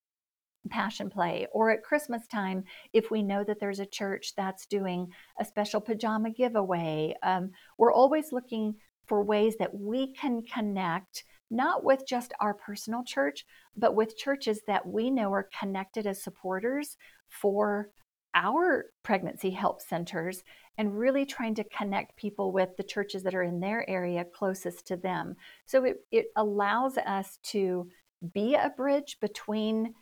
passion 0.68 1.09
play 1.09 1.47
or 1.53 1.71
at 1.71 1.83
christmas 1.83 2.27
time 2.27 2.62
if 2.92 3.11
we 3.11 3.23
know 3.23 3.42
that 3.42 3.59
there's 3.59 3.81
a 3.81 3.87
church 3.87 4.35
that's 4.37 4.66
doing 4.66 5.09
a 5.40 5.44
special 5.44 5.81
pajama 5.81 6.31
giveaway 6.31 7.14
um, 7.23 7.51
we're 7.79 7.92
always 7.92 8.33
looking 8.33 8.75
for 9.07 9.23
ways 9.23 9.57
that 9.59 9.75
we 9.75 10.12
can 10.12 10.42
connect 10.42 11.25
not 11.51 11.85
with 11.85 12.07
just 12.07 12.33
our 12.41 12.55
personal 12.55 13.03
church 13.05 13.45
but 13.77 13.95
with 13.95 14.17
churches 14.17 14.61
that 14.67 14.87
we 14.87 15.11
know 15.11 15.33
are 15.33 15.49
connected 15.59 16.07
as 16.07 16.23
supporters 16.23 16.97
for 17.29 17.91
our 18.35 18.87
pregnancy 19.03 19.51
help 19.51 19.81
centers 19.81 20.45
and 20.77 20.99
really 20.99 21.25
trying 21.25 21.55
to 21.55 21.65
connect 21.65 22.17
people 22.17 22.53
with 22.53 22.77
the 22.77 22.83
churches 22.83 23.23
that 23.23 23.35
are 23.35 23.43
in 23.43 23.59
their 23.61 23.89
area 23.89 24.25
closest 24.35 24.87
to 24.87 24.97
them 24.97 25.35
so 25.67 25.85
it, 25.85 25.97
it 26.11 26.27
allows 26.37 26.99
us 26.99 27.39
to 27.43 27.89
be 28.35 28.55
a 28.55 28.73
bridge 28.77 29.17
between 29.21 29.95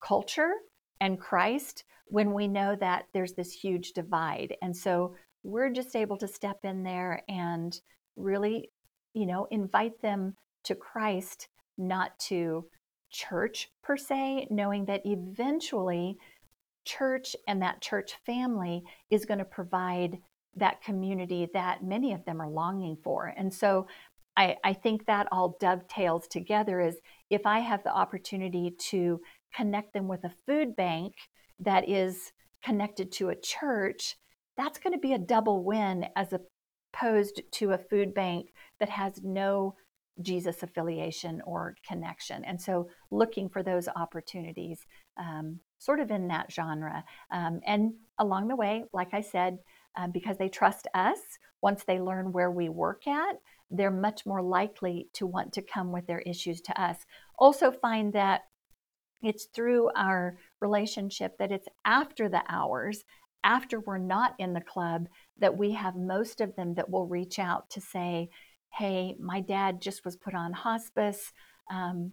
culture 0.00 0.52
and 1.00 1.20
Christ 1.20 1.84
when 2.06 2.32
we 2.32 2.48
know 2.48 2.76
that 2.76 3.04
there's 3.12 3.34
this 3.34 3.52
huge 3.52 3.92
divide. 3.92 4.56
And 4.62 4.76
so 4.76 5.14
we're 5.42 5.70
just 5.70 5.96
able 5.96 6.16
to 6.18 6.28
step 6.28 6.58
in 6.64 6.82
there 6.82 7.22
and 7.28 7.78
really, 8.16 8.70
you 9.14 9.26
know, 9.26 9.46
invite 9.50 10.00
them 10.02 10.34
to 10.64 10.74
Christ, 10.74 11.48
not 11.78 12.18
to 12.28 12.66
church 13.10 13.68
per 13.82 13.96
se, 13.96 14.46
knowing 14.50 14.84
that 14.86 15.02
eventually 15.04 16.16
church 16.84 17.36
and 17.46 17.60
that 17.62 17.80
church 17.80 18.12
family 18.24 18.82
is 19.10 19.24
going 19.24 19.38
to 19.38 19.44
provide 19.44 20.18
that 20.56 20.82
community 20.82 21.48
that 21.52 21.84
many 21.84 22.12
of 22.12 22.24
them 22.24 22.40
are 22.40 22.48
longing 22.48 22.96
for. 23.02 23.32
And 23.36 23.52
so 23.52 23.86
I, 24.36 24.56
I 24.64 24.72
think 24.72 25.06
that 25.06 25.28
all 25.30 25.56
dovetails 25.60 26.26
together 26.28 26.80
is 26.80 26.96
if 27.30 27.46
I 27.46 27.60
have 27.60 27.82
the 27.84 27.94
opportunity 27.94 28.74
to 28.88 29.20
connect 29.54 29.92
them 29.92 30.08
with 30.08 30.24
a 30.24 30.32
food 30.46 30.76
bank 30.76 31.14
that 31.58 31.88
is 31.88 32.32
connected 32.64 33.12
to 33.12 33.28
a 33.28 33.40
church, 33.40 34.16
that's 34.56 34.78
going 34.78 34.92
to 34.92 34.98
be 34.98 35.12
a 35.12 35.18
double 35.18 35.62
win 35.64 36.06
as 36.16 36.32
opposed 36.32 37.42
to 37.52 37.72
a 37.72 37.78
food 37.78 38.14
bank 38.14 38.50
that 38.78 38.88
has 38.88 39.22
no 39.22 39.74
Jesus 40.22 40.62
affiliation 40.62 41.42
or 41.46 41.74
connection. 41.86 42.44
And 42.44 42.60
so 42.60 42.88
looking 43.10 43.48
for 43.48 43.62
those 43.62 43.88
opportunities, 43.88 44.86
um, 45.16 45.60
sort 45.78 46.00
of 46.00 46.10
in 46.10 46.28
that 46.28 46.52
genre. 46.52 47.04
Um, 47.30 47.60
and 47.66 47.92
along 48.18 48.48
the 48.48 48.56
way, 48.56 48.84
like 48.92 49.14
I 49.14 49.20
said, 49.20 49.58
um, 49.96 50.12
because 50.12 50.36
they 50.38 50.48
trust 50.48 50.86
us, 50.94 51.18
once 51.62 51.84
they 51.84 52.00
learn 52.00 52.32
where 52.32 52.50
we 52.50 52.68
work 52.68 53.06
at, 53.06 53.36
they're 53.70 53.90
much 53.90 54.26
more 54.26 54.42
likely 54.42 55.08
to 55.14 55.26
want 55.26 55.52
to 55.52 55.62
come 55.62 55.92
with 55.92 56.06
their 56.06 56.20
issues 56.20 56.60
to 56.62 56.80
us. 56.80 56.98
Also, 57.38 57.70
find 57.70 58.12
that 58.12 58.42
it's 59.22 59.46
through 59.54 59.90
our 59.96 60.38
relationship 60.60 61.36
that 61.38 61.52
it's 61.52 61.68
after 61.84 62.28
the 62.28 62.42
hours, 62.48 63.04
after 63.44 63.80
we're 63.80 63.98
not 63.98 64.34
in 64.38 64.54
the 64.54 64.60
club, 64.60 65.08
that 65.38 65.56
we 65.56 65.72
have 65.72 65.94
most 65.96 66.40
of 66.40 66.54
them 66.56 66.74
that 66.74 66.90
will 66.90 67.06
reach 67.06 67.38
out 67.38 67.68
to 67.70 67.80
say, 67.80 68.28
Hey, 68.72 69.16
my 69.18 69.40
dad 69.40 69.80
just 69.80 70.04
was 70.04 70.16
put 70.16 70.34
on 70.34 70.52
hospice. 70.52 71.32
Um, 71.70 72.12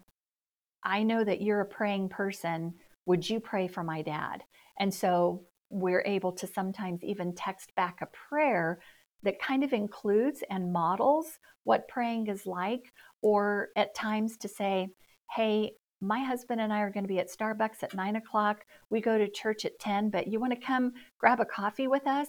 I 0.83 1.03
know 1.03 1.23
that 1.23 1.41
you're 1.41 1.61
a 1.61 1.65
praying 1.65 2.09
person. 2.09 2.73
Would 3.05 3.29
you 3.29 3.39
pray 3.39 3.67
for 3.67 3.83
my 3.83 4.01
dad? 4.01 4.43
And 4.79 4.93
so 4.93 5.43
we're 5.69 6.03
able 6.05 6.31
to 6.33 6.47
sometimes 6.47 7.03
even 7.03 7.35
text 7.35 7.73
back 7.75 7.99
a 8.01 8.07
prayer 8.07 8.79
that 9.23 9.41
kind 9.41 9.63
of 9.63 9.73
includes 9.73 10.43
and 10.49 10.71
models 10.71 11.39
what 11.63 11.87
praying 11.87 12.27
is 12.27 12.45
like, 12.45 12.93
or 13.21 13.69
at 13.75 13.93
times 13.93 14.37
to 14.37 14.47
say, 14.47 14.87
Hey, 15.35 15.73
my 15.99 16.19
husband 16.19 16.61
and 16.61 16.71
I 16.71 16.79
are 16.79 16.91
going 16.91 17.03
to 17.03 17.09
be 17.09 17.19
at 17.19 17.31
Starbucks 17.31 17.83
at 17.83 17.93
nine 17.93 18.15
o'clock. 18.15 18.63
We 18.89 19.01
go 19.01 19.17
to 19.17 19.29
church 19.29 19.65
at 19.65 19.79
10, 19.79 20.09
but 20.09 20.27
you 20.27 20.39
want 20.39 20.53
to 20.53 20.65
come 20.65 20.93
grab 21.17 21.39
a 21.39 21.45
coffee 21.45 21.87
with 21.87 22.05
us? 22.07 22.27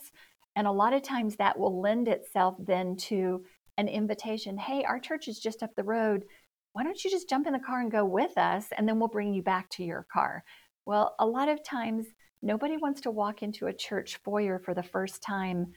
And 0.56 0.66
a 0.66 0.72
lot 0.72 0.92
of 0.92 1.02
times 1.02 1.36
that 1.36 1.58
will 1.58 1.80
lend 1.80 2.08
itself 2.08 2.56
then 2.58 2.96
to 2.96 3.44
an 3.78 3.88
invitation 3.88 4.58
Hey, 4.58 4.84
our 4.84 4.98
church 4.98 5.28
is 5.28 5.38
just 5.38 5.62
up 5.62 5.74
the 5.74 5.84
road. 5.84 6.24
Why 6.72 6.82
don't 6.82 7.02
you 7.02 7.10
just 7.10 7.28
jump 7.30 7.46
in 7.46 7.54
the 7.54 7.58
car 7.58 7.80
and 7.80 7.90
go 7.90 8.04
with 8.04 8.36
us? 8.36 8.66
And 8.76 8.86
then 8.86 8.98
we'll 8.98 9.08
bring 9.08 9.32
you 9.32 9.42
back 9.42 9.70
to 9.70 9.84
your 9.84 10.06
car. 10.12 10.44
Well, 10.84 11.14
a 11.18 11.26
lot 11.26 11.48
of 11.48 11.64
times 11.64 12.06
nobody 12.42 12.76
wants 12.76 13.00
to 13.02 13.10
walk 13.10 13.42
into 13.42 13.66
a 13.66 13.72
church 13.72 14.18
foyer 14.24 14.58
for 14.58 14.74
the 14.74 14.82
first 14.82 15.22
time 15.22 15.72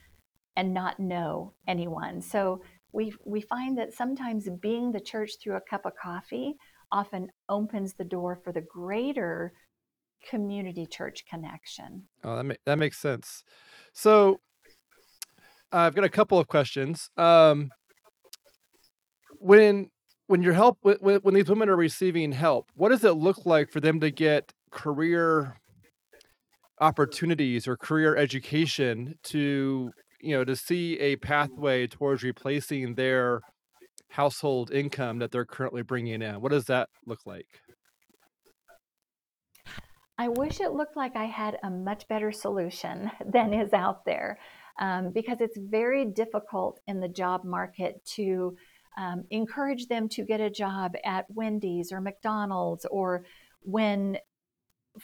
and 0.56 0.74
not 0.74 1.00
know 1.00 1.54
anyone. 1.66 2.20
So 2.20 2.62
we, 2.92 3.14
we 3.24 3.40
find 3.40 3.78
that 3.78 3.94
sometimes 3.94 4.48
being 4.60 4.92
the 4.92 5.00
church 5.00 5.32
through 5.42 5.56
a 5.56 5.60
cup 5.70 5.86
of 5.86 5.92
coffee 6.00 6.54
often 6.90 7.28
opens 7.48 7.94
the 7.94 8.04
door 8.04 8.38
for 8.44 8.52
the 8.52 8.60
greater 8.60 9.52
community 10.28 10.86
church 10.86 11.24
connection. 11.28 12.04
Oh, 12.22 12.36
that, 12.36 12.44
ma- 12.44 12.54
that 12.66 12.78
makes 12.78 12.98
sense. 12.98 13.44
So 13.92 14.40
uh, 15.72 15.78
I've 15.78 15.94
got 15.94 16.04
a 16.04 16.10
couple 16.10 16.38
of 16.38 16.48
questions. 16.48 17.08
Um, 17.16 17.70
when 19.42 19.90
when 20.26 20.42
your 20.42 20.54
help 20.54 20.78
when, 20.82 21.16
when 21.16 21.34
these 21.34 21.48
women 21.48 21.68
are 21.68 21.76
receiving 21.76 22.32
help, 22.32 22.70
what 22.74 22.90
does 22.90 23.04
it 23.04 23.12
look 23.12 23.44
like 23.44 23.70
for 23.70 23.80
them 23.80 24.00
to 24.00 24.10
get 24.10 24.52
career 24.70 25.56
opportunities 26.80 27.68
or 27.68 27.76
career 27.76 28.16
education 28.16 29.14
to 29.22 29.90
you 30.20 30.36
know 30.36 30.44
to 30.44 30.56
see 30.56 30.98
a 30.98 31.16
pathway 31.16 31.86
towards 31.86 32.22
replacing 32.22 32.94
their 32.94 33.40
household 34.08 34.70
income 34.70 35.18
that 35.18 35.32
they're 35.32 35.44
currently 35.44 35.82
bringing 35.82 36.22
in? 36.22 36.40
What 36.40 36.52
does 36.52 36.66
that 36.66 36.88
look 37.06 37.20
like? 37.26 37.46
I 40.18 40.28
wish 40.28 40.60
it 40.60 40.72
looked 40.72 40.96
like 40.96 41.16
I 41.16 41.24
had 41.24 41.58
a 41.64 41.70
much 41.70 42.06
better 42.06 42.30
solution 42.30 43.10
than 43.32 43.52
is 43.52 43.72
out 43.72 44.04
there 44.04 44.38
um, 44.78 45.10
because 45.12 45.40
it's 45.40 45.58
very 45.58 46.04
difficult 46.04 46.78
in 46.86 47.00
the 47.00 47.08
job 47.08 47.44
market 47.44 48.04
to 48.14 48.56
um, 48.96 49.24
encourage 49.30 49.86
them 49.86 50.08
to 50.10 50.24
get 50.24 50.40
a 50.40 50.50
job 50.50 50.92
at 51.04 51.26
Wendy's 51.30 51.92
or 51.92 52.00
McDonald's 52.00 52.86
or 52.90 53.24
when 53.62 54.18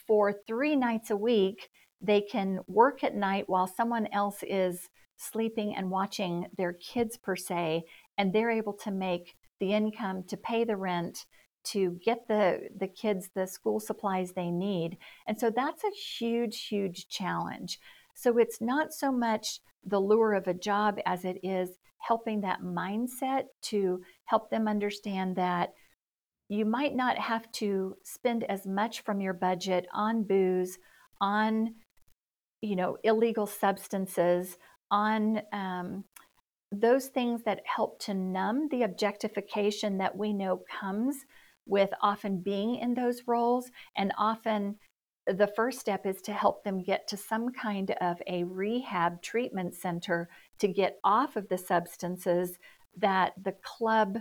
for 0.06 0.34
three 0.46 0.76
nights 0.76 1.10
a 1.10 1.16
week 1.16 1.70
they 2.00 2.20
can 2.20 2.60
work 2.66 3.02
at 3.02 3.14
night 3.14 3.48
while 3.48 3.66
someone 3.66 4.06
else 4.12 4.42
is 4.42 4.88
sleeping 5.16 5.74
and 5.74 5.90
watching 5.90 6.46
their 6.56 6.72
kids 6.72 7.16
per 7.16 7.34
se 7.34 7.84
and 8.16 8.32
they're 8.32 8.50
able 8.50 8.72
to 8.72 8.90
make 8.90 9.34
the 9.58 9.72
income 9.72 10.22
to 10.28 10.36
pay 10.36 10.64
the 10.64 10.76
rent 10.76 11.26
to 11.64 11.98
get 12.04 12.28
the 12.28 12.68
the 12.78 12.86
kids 12.86 13.30
the 13.34 13.46
school 13.46 13.80
supplies 13.80 14.32
they 14.32 14.50
need. 14.50 14.96
And 15.26 15.38
so 15.38 15.50
that's 15.50 15.82
a 15.84 15.90
huge 15.90 16.66
huge 16.68 17.08
challenge. 17.08 17.80
So 18.14 18.38
it's 18.38 18.60
not 18.60 18.92
so 18.92 19.10
much 19.10 19.60
the 19.84 20.00
lure 20.00 20.34
of 20.34 20.46
a 20.46 20.54
job 20.54 20.98
as 21.04 21.24
it 21.24 21.38
is 21.42 21.78
helping 22.00 22.40
that 22.40 22.62
mindset 22.62 23.44
to 23.62 24.00
help 24.24 24.50
them 24.50 24.68
understand 24.68 25.36
that 25.36 25.72
you 26.48 26.64
might 26.64 26.94
not 26.94 27.18
have 27.18 27.50
to 27.52 27.94
spend 28.02 28.44
as 28.44 28.66
much 28.66 29.02
from 29.02 29.20
your 29.20 29.34
budget 29.34 29.86
on 29.92 30.22
booze 30.22 30.78
on 31.20 31.74
you 32.62 32.76
know 32.76 32.96
illegal 33.04 33.46
substances 33.46 34.56
on 34.90 35.42
um, 35.52 36.04
those 36.72 37.06
things 37.06 37.42
that 37.44 37.60
help 37.64 37.98
to 38.00 38.14
numb 38.14 38.68
the 38.70 38.82
objectification 38.82 39.98
that 39.98 40.16
we 40.16 40.32
know 40.32 40.62
comes 40.80 41.24
with 41.66 41.90
often 42.02 42.40
being 42.40 42.76
in 42.76 42.94
those 42.94 43.22
roles. 43.26 43.70
And 43.96 44.12
often 44.18 44.76
the 45.36 45.52
first 45.54 45.78
step 45.78 46.06
is 46.06 46.22
to 46.22 46.32
help 46.32 46.64
them 46.64 46.82
get 46.82 47.06
to 47.08 47.16
some 47.16 47.50
kind 47.50 47.94
of 48.00 48.20
a 48.26 48.44
rehab 48.44 49.20
treatment 49.22 49.74
center 49.74 50.28
to 50.58 50.68
get 50.68 50.98
off 51.04 51.36
of 51.36 51.48
the 51.48 51.58
substances 51.58 52.58
that 52.96 53.32
the 53.42 53.54
club 53.62 54.18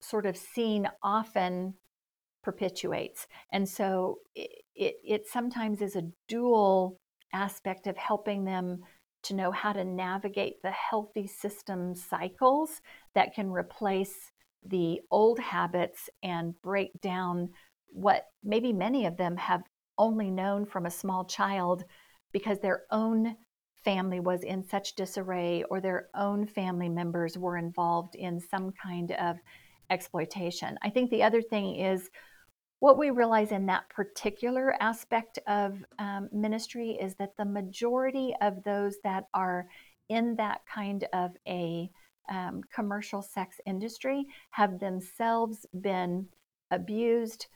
sort 0.00 0.26
of 0.26 0.36
scene 0.36 0.88
often 1.02 1.74
perpetuates. 2.42 3.26
And 3.52 3.68
so 3.68 4.18
it, 4.34 4.50
it, 4.74 4.94
it 5.04 5.26
sometimes 5.26 5.82
is 5.82 5.96
a 5.96 6.10
dual 6.28 7.00
aspect 7.32 7.86
of 7.86 7.96
helping 7.96 8.44
them 8.44 8.80
to 9.24 9.34
know 9.34 9.50
how 9.50 9.72
to 9.72 9.84
navigate 9.84 10.62
the 10.62 10.70
healthy 10.70 11.26
system 11.26 11.94
cycles 11.94 12.80
that 13.14 13.34
can 13.34 13.50
replace 13.50 14.32
the 14.64 15.00
old 15.10 15.38
habits 15.38 16.08
and 16.22 16.54
break 16.62 16.90
down 17.00 17.48
what 17.88 18.26
maybe 18.44 18.72
many 18.72 19.06
of 19.06 19.16
them 19.16 19.36
have 19.36 19.62
only 19.98 20.30
known 20.30 20.64
from 20.64 20.86
a 20.86 20.90
small 20.90 21.24
child 21.24 21.84
because 22.32 22.60
their 22.60 22.84
own 22.90 23.36
family 23.84 24.20
was 24.20 24.42
in 24.42 24.62
such 24.62 24.94
disarray 24.94 25.64
or 25.70 25.80
their 25.80 26.08
own 26.14 26.46
family 26.46 26.88
members 26.88 27.38
were 27.38 27.56
involved 27.56 28.14
in 28.14 28.40
some 28.40 28.72
kind 28.72 29.12
of 29.12 29.36
exploitation. 29.90 30.78
I 30.82 30.90
think 30.90 31.10
the 31.10 31.22
other 31.22 31.42
thing 31.42 31.76
is 31.76 32.10
what 32.80 32.98
we 32.98 33.10
realize 33.10 33.50
in 33.50 33.66
that 33.66 33.88
particular 33.88 34.74
aspect 34.80 35.38
of 35.46 35.82
um, 35.98 36.28
ministry 36.32 36.90
is 37.00 37.14
that 37.16 37.36
the 37.36 37.44
majority 37.44 38.34
of 38.40 38.62
those 38.62 38.96
that 39.02 39.24
are 39.34 39.66
in 40.08 40.36
that 40.36 40.60
kind 40.72 41.04
of 41.12 41.32
a 41.46 41.90
um, 42.30 42.62
commercial 42.72 43.22
sex 43.22 43.60
industry 43.66 44.26
have 44.50 44.78
themselves 44.78 45.66
been 45.80 46.28
abused, 46.70 47.46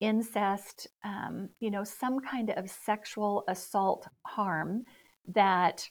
incest, 0.00 0.86
um, 1.04 1.48
you 1.60 1.70
know, 1.70 1.84
some 1.84 2.20
kind 2.20 2.50
of 2.50 2.70
sexual 2.70 3.44
assault 3.48 4.06
harm 4.26 4.84
that 5.28 5.88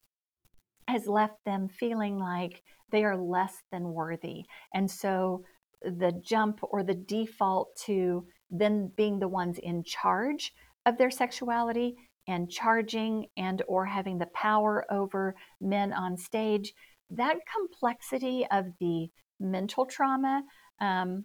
has 0.88 1.08
left 1.08 1.44
them 1.46 1.68
feeling 1.68 2.20
like 2.20 2.62
they 2.92 3.04
are 3.04 3.18
less 3.18 3.56
than 3.72 3.94
worthy. 3.94 4.44
And 4.74 4.90
so 4.90 5.44
the 5.82 6.14
jump 6.24 6.60
or 6.62 6.84
the 6.84 6.94
default 6.94 7.76
to 7.86 8.26
then 8.52 8.92
being 8.96 9.20
the 9.20 9.28
ones 9.28 9.58
in 9.58 9.84
charge 9.84 10.54
of 10.86 10.98
their 10.98 11.10
sexuality 11.10 11.96
and 12.28 12.50
charging 12.50 13.26
and 13.38 13.62
or 13.68 13.86
having 13.86 14.18
the 14.18 14.28
power 14.28 14.86
over 14.92 15.36
men 15.60 15.94
on 15.94 16.18
stage 16.18 16.74
that 17.10 17.38
complexity 17.54 18.46
of 18.52 18.66
the 18.80 19.08
mental 19.40 19.86
trauma 19.86 20.42
um, 20.82 21.24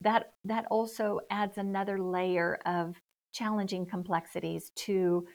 that 0.00 0.32
that 0.44 0.66
also 0.70 1.20
adds 1.30 1.58
another 1.58 2.00
layer 2.00 2.58
of 2.66 2.96
challenging 3.32 3.86
complexities 3.86 4.70
to 4.74 5.26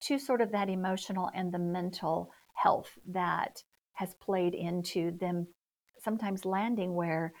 to 0.00 0.18
sort 0.18 0.40
of 0.40 0.50
that 0.52 0.68
emotional 0.68 1.30
and 1.34 1.52
the 1.52 1.58
mental 1.58 2.30
health 2.54 2.90
that 3.06 3.62
has 3.94 4.14
played 4.14 4.54
into 4.54 5.12
them 5.18 5.46
sometimes 6.02 6.44
landing 6.44 6.94
where 6.94 7.32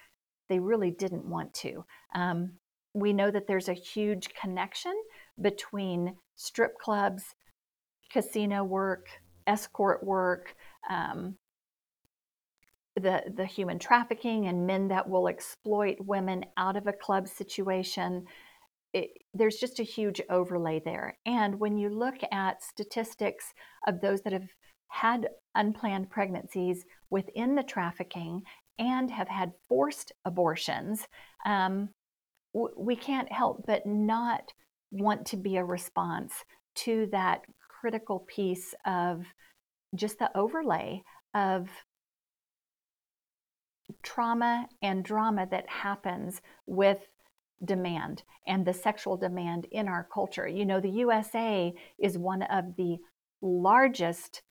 they 0.48 0.58
really 0.58 0.90
didn't 0.90 1.24
want 1.24 1.52
to. 1.54 1.84
Um, 2.14 2.52
we 2.94 3.12
know 3.12 3.30
that 3.30 3.46
there's 3.46 3.68
a 3.68 3.74
huge 3.74 4.28
connection 4.40 4.92
between 5.40 6.14
strip 6.36 6.78
clubs, 6.78 7.24
casino 8.12 8.62
work, 8.62 9.06
escort 9.46 10.04
work, 10.04 10.54
um, 10.88 11.36
the 12.96 13.22
the 13.36 13.46
human 13.46 13.78
trafficking 13.78 14.46
and 14.46 14.66
men 14.66 14.88
that 14.88 15.08
will 15.08 15.28
exploit 15.28 15.96
women 16.00 16.44
out 16.56 16.76
of 16.76 16.86
a 16.86 16.92
club 16.92 17.26
situation. 17.28 18.26
It, 18.92 19.10
there's 19.32 19.56
just 19.56 19.80
a 19.80 19.84
huge 19.84 20.20
overlay 20.28 20.82
there. 20.84 21.16
And 21.24 21.58
when 21.58 21.78
you 21.78 21.88
look 21.88 22.16
at 22.30 22.62
statistics 22.62 23.54
of 23.86 24.00
those 24.00 24.20
that 24.22 24.34
have 24.34 24.48
had 24.88 25.28
unplanned 25.54 26.10
pregnancies 26.10 26.84
within 27.08 27.54
the 27.54 27.62
trafficking 27.62 28.42
and 28.78 29.10
have 29.10 29.28
had 29.28 29.52
forced 29.66 30.12
abortions, 30.26 31.06
um, 31.46 31.88
w- 32.52 32.74
we 32.76 32.94
can't 32.94 33.32
help 33.32 33.64
but 33.66 33.86
not 33.86 34.52
want 34.90 35.24
to 35.26 35.38
be 35.38 35.56
a 35.56 35.64
response 35.64 36.44
to 36.74 37.08
that 37.12 37.40
critical 37.80 38.26
piece 38.28 38.74
of 38.84 39.24
just 39.94 40.18
the 40.18 40.30
overlay 40.36 41.02
of 41.34 41.68
trauma 44.02 44.68
and 44.82 45.04
drama 45.04 45.46
that 45.50 45.68
happens 45.68 46.40
with 46.66 46.98
demand 47.64 48.22
and 48.46 48.66
the 48.66 48.74
sexual 48.74 49.16
demand 49.16 49.66
in 49.70 49.88
our 49.88 50.08
culture. 50.12 50.48
You 50.48 50.64
know, 50.64 50.80
the 50.80 50.90
USA 50.90 51.72
is 51.98 52.18
one 52.18 52.42
of 52.42 52.76
the 52.76 52.98
largest 53.40 54.42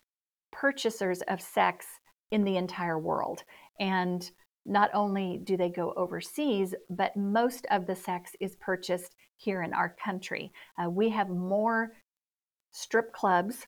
purchasers 0.52 1.22
of 1.24 1.42
sex 1.42 1.86
in 2.32 2.44
the 2.44 2.58
entire 2.58 3.00
world. 3.00 3.44
And 3.80 4.30
not 4.66 4.92
only 4.94 5.40
do 5.44 5.58
they 5.58 5.70
go 5.70 5.94
overseas, 5.98 6.76
but 6.90 7.16
most 7.18 7.66
of 7.72 7.88
the 7.88 7.96
sex 7.96 8.32
is 8.40 8.56
purchased 8.58 9.16
here 9.38 9.64
in 9.64 9.74
our 9.74 9.96
country. 10.04 10.52
Uh, 10.78 10.90
we 10.90 11.10
have 11.10 11.30
more 11.30 11.94
strip 12.72 13.12
clubs 13.12 13.68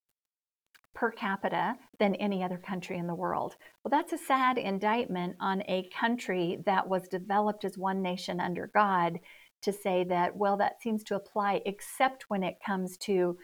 per 0.94 1.12
capita 1.12 1.76
than 2.00 2.16
any 2.16 2.44
other 2.44 2.58
country 2.58 2.98
in 2.98 3.08
the 3.08 3.16
world. 3.16 3.56
Well, 3.84 3.90
that's 3.90 4.14
a 4.14 4.26
sad 4.26 4.58
indictment 4.58 5.36
on 5.40 5.64
a 5.68 5.90
country 5.98 6.60
that 6.66 6.88
was 6.88 7.08
developed 7.08 7.66
as 7.66 7.78
one 7.78 8.02
nation 8.02 8.40
under 8.40 8.70
God 8.74 9.20
to 9.64 9.74
say 9.74 10.04
that, 10.06 10.36
well, 10.36 10.58
that 10.58 10.82
seems 10.82 11.04
to 11.06 11.16
apply 11.16 11.62
except 11.66 12.30
when 12.30 12.44
it 12.44 12.58
comes 12.66 12.98
to 12.98 13.38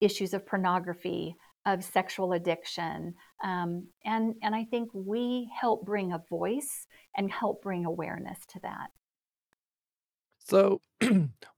issues 0.00 0.34
of 0.34 0.46
pornography, 0.46 1.36
of 1.66 1.84
sexual 1.84 2.32
addiction. 2.32 3.14
Um, 3.44 3.86
and, 4.04 4.34
and 4.42 4.54
I 4.54 4.64
think 4.64 4.88
we 4.92 5.50
help 5.58 5.84
bring 5.84 6.12
a 6.12 6.22
voice 6.30 6.86
and 7.16 7.30
help 7.30 7.62
bring 7.62 7.84
awareness 7.84 8.38
to 8.52 8.60
that. 8.60 8.90
So, 10.38 10.80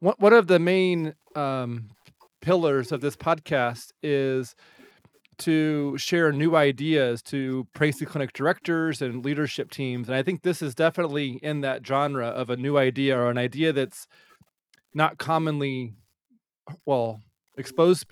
one 0.01 0.33
of 0.33 0.49
the 0.49 0.59
main 0.59 1.15
um, 1.37 1.89
pillars 2.43 2.93
of 2.93 3.01
this 3.01 3.17
podcast 3.17 3.93
is 4.03 4.55
to 5.39 5.97
share 5.99 6.33
new 6.33 6.57
ideas 6.57 7.23
to 7.23 7.67
pregnancy 7.75 8.07
clinic 8.07 8.33
directors 8.33 9.03
and 9.03 9.25
leadership 9.25 9.71
teams. 9.71 10.09
And 10.09 10.17
I 10.17 10.23
think 10.23 10.43
this 10.43 10.63
is 10.63 10.75
definitely 10.75 11.39
in 11.43 11.61
that 11.63 11.87
genre 11.87 12.29
of 12.29 12.51
a 12.51 12.57
new 12.57 12.77
idea 12.77 13.19
or 13.19 13.31
an 13.31 13.39
idea 13.39 13.73
that's 13.73 14.07
not 14.95 15.19
commonly 15.19 15.95
well 16.87 17.21
exposed. 17.57 18.07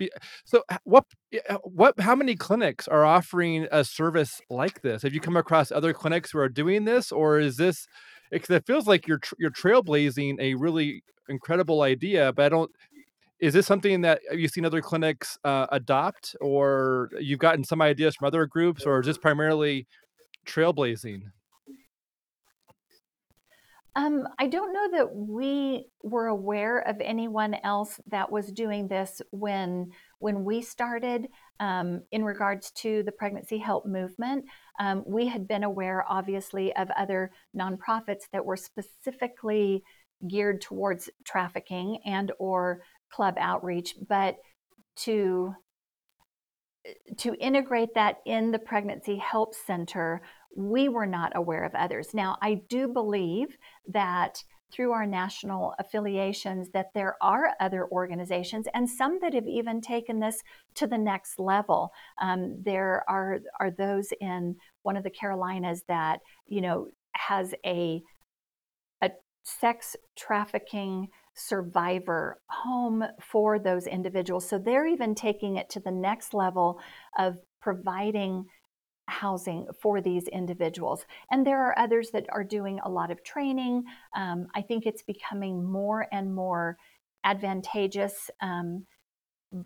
So 0.45 0.63
what 0.83 1.05
eh, 1.33 1.39
eh, 1.49 1.57
what 1.63 1.99
how 1.99 2.15
many 2.15 2.35
clinics 2.35 2.87
are 2.87 3.05
offering 3.05 3.67
a 3.71 3.83
service 3.83 4.41
like 4.49 4.81
this? 4.81 5.03
Have 5.03 5.13
you 5.13 5.19
come 5.19 5.37
across 5.37 5.71
other 5.71 5.93
clinics 5.93 6.31
who 6.31 6.39
are 6.39 6.49
doing 6.49 6.85
this 6.85 7.11
or 7.11 7.39
is 7.39 7.57
this 7.57 7.87
because 8.31 8.55
it 8.55 8.65
feels 8.65 8.87
like 8.87 9.07
you're 9.07 9.21
you're 9.39 9.51
trailblazing 9.51 10.39
a 10.39 10.55
really 10.55 11.03
incredible 11.29 11.81
idea, 11.81 12.33
but 12.33 12.45
I 12.45 12.49
don't 12.49 12.71
is 13.41 13.53
this 13.55 13.65
something 13.65 14.01
that 14.01 14.21
you've 14.31 14.51
seen 14.51 14.65
other 14.65 14.81
clinics 14.81 15.37
uh, 15.43 15.65
adopt, 15.71 16.35
or 16.39 17.09
you've 17.19 17.39
gotten 17.39 17.63
some 17.63 17.81
ideas 17.81 18.15
from 18.15 18.27
other 18.27 18.45
groups, 18.45 18.85
or 18.85 18.99
is 18.99 19.07
this 19.07 19.17
primarily 19.17 19.87
trailblazing? 20.45 21.23
Um, 23.93 24.25
I 24.39 24.47
don't 24.47 24.71
know 24.71 24.97
that 24.97 25.13
we 25.13 25.87
were 26.01 26.27
aware 26.27 26.79
of 26.79 27.01
anyone 27.01 27.55
else 27.63 27.99
that 28.07 28.31
was 28.31 28.49
doing 28.51 28.87
this 28.87 29.21
when 29.31 29.91
when 30.19 30.45
we 30.45 30.61
started. 30.61 31.27
Um, 31.59 32.01
in 32.11 32.23
regards 32.23 32.71
to 32.71 33.03
the 33.03 33.11
pregnancy 33.11 33.59
help 33.59 33.85
movement, 33.85 34.45
um, 34.79 35.03
we 35.05 35.27
had 35.27 35.47
been 35.47 35.63
aware, 35.63 36.03
obviously, 36.07 36.75
of 36.75 36.89
other 36.97 37.31
nonprofits 37.55 38.23
that 38.31 38.45
were 38.45 38.57
specifically 38.57 39.83
geared 40.27 40.61
towards 40.61 41.09
trafficking 41.23 41.99
and 42.05 42.31
or 42.39 42.81
club 43.11 43.35
outreach, 43.39 43.95
but 44.07 44.37
to 44.97 45.53
to 47.17 47.35
integrate 47.35 47.93
that 47.93 48.17
in 48.25 48.49
the 48.49 48.57
pregnancy 48.57 49.15
help 49.17 49.53
center 49.53 50.21
we 50.55 50.89
were 50.89 51.05
not 51.05 51.31
aware 51.35 51.63
of 51.63 51.75
others. 51.75 52.13
Now 52.13 52.37
i 52.41 52.55
do 52.55 52.87
believe 52.87 53.55
that 53.87 54.43
through 54.71 54.91
our 54.91 55.05
national 55.05 55.73
affiliations 55.79 56.69
that 56.69 56.91
there 56.93 57.15
are 57.21 57.51
other 57.59 57.87
organizations 57.91 58.67
and 58.73 58.89
some 58.89 59.19
that 59.21 59.33
have 59.33 59.47
even 59.47 59.81
taken 59.81 60.19
this 60.19 60.41
to 60.75 60.87
the 60.87 60.97
next 60.97 61.39
level. 61.39 61.91
Um, 62.21 62.61
there 62.63 63.03
are 63.07 63.41
are 63.59 63.71
those 63.71 64.09
in 64.19 64.55
one 64.83 64.97
of 64.97 65.03
the 65.03 65.09
carolinas 65.09 65.83
that 65.87 66.19
you 66.47 66.61
know 66.61 66.87
has 67.13 67.53
a 67.65 68.01
a 69.03 69.11
sex 69.43 69.95
trafficking 70.15 71.09
survivor 71.33 72.39
home 72.49 73.03
for 73.21 73.57
those 73.59 73.87
individuals. 73.87 74.47
So 74.47 74.57
they're 74.57 74.87
even 74.87 75.15
taking 75.15 75.57
it 75.57 75.69
to 75.71 75.79
the 75.79 75.91
next 75.91 76.33
level 76.33 76.79
of 77.17 77.37
providing 77.61 78.45
housing 79.07 79.67
for 79.81 80.01
these 80.01 80.27
individuals. 80.27 81.05
And 81.29 81.45
there 81.45 81.61
are 81.61 81.77
others 81.77 82.11
that 82.11 82.25
are 82.29 82.43
doing 82.43 82.79
a 82.83 82.89
lot 82.89 83.11
of 83.11 83.23
training. 83.23 83.83
Um, 84.15 84.47
I 84.55 84.61
think 84.61 84.85
it's 84.85 85.03
becoming 85.03 85.69
more 85.69 86.07
and 86.11 86.33
more 86.33 86.77
advantageous 87.23 88.29
um, 88.41 88.85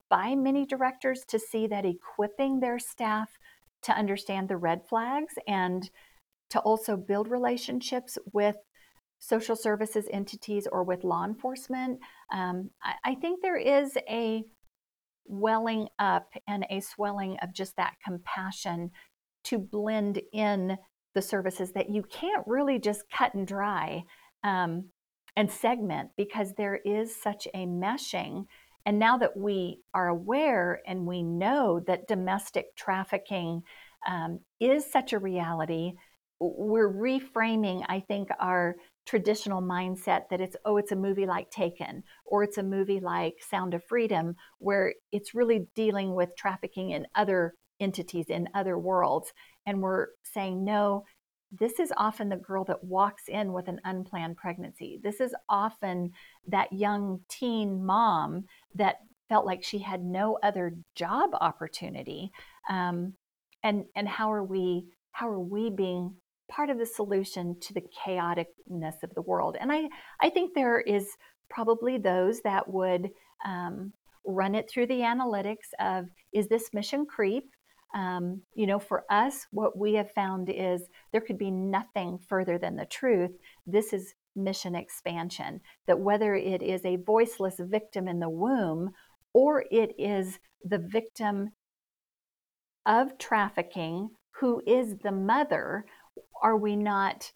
by 0.09 0.35
many 0.35 0.65
directors 0.65 1.23
to 1.27 1.39
see 1.39 1.67
that 1.67 1.85
equipping 1.85 2.59
their 2.59 2.79
staff 2.79 3.37
to 3.83 3.91
understand 3.91 4.49
the 4.49 4.57
red 4.57 4.81
flags 4.87 5.35
and 5.47 5.89
to 6.49 6.59
also 6.59 6.97
build 6.97 7.27
relationships 7.27 8.17
with 8.33 8.55
social 9.27 9.55
services 9.55 10.05
entities 10.11 10.67
or 10.71 10.83
with 10.83 11.03
law 11.03 11.25
enforcement. 11.25 11.99
Um, 12.31 12.69
I, 12.83 13.11
I 13.11 13.15
think 13.15 13.41
there 13.41 13.57
is 13.57 13.97
a 14.09 14.43
welling 15.25 15.87
up 15.97 16.29
and 16.47 16.65
a 16.69 16.79
swelling 16.79 17.37
of 17.41 17.53
just 17.53 17.75
that 17.77 17.95
compassion 18.03 18.91
to 19.45 19.57
blend 19.57 20.21
in 20.33 20.77
the 21.15 21.21
services 21.21 21.71
that 21.71 21.89
you 21.89 22.03
can't 22.03 22.45
really 22.45 22.77
just 22.77 23.03
cut 23.11 23.33
and 23.33 23.47
dry 23.47 24.03
um, 24.43 24.85
and 25.35 25.49
segment 25.49 26.09
because 26.17 26.53
there 26.53 26.79
is 26.85 27.15
such 27.15 27.47
a 27.53 27.65
meshing. 27.65 28.45
And 28.85 28.99
now 28.99 29.17
that 29.17 29.35
we 29.35 29.79
are 29.93 30.09
aware 30.09 30.81
and 30.85 31.07
we 31.07 31.23
know 31.23 31.81
that 31.87 32.07
domestic 32.07 32.75
trafficking 32.75 33.63
um, 34.07 34.41
is 34.59 34.85
such 34.91 35.13
a 35.13 35.19
reality, 35.19 35.93
we're 36.39 36.91
reframing, 36.91 37.83
I 37.87 38.01
think, 38.01 38.29
our 38.39 38.75
traditional 39.05 39.61
mindset 39.61 40.23
that 40.29 40.41
it's, 40.41 40.55
oh, 40.65 40.77
it's 40.77 40.91
a 40.91 40.95
movie 40.95 41.25
like 41.25 41.49
Taken 41.51 42.03
or 42.25 42.43
it's 42.43 42.57
a 42.57 42.63
movie 42.63 42.99
like 42.99 43.35
Sound 43.47 43.73
of 43.73 43.83
Freedom, 43.83 44.35
where 44.57 44.93
it's 45.11 45.35
really 45.35 45.67
dealing 45.75 46.15
with 46.15 46.35
trafficking 46.35 46.91
in 46.91 47.05
other 47.15 47.53
entities 47.79 48.25
in 48.29 48.47
other 48.53 48.77
worlds. 48.77 49.31
And 49.65 49.81
we're 49.81 50.07
saying, 50.23 50.63
no, 50.63 51.05
this 51.51 51.79
is 51.79 51.93
often 51.95 52.29
the 52.29 52.35
girl 52.35 52.63
that 52.65 52.83
walks 52.83 53.23
in 53.27 53.53
with 53.53 53.67
an 53.67 53.79
unplanned 53.83 54.37
pregnancy. 54.37 54.99
This 55.03 55.21
is 55.21 55.35
often 55.49 56.11
that 56.47 56.73
young 56.73 57.21
teen 57.29 57.85
mom 57.85 58.45
that 58.75 58.97
felt 59.29 59.45
like 59.45 59.63
she 59.63 59.79
had 59.79 60.03
no 60.03 60.37
other 60.43 60.75
job 60.95 61.31
opportunity. 61.39 62.31
Um, 62.69 63.13
and 63.63 63.85
and 63.95 64.07
how 64.07 64.31
are 64.31 64.43
we 64.43 64.85
how 65.11 65.29
are 65.29 65.39
we 65.39 65.69
being 65.69 66.15
part 66.49 66.69
of 66.69 66.77
the 66.77 66.85
solution 66.85 67.59
to 67.61 67.73
the 67.73 67.83
chaoticness 68.05 69.03
of 69.03 69.13
the 69.15 69.21
world? 69.21 69.57
And 69.59 69.71
I 69.71 69.89
I 70.21 70.29
think 70.29 70.53
there 70.53 70.79
is 70.79 71.07
probably 71.49 71.97
those 71.97 72.41
that 72.41 72.67
would 72.67 73.09
um, 73.45 73.93
run 74.25 74.55
it 74.55 74.69
through 74.69 74.87
the 74.87 75.01
analytics 75.01 75.73
of 75.79 76.05
is 76.33 76.47
this 76.47 76.73
mission 76.73 77.05
creep? 77.05 77.45
Um, 77.93 78.41
you 78.55 78.67
know, 78.67 78.79
for 78.79 79.05
us, 79.09 79.47
what 79.51 79.77
we 79.77 79.93
have 79.93 80.11
found 80.11 80.49
is 80.49 80.81
there 81.11 81.21
could 81.21 81.37
be 81.37 81.51
nothing 81.51 82.19
further 82.27 82.57
than 82.57 82.75
the 82.75 82.85
truth. 82.85 83.31
This 83.65 83.93
is 83.93 84.15
mission 84.35 84.75
expansion. 84.75 85.61
That 85.87 85.99
whether 85.99 86.35
it 86.35 86.61
is 86.61 86.83
a 86.83 86.97
voiceless 86.97 87.55
victim 87.59 88.07
in 88.07 88.19
the 88.19 88.29
womb 88.29 88.91
or 89.33 89.65
it 89.71 89.93
is 89.97 90.39
the 90.63 90.79
victim 90.79 91.51
of 92.85 93.17
trafficking 93.17 94.09
who 94.39 94.61
is 94.67 94.97
the 95.03 95.11
mother, 95.11 95.85
are 96.41 96.57
we 96.57 96.75
not 96.75 97.31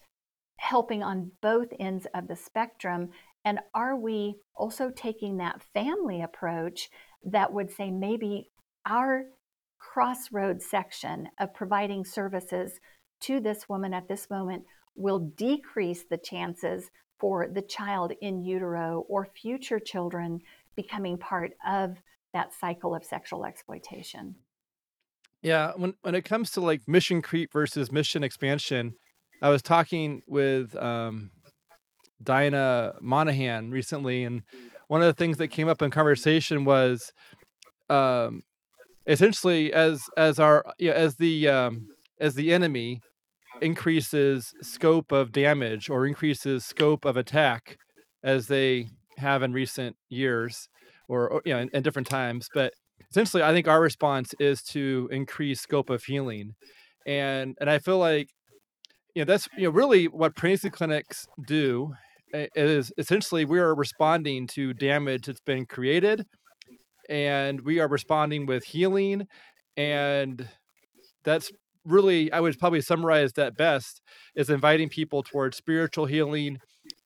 helping 0.56 1.02
on 1.02 1.32
both 1.40 1.68
ends 1.78 2.06
of 2.14 2.28
the 2.28 2.36
spectrum? 2.36 3.10
And 3.44 3.60
are 3.74 3.96
we 3.96 4.36
also 4.54 4.90
taking 4.90 5.38
that 5.38 5.62
family 5.74 6.22
approach 6.22 6.90
that 7.24 7.52
would 7.52 7.70
say 7.70 7.90
maybe 7.90 8.50
our 8.86 9.24
crossroad 9.78 10.60
section 10.62 11.28
of 11.38 11.54
providing 11.54 12.04
services 12.04 12.80
to 13.20 13.40
this 13.40 13.68
woman 13.68 13.94
at 13.94 14.08
this 14.08 14.28
moment 14.30 14.64
will 14.94 15.18
decrease 15.18 16.04
the 16.04 16.18
chances 16.18 16.90
for 17.18 17.48
the 17.48 17.62
child 17.62 18.12
in 18.20 18.44
utero 18.44 19.04
or 19.08 19.24
future 19.24 19.78
children 19.78 20.40
becoming 20.76 21.18
part 21.18 21.52
of 21.66 21.96
that 22.32 22.52
cycle 22.54 22.94
of 22.94 23.04
sexual 23.04 23.44
exploitation. 23.44 24.34
Yeah, 25.42 25.72
when 25.76 25.94
when 26.02 26.14
it 26.14 26.24
comes 26.24 26.50
to 26.52 26.60
like 26.60 26.86
mission 26.86 27.22
creep 27.22 27.52
versus 27.52 27.90
mission 27.90 28.22
expansion, 28.22 28.94
I 29.40 29.48
was 29.48 29.62
talking 29.62 30.22
with 30.26 30.76
um, 30.76 31.30
Diana 32.22 32.94
Monahan 33.00 33.70
recently, 33.70 34.24
and 34.24 34.42
one 34.88 35.00
of 35.00 35.06
the 35.06 35.14
things 35.14 35.38
that 35.38 35.48
came 35.48 35.68
up 35.68 35.80
in 35.80 35.90
conversation 35.90 36.64
was 36.64 37.12
um, 37.88 38.42
essentially 39.06 39.72
as 39.72 40.02
as 40.16 40.38
our 40.38 40.64
yeah, 40.78 40.92
as 40.92 41.16
the 41.16 41.48
um, 41.48 41.88
as 42.20 42.34
the 42.34 42.52
enemy 42.52 43.00
increases 43.62 44.52
scope 44.62 45.10
of 45.10 45.32
damage 45.32 45.88
or 45.88 46.06
increases 46.06 46.64
scope 46.64 47.04
of 47.04 47.16
attack 47.16 47.78
as 48.22 48.46
they 48.46 48.88
have 49.18 49.42
in 49.42 49.52
recent 49.52 49.96
years 50.08 50.68
or, 51.08 51.28
or 51.28 51.42
you 51.44 51.52
know 51.52 51.60
in, 51.60 51.68
in 51.74 51.82
different 51.82 52.08
times 52.08 52.48
but 52.54 52.72
essentially 53.10 53.42
i 53.42 53.52
think 53.52 53.68
our 53.68 53.80
response 53.80 54.34
is 54.38 54.62
to 54.62 55.08
increase 55.12 55.60
scope 55.60 55.90
of 55.90 56.02
healing 56.04 56.54
and 57.06 57.56
and 57.60 57.70
i 57.70 57.78
feel 57.78 57.98
like 57.98 58.28
you 59.14 59.22
know 59.22 59.30
that's 59.30 59.48
you 59.56 59.64
know 59.64 59.70
really 59.70 60.06
what 60.06 60.36
pregnancy 60.36 60.70
clinics 60.70 61.26
do 61.46 61.92
eh, 62.34 62.46
is 62.54 62.92
essentially 62.98 63.44
we 63.44 63.58
are 63.58 63.74
responding 63.74 64.46
to 64.46 64.72
damage 64.74 65.26
that's 65.26 65.40
been 65.40 65.66
created 65.66 66.24
and 67.08 67.60
we 67.62 67.80
are 67.80 67.88
responding 67.88 68.46
with 68.46 68.64
healing 68.64 69.26
and 69.76 70.48
that's 71.24 71.50
really 71.84 72.30
i 72.32 72.40
would 72.40 72.58
probably 72.58 72.80
summarize 72.80 73.32
that 73.32 73.56
best 73.56 74.00
is 74.34 74.50
inviting 74.50 74.88
people 74.88 75.22
towards 75.22 75.56
spiritual 75.56 76.06
healing 76.06 76.58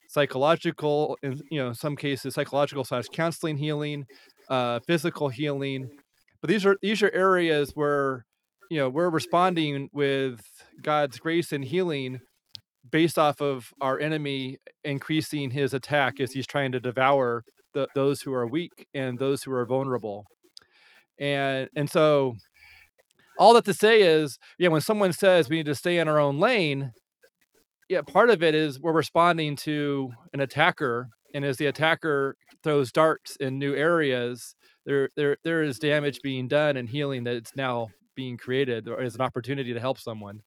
psychological 0.09 1.17
in 1.23 1.41
you 1.51 1.59
know 1.59 1.73
some 1.73 1.97
cases 1.97 2.35
psychological 2.35 2.85
slash 2.85 3.07
counseling 3.13 3.57
healing 3.57 4.05
uh, 4.49 4.81
physical 4.87 5.29
healing. 5.29 5.91
But 6.41 6.51
these 6.51 6.67
are 6.67 6.77
these 6.83 7.03
are 7.03 7.11
areas 7.13 7.73
where 7.75 8.27
you 8.71 8.79
know 8.79 8.89
we're 8.89 9.11
responding 9.11 9.89
with 9.93 10.41
god's 10.83 11.19
grace 11.19 11.53
and 11.53 11.65
healing 11.65 12.21
based 12.91 13.19
off 13.19 13.41
of 13.41 13.73
our 13.81 13.99
enemy 13.99 14.59
increasing 14.85 15.51
his 15.51 15.75
attack 15.75 16.21
as 16.21 16.33
he's 16.33 16.47
trying 16.47 16.73
to 16.73 16.81
devour 16.81 17.45
the, 17.73 17.89
those 17.95 18.21
who 18.21 18.33
are 18.33 18.47
weak 18.47 18.87
and 18.95 19.19
those 19.19 19.43
who 19.43 19.53
are 19.53 19.67
vulnerable. 19.67 20.27
And 21.19 21.69
and 21.77 21.89
so 21.89 22.35
all 23.39 23.55
that 23.55 23.65
to 23.65 23.75
say 23.75 24.03
is 24.03 24.39
yeah 24.59 24.69
when 24.69 24.81
someone 24.81 25.13
says 25.13 25.49
we 25.49 25.57
need 25.57 25.67
to 25.67 25.75
stay 25.75 25.99
in 25.99 26.09
our 26.09 26.19
own 26.19 26.39
lane 26.39 26.93
yeah 27.89 28.01
part 28.01 28.31
of 28.31 28.43
it 28.43 28.55
is 28.55 28.81
we're 28.81 28.93
responding 28.93 29.57
to 29.57 30.13
an 30.33 30.41
attacker 30.41 31.09
and 31.35 31.45
as 31.45 31.59
the 31.59 31.67
attacker 31.67 32.37
throws 32.63 32.91
darts 32.91 33.37
in 33.37 33.59
new 33.59 33.75
areas 33.75 34.55
there 34.87 35.11
there 35.17 35.37
there 35.45 35.63
is 35.63 35.79
damage 35.79 36.21
being 36.23 36.49
done 36.49 36.77
and 36.77 36.89
healing 36.89 37.25
that 37.25 37.37
it's 37.37 37.57
now 37.57 37.89
being 38.15 38.37
created 38.37 38.89
is 39.01 39.15
an 39.15 39.21
opportunity 39.21 39.75
to 39.75 39.81
help 39.81 39.99
someone 39.99 40.41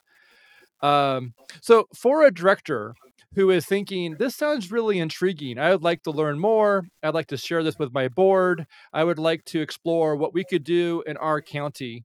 um 0.81 1.33
so 1.61 1.85
for 1.93 2.25
a 2.25 2.33
director 2.33 2.95
who 3.35 3.51
is 3.51 3.65
thinking, 3.65 4.15
this 4.17 4.35
sounds 4.35 4.71
really 4.71 4.99
intriguing. 4.99 5.59
I 5.59 5.71
would 5.71 5.83
like 5.83 6.03
to 6.03 6.11
learn 6.11 6.39
more. 6.39 6.85
I'd 7.03 7.13
like 7.13 7.27
to 7.27 7.37
share 7.37 7.63
this 7.63 7.77
with 7.77 7.93
my 7.93 8.07
board. 8.07 8.65
I 8.93 9.03
would 9.03 9.19
like 9.19 9.45
to 9.45 9.61
explore 9.61 10.15
what 10.15 10.33
we 10.33 10.43
could 10.43 10.63
do 10.63 11.03
in 11.05 11.17
our 11.17 11.41
county. 11.41 12.03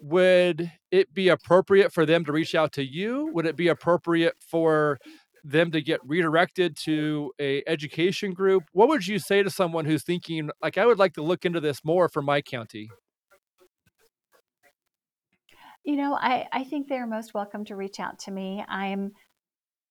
Would 0.00 0.70
it 0.90 1.14
be 1.14 1.28
appropriate 1.28 1.92
for 1.92 2.04
them 2.04 2.24
to 2.24 2.32
reach 2.32 2.54
out 2.54 2.72
to 2.74 2.84
you? 2.84 3.30
Would 3.32 3.46
it 3.46 3.56
be 3.56 3.68
appropriate 3.68 4.34
for 4.38 4.98
them 5.44 5.70
to 5.70 5.82
get 5.82 6.00
redirected 6.04 6.76
to 6.84 7.32
a 7.38 7.62
education 7.66 8.32
group? 8.32 8.64
What 8.72 8.88
would 8.88 9.06
you 9.06 9.18
say 9.18 9.42
to 9.42 9.50
someone 9.50 9.84
who's 9.84 10.02
thinking 10.02 10.50
like 10.62 10.78
I 10.78 10.86
would 10.86 10.98
like 10.98 11.12
to 11.14 11.22
look 11.22 11.44
into 11.44 11.60
this 11.60 11.84
more 11.84 12.08
for 12.08 12.22
my 12.22 12.40
county? 12.40 12.88
You 15.84 15.96
know, 15.96 16.14
I, 16.14 16.48
I 16.50 16.64
think 16.64 16.88
they're 16.88 17.06
most 17.06 17.34
welcome 17.34 17.66
to 17.66 17.76
reach 17.76 18.00
out 18.00 18.18
to 18.20 18.30
me. 18.30 18.64
I'm 18.66 19.12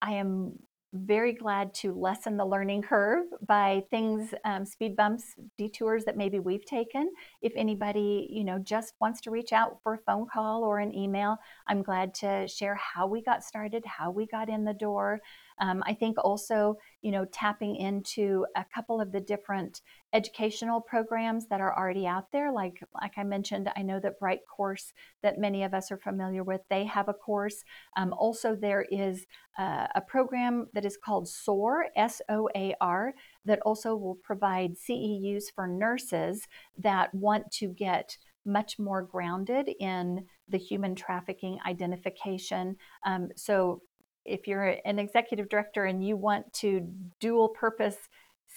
I 0.02 0.14
am 0.14 0.58
very 0.94 1.34
glad 1.34 1.74
to 1.74 1.92
lessen 1.94 2.38
the 2.38 2.46
learning 2.46 2.84
curve 2.84 3.26
by 3.48 3.84
things, 3.90 4.34
um, 4.46 4.66
speed 4.66 4.96
bumps, 4.96 5.24
detours 5.58 6.06
that 6.06 6.18
maybe 6.18 6.40
we've 6.40 6.66
taken. 6.66 7.12
If 7.42 7.54
anybody, 7.56 8.28
you 8.30 8.44
know, 8.44 8.60
just 8.60 8.94
wants 9.02 9.20
to 9.22 9.32
reach 9.32 9.54
out 9.54 9.80
for 9.82 9.96
a 9.96 9.98
phone 9.98 10.28
call 10.32 10.64
or 10.64 10.80
an 10.80 10.96
email, 10.96 11.38
I'm 11.68 11.82
glad 11.82 12.14
to 12.16 12.48
share 12.48 12.76
how 12.76 13.08
we 13.08 13.24
got 13.24 13.44
started, 13.44 13.84
how 13.86 14.12
we 14.12 14.28
got 14.28 14.50
in 14.50 14.66
the 14.66 14.74
door, 14.74 15.20
um, 15.60 15.84
I 15.86 15.94
think 15.94 16.18
also, 16.18 16.78
you 17.02 17.12
know, 17.12 17.26
tapping 17.26 17.76
into 17.76 18.46
a 18.56 18.66
couple 18.74 19.00
of 19.00 19.12
the 19.12 19.20
different 19.20 19.82
educational 20.14 20.80
programs 20.80 21.48
that 21.48 21.62
are 21.62 21.78
already 21.78 22.06
out 22.06 22.32
there. 22.32 22.52
Like, 22.52 22.84
like 22.94 23.14
I 23.18 23.24
mentioned, 23.24 23.72
I 23.76 23.82
know 23.82 24.00
that 24.00 24.20
BrightCourse, 24.20 24.94
that 25.22 25.40
many 25.40 25.64
of 25.64 25.74
us 25.74 25.92
are 25.92 25.98
familiar 25.98 26.44
with, 26.44 26.62
they 26.70 26.86
have 26.86 27.10
a 27.10 27.14
course. 27.14 27.64
Um, 27.98 28.14
also, 28.14 28.56
there 28.56 28.86
is 28.92 29.26
uh, 29.58 29.88
a 29.96 30.02
program 30.02 30.68
that 30.74 30.86
is 30.86 30.98
called 30.98 31.28
SOAR, 31.28 31.86
S 31.96 32.22
O 32.30 32.50
A 32.56 32.76
R, 32.82 33.14
that 33.46 33.60
also 33.62 33.96
will 33.96 34.16
provide 34.16 34.76
CEUs 34.76 35.46
for 35.54 35.68
nurses 35.68 36.48
that 36.78 37.14
want 37.14 37.52
to 37.52 37.68
get 37.68 38.18
much 38.46 38.78
more 38.78 39.02
grounded 39.02 39.70
in 39.80 40.26
the 40.50 40.58
human 40.58 40.96
trafficking 40.96 41.58
identification. 41.66 42.76
Um, 43.06 43.30
so 43.36 43.82
if 44.26 44.48
you're 44.48 44.78
an 44.86 45.00
executive 45.00 45.50
director 45.50 45.86
and 45.86 46.06
you 46.06 46.16
want 46.16 46.52
to 46.54 46.88
dual 47.20 47.50
purpose 47.50 47.98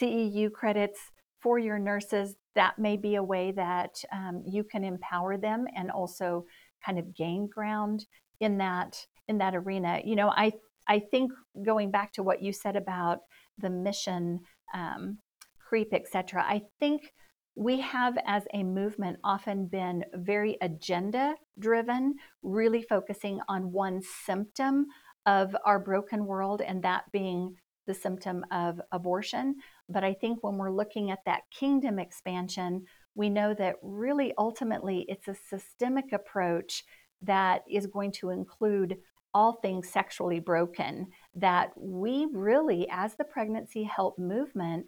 CEU 0.00 0.52
credits 0.52 1.00
for 1.40 1.58
your 1.58 1.78
nurses, 1.78 2.36
that 2.54 2.78
may 2.78 2.96
be 2.96 3.16
a 3.16 3.22
way 3.22 3.52
that 3.52 4.02
um, 4.12 4.42
you 4.46 4.64
can 4.64 4.84
empower 4.84 5.36
them 5.36 5.66
and 5.76 5.90
also 5.90 6.44
kind 6.84 6.98
of 6.98 7.14
gain 7.14 7.48
ground 7.48 8.06
in 8.40 8.58
that 8.58 9.06
in 9.28 9.38
that 9.38 9.54
arena. 9.54 10.00
You 10.04 10.16
know, 10.16 10.28
I 10.30 10.52
I 10.88 11.00
think 11.00 11.32
going 11.64 11.90
back 11.90 12.12
to 12.14 12.22
what 12.22 12.42
you 12.42 12.52
said 12.52 12.76
about 12.76 13.20
the 13.58 13.70
mission 13.70 14.40
um, 14.74 15.18
creep, 15.58 15.92
etc. 15.92 16.44
I 16.46 16.62
think 16.78 17.12
we 17.56 17.80
have 17.80 18.18
as 18.26 18.44
a 18.52 18.62
movement 18.62 19.18
often 19.24 19.66
been 19.66 20.04
very 20.14 20.58
agenda 20.60 21.34
driven, 21.58 22.14
really 22.42 22.82
focusing 22.82 23.40
on 23.48 23.72
one 23.72 24.02
symptom 24.24 24.86
of 25.26 25.54
our 25.64 25.78
broken 25.78 26.24
world, 26.24 26.62
and 26.62 26.82
that 26.82 27.04
being 27.12 27.56
the 27.86 27.94
symptom 27.94 28.44
of 28.50 28.80
abortion. 28.92 29.56
But 29.88 30.04
I 30.04 30.14
think 30.14 30.42
when 30.42 30.56
we're 30.56 30.72
looking 30.72 31.10
at 31.10 31.24
that 31.26 31.42
kingdom 31.50 31.98
expansion, 31.98 32.84
we 33.14 33.30
know 33.30 33.54
that 33.54 33.76
really 33.82 34.32
ultimately 34.38 35.04
it's 35.08 35.28
a 35.28 35.36
systemic 35.48 36.12
approach 36.12 36.84
that 37.22 37.62
is 37.70 37.86
going 37.86 38.12
to 38.12 38.30
include 38.30 38.96
all 39.32 39.54
things 39.54 39.88
sexually 39.88 40.40
broken. 40.40 41.06
That 41.34 41.70
we 41.76 42.26
really, 42.32 42.88
as 42.90 43.14
the 43.16 43.24
pregnancy 43.24 43.84
help 43.84 44.18
movement, 44.18 44.86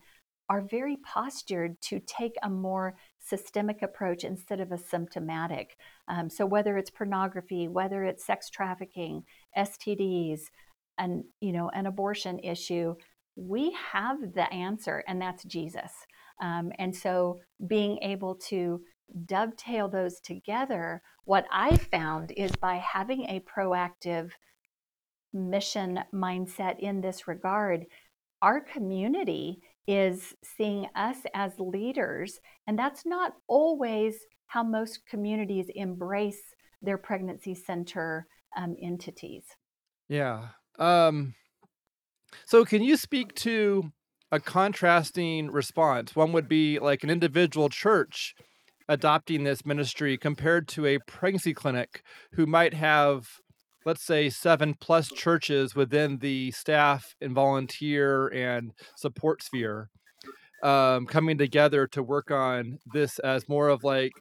are 0.49 0.63
very 0.63 0.97
postured 0.97 1.81
to 1.83 2.01
take 2.01 2.35
a 2.43 2.49
more 2.49 2.97
systemic 3.29 3.83
approach 3.83 4.25
instead 4.25 4.61
of 4.61 4.73
a 4.73 4.79
symptomatic. 4.79 5.77
Um, 6.09 6.31
so 6.31 6.47
whether 6.47 6.77
it's 6.77 6.91
pornography, 6.91 7.69
whether 7.69 8.05
it's 8.05 8.25
sex 8.25 8.51
trafficking, 8.51 9.25
STDs, 9.57 10.43
and 10.99 11.25
you 11.41 11.53
know 11.53 11.71
an 11.71 11.87
abortion 11.87 12.39
issue, 12.41 12.95
we 13.37 13.77
have 13.93 14.35
the 14.35 14.53
answer, 14.53 15.05
and 15.07 15.21
that's 15.21 15.45
Jesus. 15.45 15.93
Um, 16.41 16.73
and 16.79 16.95
so 16.95 17.41
being 17.67 17.99
able 18.03 18.35
to 18.35 18.81
dovetail 19.27 19.89
those 19.89 20.21
together, 20.21 21.03
what 21.25 21.47
I 21.51 21.77
found 21.77 22.33
is 22.33 22.53
by 22.57 22.77
having 22.77 23.25
a 23.25 23.41
proactive 23.41 24.31
mission 25.33 26.01
mindset 26.13 26.79
in 26.79 27.01
this 27.01 27.29
regard, 27.29 27.87
our 28.43 28.61
community 28.61 29.61
is 29.89 30.35
seeing 30.45 30.87
us 30.95 31.17
as 31.35 31.59
leaders. 31.59 32.39
And 32.67 32.79
that's 32.79 33.05
not 33.07 33.33
always 33.49 34.17
how 34.47 34.63
most 34.63 35.01
communities 35.09 35.67
embrace 35.75 36.55
their 36.83 36.99
pregnancy 36.99 37.55
center 37.55 38.27
um, 38.57 38.77
entities. 38.81 39.45
Yeah. 40.09 40.49
Um, 40.79 41.35
so, 42.45 42.65
can 42.65 42.83
you 42.83 42.97
speak 42.97 43.35
to 43.37 43.91
a 44.31 44.39
contrasting 44.39 45.51
response? 45.51 46.15
One 46.15 46.33
would 46.33 46.49
be 46.49 46.79
like 46.79 47.03
an 47.03 47.11
individual 47.11 47.69
church 47.69 48.35
adopting 48.89 49.45
this 49.45 49.67
ministry 49.67 50.17
compared 50.17 50.69
to 50.69 50.87
a 50.87 50.99
pregnancy 51.07 51.53
clinic 51.53 52.03
who 52.33 52.47
might 52.47 52.75
have 52.75 53.29
let's 53.85 54.03
say 54.05 54.29
seven 54.29 54.75
plus 54.75 55.09
churches 55.09 55.75
within 55.75 56.19
the 56.19 56.51
staff 56.51 57.15
and 57.21 57.33
volunteer 57.35 58.29
and 58.29 58.73
support 58.97 59.43
sphere 59.43 59.89
um, 60.63 61.07
coming 61.07 61.39
together 61.39 61.87
to 61.89 62.03
work 62.03 62.31
on 62.31 62.79
this 62.93 63.19
as 63.21 63.49
more 63.49 63.69
of 63.69 63.85
like 63.85 64.13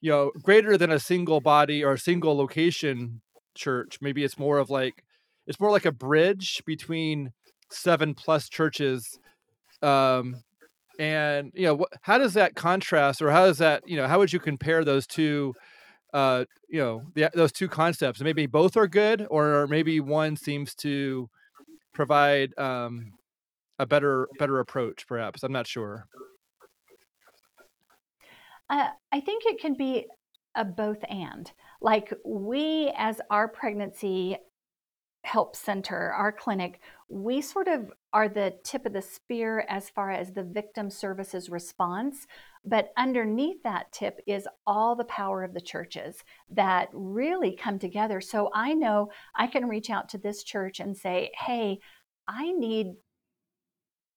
you 0.00 0.10
know 0.10 0.30
greater 0.42 0.76
than 0.76 0.92
a 0.92 0.98
single 0.98 1.40
body 1.40 1.84
or 1.84 1.92
a 1.92 1.98
single 1.98 2.36
location 2.36 3.20
church. 3.54 3.98
Maybe 4.00 4.24
it's 4.24 4.38
more 4.38 4.58
of 4.58 4.70
like 4.70 5.04
it's 5.46 5.60
more 5.60 5.70
like 5.70 5.86
a 5.86 5.92
bridge 5.92 6.62
between 6.66 7.32
seven 7.70 8.14
plus 8.14 8.48
churches 8.48 9.18
um 9.80 10.36
and 10.98 11.52
you 11.54 11.64
know 11.66 11.78
wh- 11.78 11.96
how 12.02 12.18
does 12.18 12.34
that 12.34 12.54
contrast 12.54 13.22
or 13.22 13.30
how 13.30 13.46
does 13.46 13.58
that 13.58 13.82
you 13.86 13.96
know 13.96 14.06
how 14.06 14.18
would 14.18 14.32
you 14.32 14.38
compare 14.38 14.84
those 14.84 15.06
two 15.06 15.54
uh 16.12 16.44
you 16.68 16.78
know 16.78 17.02
the, 17.14 17.30
those 17.34 17.52
two 17.52 17.68
concepts 17.68 18.20
maybe 18.20 18.46
both 18.46 18.76
are 18.76 18.86
good 18.86 19.26
or 19.30 19.66
maybe 19.68 20.00
one 20.00 20.36
seems 20.36 20.74
to 20.74 21.28
provide 21.92 22.56
um 22.58 23.12
a 23.78 23.86
better 23.86 24.28
better 24.38 24.60
approach 24.60 25.06
perhaps 25.06 25.42
i'm 25.42 25.52
not 25.52 25.66
sure. 25.66 26.06
Uh, 28.70 28.88
i 29.10 29.20
think 29.20 29.44
it 29.46 29.60
can 29.60 29.74
be 29.74 30.06
a 30.54 30.64
both 30.64 30.98
and. 31.08 31.50
Like 31.80 32.12
we 32.24 32.92
as 32.96 33.20
our 33.30 33.48
pregnancy 33.48 34.36
help 35.24 35.54
center 35.54 36.12
our 36.12 36.32
clinic 36.32 36.80
we 37.08 37.40
sort 37.40 37.68
of 37.68 37.92
are 38.12 38.28
the 38.28 38.54
tip 38.64 38.86
of 38.86 38.92
the 38.92 39.02
spear 39.02 39.64
as 39.68 39.88
far 39.88 40.10
as 40.10 40.32
the 40.32 40.42
victim 40.42 40.90
services 40.90 41.48
response 41.48 42.26
but 42.64 42.92
underneath 42.96 43.62
that 43.64 43.90
tip 43.92 44.20
is 44.26 44.46
all 44.66 44.94
the 44.94 45.04
power 45.04 45.42
of 45.42 45.52
the 45.52 45.60
churches 45.60 46.22
that 46.50 46.88
really 46.92 47.56
come 47.56 47.78
together. 47.78 48.20
So 48.20 48.50
I 48.54 48.72
know 48.72 49.10
I 49.34 49.48
can 49.48 49.68
reach 49.68 49.90
out 49.90 50.08
to 50.10 50.18
this 50.18 50.44
church 50.44 50.78
and 50.78 50.96
say, 50.96 51.32
hey, 51.36 51.80
I 52.28 52.52
need 52.52 52.94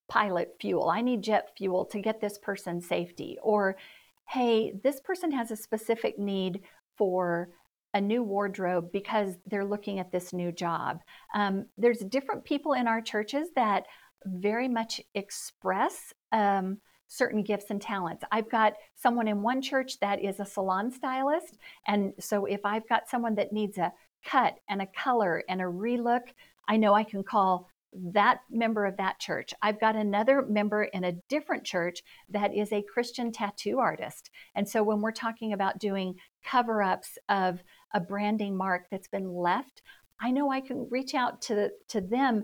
pilot 0.07 0.55
fuel. 0.61 0.89
I 0.89 1.01
need 1.01 1.23
jet 1.23 1.49
fuel 1.57 1.85
to 1.85 1.99
get 1.99 2.21
this 2.21 2.37
person 2.37 2.79
safety. 2.79 3.37
Or, 3.41 3.77
hey, 4.29 4.73
this 4.83 4.99
person 4.99 5.31
has 5.31 5.49
a 5.49 5.55
specific 5.55 6.19
need 6.19 6.61
for 6.97 7.49
a 7.95 8.01
new 8.01 8.21
wardrobe 8.21 8.91
because 8.91 9.37
they're 9.47 9.65
looking 9.65 9.99
at 9.99 10.11
this 10.11 10.33
new 10.33 10.51
job. 10.51 10.99
Um, 11.33 11.65
there's 11.77 11.99
different 11.99 12.43
people 12.43 12.73
in 12.73 12.87
our 12.87 13.01
churches 13.01 13.47
that 13.55 13.85
very 14.25 14.67
much 14.67 15.01
express 15.15 16.13
um, 16.33 16.77
certain 17.07 17.41
gifts 17.41 17.69
and 17.69 17.81
talents. 17.81 18.25
I've 18.31 18.51
got 18.51 18.73
someone 18.95 19.29
in 19.29 19.41
one 19.41 19.61
church 19.61 19.97
that 20.01 20.21
is 20.21 20.41
a 20.41 20.45
salon 20.45 20.91
stylist. 20.91 21.57
And 21.87 22.13
so 22.19 22.45
if 22.45 22.59
I've 22.65 22.87
got 22.89 23.07
someone 23.07 23.35
that 23.35 23.53
needs 23.53 23.77
a 23.77 23.93
cut 24.25 24.55
and 24.67 24.81
a 24.81 24.87
color 24.87 25.43
and 25.47 25.61
a 25.61 25.65
relook, 25.65 26.33
I 26.67 26.75
know 26.75 26.93
I 26.93 27.03
can 27.03 27.23
call 27.23 27.69
that 28.11 28.39
member 28.49 28.85
of 28.85 28.97
that 28.97 29.19
church. 29.19 29.53
I've 29.61 29.79
got 29.79 29.95
another 29.95 30.41
member 30.41 30.83
in 30.83 31.05
a 31.05 31.13
different 31.29 31.63
church 31.63 32.03
that 32.29 32.53
is 32.53 32.73
a 32.73 32.83
Christian 32.83 33.31
tattoo 33.31 33.79
artist. 33.79 34.31
And 34.55 34.67
so 34.67 34.83
when 34.83 34.99
we're 34.99 35.11
talking 35.11 35.53
about 35.53 35.79
doing 35.79 36.15
cover 36.43 36.83
ups 36.83 37.17
of 37.29 37.63
a 37.95 37.99
branding 37.99 38.55
mark 38.55 38.83
that's 38.91 39.07
been 39.07 39.33
left, 39.33 39.81
I 40.21 40.29
know 40.29 40.51
I 40.51 40.61
can 40.61 40.87
reach 40.91 41.15
out 41.15 41.41
to, 41.43 41.71
to 41.89 42.01
them 42.01 42.43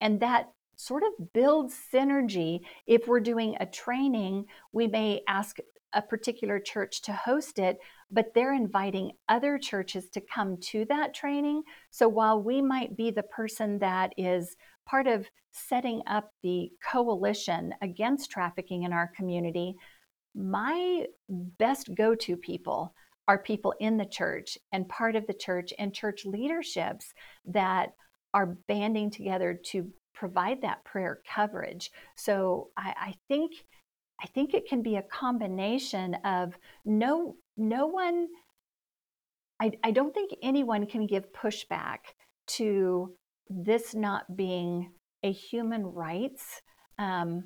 and 0.00 0.18
that 0.20 0.50
sort 0.74 1.04
of 1.04 1.32
builds 1.32 1.74
synergy. 1.92 2.60
If 2.86 3.06
we're 3.06 3.20
doing 3.20 3.56
a 3.60 3.66
training, 3.66 4.46
we 4.72 4.88
may 4.88 5.20
ask 5.28 5.58
a 5.92 6.02
particular 6.02 6.58
church 6.58 7.02
to 7.02 7.12
host 7.12 7.58
it, 7.58 7.78
but 8.10 8.34
they're 8.34 8.52
inviting 8.52 9.12
other 9.28 9.58
churches 9.58 10.10
to 10.10 10.20
come 10.20 10.58
to 10.58 10.84
that 10.86 11.14
training. 11.14 11.62
So 11.90 12.08
while 12.08 12.42
we 12.42 12.60
might 12.60 12.96
be 12.96 13.10
the 13.10 13.22
person 13.22 13.78
that 13.78 14.12
is 14.16 14.56
part 14.86 15.06
of 15.06 15.26
setting 15.52 16.02
up 16.06 16.30
the 16.42 16.70
coalition 16.84 17.74
against 17.80 18.30
trafficking 18.30 18.82
in 18.82 18.92
our 18.92 19.10
community, 19.16 19.74
my 20.34 21.06
best 21.28 21.94
go 21.94 22.14
to 22.14 22.36
people 22.36 22.94
are 23.28 23.38
people 23.38 23.74
in 23.80 23.96
the 23.96 24.06
church 24.06 24.56
and 24.72 24.88
part 24.88 25.16
of 25.16 25.26
the 25.26 25.34
church 25.34 25.72
and 25.78 25.92
church 25.92 26.24
leaderships 26.24 27.12
that 27.44 27.94
are 28.34 28.56
banding 28.68 29.10
together 29.10 29.58
to 29.64 29.90
provide 30.14 30.62
that 30.62 30.84
prayer 30.84 31.20
coverage. 31.28 31.90
So 32.16 32.70
I, 32.76 32.94
I 32.98 33.14
think 33.28 33.52
I 34.22 34.26
think 34.28 34.54
it 34.54 34.66
can 34.66 34.82
be 34.82 34.96
a 34.96 35.02
combination 35.02 36.14
of 36.24 36.54
no 36.84 37.36
no 37.56 37.86
one 37.86 38.28
I, 39.60 39.72
I 39.82 39.90
don't 39.90 40.12
think 40.12 40.32
anyone 40.42 40.86
can 40.86 41.06
give 41.06 41.32
pushback 41.32 41.98
to 42.48 43.14
this 43.48 43.94
not 43.94 44.36
being 44.36 44.90
a 45.22 45.32
human 45.32 45.84
rights 45.84 46.60
um, 46.98 47.44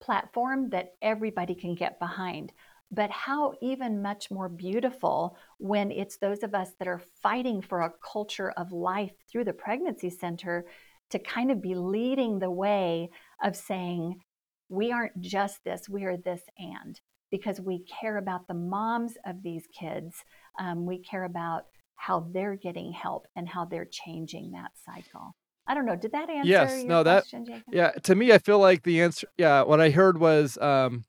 platform 0.00 0.70
that 0.70 0.94
everybody 1.00 1.54
can 1.54 1.74
get 1.74 1.98
behind. 1.98 2.52
But 2.94 3.10
how 3.10 3.54
even 3.62 4.02
much 4.02 4.30
more 4.30 4.50
beautiful 4.50 5.36
when 5.58 5.90
it's 5.90 6.18
those 6.18 6.42
of 6.42 6.54
us 6.54 6.68
that 6.78 6.86
are 6.86 7.00
fighting 7.22 7.62
for 7.62 7.80
a 7.80 7.92
culture 8.12 8.50
of 8.50 8.70
life 8.70 9.12
through 9.30 9.44
the 9.44 9.54
pregnancy 9.54 10.10
center 10.10 10.66
to 11.10 11.18
kind 11.18 11.50
of 11.50 11.62
be 11.62 11.74
leading 11.74 12.38
the 12.38 12.50
way 12.50 13.08
of 13.42 13.56
saying, 13.56 14.20
we 14.68 14.92
aren't 14.92 15.20
just 15.20 15.64
this, 15.64 15.88
we 15.88 16.04
are 16.04 16.16
this 16.16 16.42
and, 16.58 17.00
because 17.30 17.60
we 17.60 17.84
care 18.00 18.18
about 18.18 18.46
the 18.46 18.54
moms 18.54 19.14
of 19.26 19.42
these 19.42 19.66
kids. 19.78 20.16
Um, 20.58 20.86
we 20.86 20.98
care 20.98 21.24
about 21.24 21.64
how 21.94 22.28
they're 22.32 22.56
getting 22.56 22.92
help 22.92 23.26
and 23.36 23.48
how 23.48 23.64
they're 23.64 23.88
changing 23.90 24.52
that 24.52 24.72
cycle. 24.84 25.34
I 25.66 25.74
don't 25.74 25.86
know. 25.86 25.96
Did 25.96 26.12
that 26.12 26.28
answer 26.28 26.50
yes, 26.50 26.84
no, 26.84 27.02
question, 27.02 27.44
that? 27.44 27.62
Yeah, 27.70 27.90
to 28.02 28.14
me, 28.14 28.32
I 28.32 28.38
feel 28.38 28.58
like 28.58 28.82
the 28.82 29.00
answer, 29.00 29.28
yeah, 29.38 29.62
what 29.62 29.80
I 29.80 29.90
heard 29.90 30.18
was 30.18 30.58
um, 30.58 31.04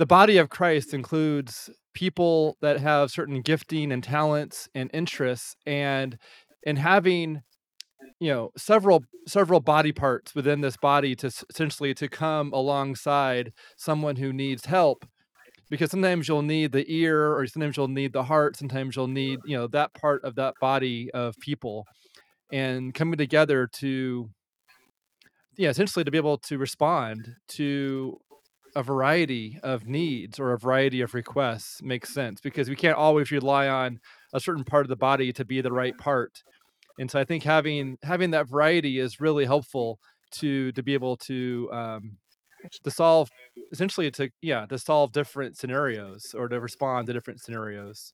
the 0.00 0.06
body 0.06 0.38
of 0.38 0.48
Christ 0.48 0.94
includes 0.94 1.68
people 1.92 2.56
that 2.62 2.80
have 2.80 3.10
certain 3.10 3.42
gifting 3.42 3.92
and 3.92 4.02
talents 4.02 4.66
and 4.74 4.88
interests, 4.94 5.54
and 5.66 6.16
and 6.64 6.78
having 6.78 7.42
you 8.18 8.32
know 8.32 8.50
several 8.56 9.04
several 9.26 9.60
body 9.60 9.92
parts 9.92 10.34
within 10.34 10.62
this 10.62 10.78
body 10.78 11.14
to 11.16 11.26
essentially 11.50 11.92
to 11.92 12.08
come 12.08 12.50
alongside 12.54 13.52
someone 13.76 14.16
who 14.16 14.32
needs 14.32 14.64
help 14.64 15.04
because 15.68 15.90
sometimes 15.90 16.26
you'll 16.26 16.40
need 16.40 16.72
the 16.72 16.90
ear 16.90 17.34
or 17.36 17.46
sometimes 17.46 17.76
you'll 17.76 17.86
need 17.86 18.14
the 18.14 18.24
heart 18.24 18.56
sometimes 18.56 18.96
you'll 18.96 19.06
need 19.06 19.38
you 19.44 19.54
know 19.54 19.66
that 19.66 19.92
part 19.92 20.24
of 20.24 20.34
that 20.36 20.54
body 20.62 21.10
of 21.12 21.34
people 21.42 21.84
and 22.50 22.94
coming 22.94 23.18
together 23.18 23.68
to 23.70 24.30
yeah 25.58 25.68
essentially 25.68 26.04
to 26.04 26.10
be 26.10 26.18
able 26.18 26.38
to 26.38 26.56
respond 26.56 27.36
to 27.48 28.18
a 28.76 28.82
variety 28.82 29.58
of 29.62 29.86
needs 29.86 30.38
or 30.38 30.52
a 30.52 30.58
variety 30.58 31.00
of 31.00 31.14
requests 31.14 31.82
makes 31.82 32.12
sense 32.12 32.40
because 32.40 32.68
we 32.68 32.76
can't 32.76 32.96
always 32.96 33.30
rely 33.30 33.68
on 33.68 34.00
a 34.32 34.40
certain 34.40 34.64
part 34.64 34.84
of 34.84 34.88
the 34.88 34.96
body 34.96 35.32
to 35.32 35.44
be 35.44 35.60
the 35.60 35.72
right 35.72 35.96
part 35.98 36.42
and 37.00 37.10
so 37.10 37.18
I 37.18 37.24
think 37.24 37.42
having 37.42 37.96
having 38.02 38.32
that 38.32 38.46
variety 38.46 38.98
is 38.98 39.20
really 39.20 39.46
helpful 39.46 39.98
to 40.32 40.70
to 40.72 40.82
be 40.82 40.92
able 40.92 41.16
to 41.16 41.68
um, 41.72 42.18
to 42.84 42.90
solve 42.90 43.30
essentially 43.72 44.10
to 44.12 44.30
yeah 44.42 44.66
to 44.66 44.78
solve 44.78 45.12
different 45.12 45.56
scenarios 45.56 46.34
or 46.36 46.46
to 46.48 46.60
respond 46.60 47.06
to 47.06 47.14
different 47.14 47.40
scenarios. 47.40 48.12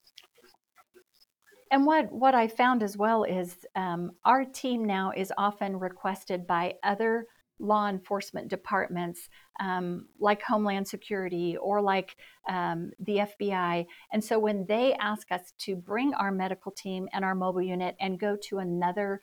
And 1.72 1.84
what 1.84 2.12
what 2.12 2.36
I 2.36 2.46
found 2.46 2.84
as 2.84 2.96
well 2.96 3.24
is 3.24 3.56
um, 3.74 4.12
our 4.24 4.44
team 4.44 4.84
now 4.84 5.12
is 5.16 5.32
often 5.36 5.80
requested 5.80 6.46
by 6.46 6.74
other 6.84 7.26
law 7.58 7.88
enforcement 7.88 8.48
departments 8.48 9.28
um, 9.60 10.06
like 10.20 10.42
Homeland 10.42 10.86
Security 10.86 11.56
or 11.56 11.80
like 11.80 12.16
um, 12.48 12.90
the 13.00 13.26
FBI. 13.40 13.86
And 14.12 14.22
so 14.22 14.38
when 14.38 14.66
they 14.66 14.94
ask 14.94 15.32
us 15.32 15.52
to 15.60 15.76
bring 15.76 16.14
our 16.14 16.30
medical 16.30 16.72
team 16.72 17.08
and 17.12 17.24
our 17.24 17.34
mobile 17.34 17.62
unit 17.62 17.96
and 18.00 18.20
go 18.20 18.36
to 18.48 18.58
another 18.58 19.22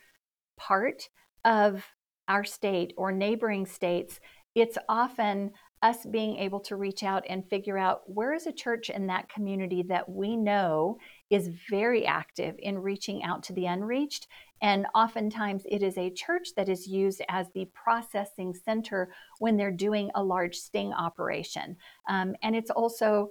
part 0.58 1.10
of 1.46 1.86
our 2.28 2.44
state 2.44 2.94
or 2.98 3.12
neighboring 3.12 3.66
states, 3.66 4.20
it's 4.56 4.78
often 4.88 5.52
us 5.84 6.06
being 6.06 6.38
able 6.38 6.62
to 6.62 6.78
reach 6.78 7.04
out 7.04 7.26
and 7.28 7.48
figure 7.50 7.78
out 7.78 8.04
where 8.06 8.34
is 8.34 8.48
a 8.48 8.54
church 8.54 8.90
in 8.90 9.08
that 9.08 9.28
community 9.28 9.84
that 9.84 10.08
we 10.08 10.38
know 10.38 10.98
is 11.30 11.50
very 11.70 12.06
active 12.06 12.56
in 12.60 12.80
reaching 12.80 13.22
out 13.22 13.44
to 13.44 13.54
the 13.54 13.66
unreached. 13.66 14.28
And 14.64 14.88
oftentimes 14.96 15.64
it 15.70 15.84
is 15.84 15.98
a 15.98 16.10
church 16.10 16.50
that 16.56 16.70
is 16.70 16.88
used 16.88 17.22
as 17.30 17.48
the 17.54 17.68
processing 17.74 18.54
center 18.54 19.14
when 19.40 19.58
they're 19.58 19.72
doing 19.72 20.10
a 20.16 20.24
large 20.24 20.56
sting 20.56 20.94
operation. 20.94 21.76
Um, 22.10 22.34
and 22.42 22.56
it's 22.56 22.72
also 22.72 23.28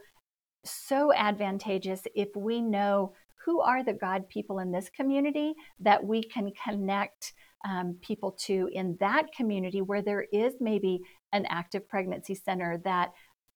so 0.65 1.13
advantageous 1.15 2.03
if 2.15 2.29
we 2.37 2.61
know 2.61 3.15
who 3.45 3.61
are 3.61 3.83
the 3.83 3.95
God 3.95 4.29
people 4.29 4.59
in 4.59 4.71
this 4.71 4.91
community 4.91 5.55
that 5.81 6.05
we 6.05 6.23
can 6.23 6.53
connect 6.65 7.33
um, 7.69 7.97
people 8.03 8.33
to 8.33 8.69
in 8.73 8.97
that 9.01 9.33
community 9.35 9.81
where 9.81 10.03
there 10.03 10.27
is 10.33 10.55
maybe 10.61 11.01
an 11.33 11.47
active 11.49 11.89
pregnancy 11.89 12.35
center 12.35 12.81
that 12.85 13.13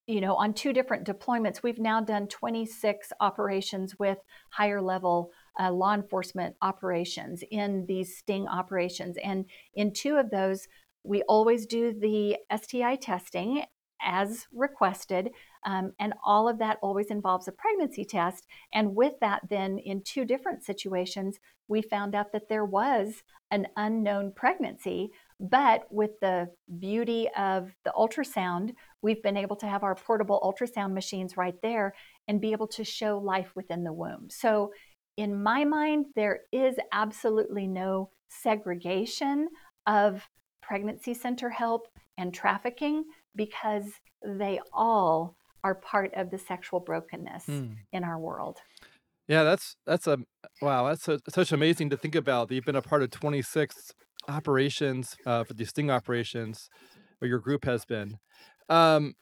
you 0.07 0.21
know 0.21 0.35
on 0.37 0.55
two 0.55 0.73
different 0.73 1.07
deployments 1.07 1.63
we've 1.63 1.81
now 1.81 2.01
done 2.01 2.29
26 2.29 3.13
operations 3.21 3.99
with 3.99 4.19
higher 4.51 4.81
level 4.81 5.31
uh, 5.61 5.71
law 5.71 5.95
enforcement 5.95 6.55
operations 6.63 7.43
in 7.51 7.85
these 7.87 8.17
sting 8.17 8.47
operations 8.47 9.17
and 9.23 9.45
in 9.75 9.93
two 9.93 10.17
of 10.17 10.31
those 10.31 10.69
we 11.05 11.23
always 11.23 11.67
do 11.67 11.93
the 11.93 12.37
sti 12.57 12.97
testing 12.97 13.65
as 14.03 14.47
requested 14.53 15.31
um, 15.67 15.93
and 15.99 16.15
all 16.25 16.49
of 16.49 16.59
that 16.61 16.79
always 16.81 17.11
involves 17.11 17.49
a 17.49 17.53
pregnancy 17.53 18.05
test. 18.05 18.47
And 18.73 18.95
with 18.95 19.15
that, 19.21 19.43
then 19.51 19.79
in 19.79 20.01
two 20.03 20.25
different 20.25 20.65
situations, 20.65 21.39
we 21.67 21.83
found 21.83 22.15
out 22.15 22.33
that 22.33 22.49
there 22.49 22.65
was 22.65 23.25
an 23.51 23.67
unknown 23.77 24.33
pregnancy. 24.35 25.11
But 25.41 25.87
with 25.91 26.13
the 26.21 26.49
beauty 26.79 27.29
of 27.37 27.73
the 27.85 27.93
ultrasound, 27.97 28.75
we've 29.03 29.23
been 29.23 29.37
able 29.37 29.57
to 29.57 29.67
have 29.67 29.83
our 29.83 29.97
portable 29.97 30.41
ultrasound 30.41 30.95
machines 30.95 31.37
right 31.37 31.61
there 31.63 31.95
and 32.29 32.41
be 32.41 32.53
able 32.53 32.69
to 32.69 32.85
show 32.85 33.19
life 33.19 33.51
within 33.57 33.83
the 33.83 33.93
womb. 33.93 34.29
So, 34.31 34.71
in 35.17 35.43
my 35.43 35.65
mind, 35.65 36.07
there 36.15 36.41
is 36.53 36.77
absolutely 36.93 37.67
no 37.67 38.11
segregation 38.29 39.49
of 39.87 40.29
pregnancy 40.63 41.15
center 41.15 41.49
help 41.49 41.89
and 42.19 42.35
trafficking 42.35 43.05
because 43.35 43.85
they 44.25 44.61
all 44.73 45.37
are 45.63 45.75
part 45.75 46.13
of 46.15 46.31
the 46.31 46.39
sexual 46.39 46.81
brokenness 46.81 47.45
mm. 47.47 47.75
in 47.93 48.05
our 48.05 48.19
world. 48.19 48.59
Yeah, 49.29 49.43
that's 49.43 49.77
that's 49.87 50.07
a 50.07 50.19
wow. 50.63 50.87
That's 50.87 51.09
such 51.29 51.51
amazing 51.51 51.91
to 51.91 51.97
think 51.97 52.15
about. 52.15 52.51
You've 52.51 52.65
been 52.65 52.77
a 52.77 52.83
part 52.83 53.03
of 53.03 53.11
26 53.11 53.93
operations 54.29 55.17
uh, 55.27 55.45
for 55.45 55.55
these 55.55 55.71
sting 55.71 55.91
operations, 55.91 56.69
or 57.21 57.27
your 57.27 57.41
group 57.41 57.65
has 57.65 57.85
been. 57.85 58.19
Um, 58.69 59.15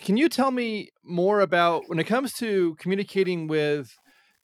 can 0.00 0.16
you 0.16 0.28
tell 0.28 0.50
me 0.50 0.90
more 1.04 1.40
about 1.40 1.84
when 1.86 1.98
it 1.98 2.04
comes 2.04 2.32
to 2.34 2.74
communicating 2.78 3.46
with 3.46 3.96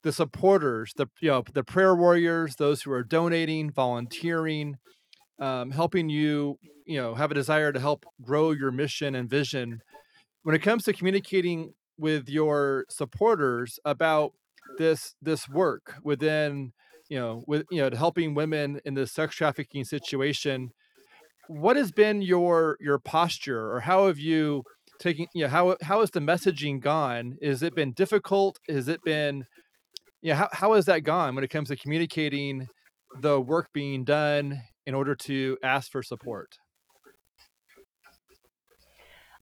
the 0.02 0.12
supporters, 0.12 0.92
the 0.96 1.06
you 1.20 1.30
know 1.30 1.44
the 1.52 1.64
prayer 1.64 1.94
warriors, 1.94 2.56
those 2.56 2.82
who 2.82 2.92
are 2.92 3.04
donating, 3.04 3.70
volunteering, 3.70 4.76
um, 5.38 5.70
helping 5.70 6.08
you 6.08 6.58
you 6.86 7.00
know 7.00 7.14
have 7.14 7.30
a 7.30 7.34
desire 7.34 7.72
to 7.72 7.80
help 7.80 8.04
grow 8.20 8.50
your 8.50 8.70
mission 8.70 9.14
and 9.14 9.28
vision. 9.28 9.80
When 10.42 10.54
it 10.54 10.62
comes 10.62 10.84
to 10.84 10.92
communicating 10.92 11.74
with 11.98 12.28
your 12.28 12.86
supporters 12.88 13.78
about 13.84 14.32
this 14.78 15.14
this 15.20 15.48
work 15.48 15.94
within 16.02 16.72
you 17.08 17.18
know 17.18 17.44
with 17.46 17.64
you 17.70 17.82
know 17.82 17.96
helping 17.96 18.34
women 18.34 18.80
in 18.84 18.94
the 18.94 19.06
sex 19.06 19.34
trafficking 19.36 19.84
situation 19.84 20.70
what 21.48 21.76
has 21.76 21.92
been 21.92 22.22
your 22.22 22.76
your 22.80 22.98
posture 22.98 23.72
or 23.72 23.80
how 23.80 24.06
have 24.06 24.18
you 24.18 24.62
taken 24.98 25.26
you 25.34 25.44
know 25.44 25.48
how 25.48 25.76
how 25.82 26.00
has 26.00 26.10
the 26.10 26.20
messaging 26.20 26.80
gone? 26.80 27.36
Is 27.40 27.62
it 27.62 27.74
been 27.74 27.92
difficult? 27.92 28.58
Has 28.68 28.88
it 28.88 29.02
been 29.04 29.46
yeah 30.22 30.34
how, 30.34 30.48
how 30.52 30.72
has 30.74 30.86
that 30.86 31.00
gone 31.00 31.34
when 31.34 31.44
it 31.44 31.50
comes 31.50 31.68
to 31.68 31.76
communicating 31.76 32.66
the 33.20 33.40
work 33.40 33.68
being 33.72 34.04
done 34.04 34.62
in 34.86 34.94
order 34.94 35.14
to 35.14 35.58
ask 35.62 35.90
for 35.90 36.02
support 36.02 36.56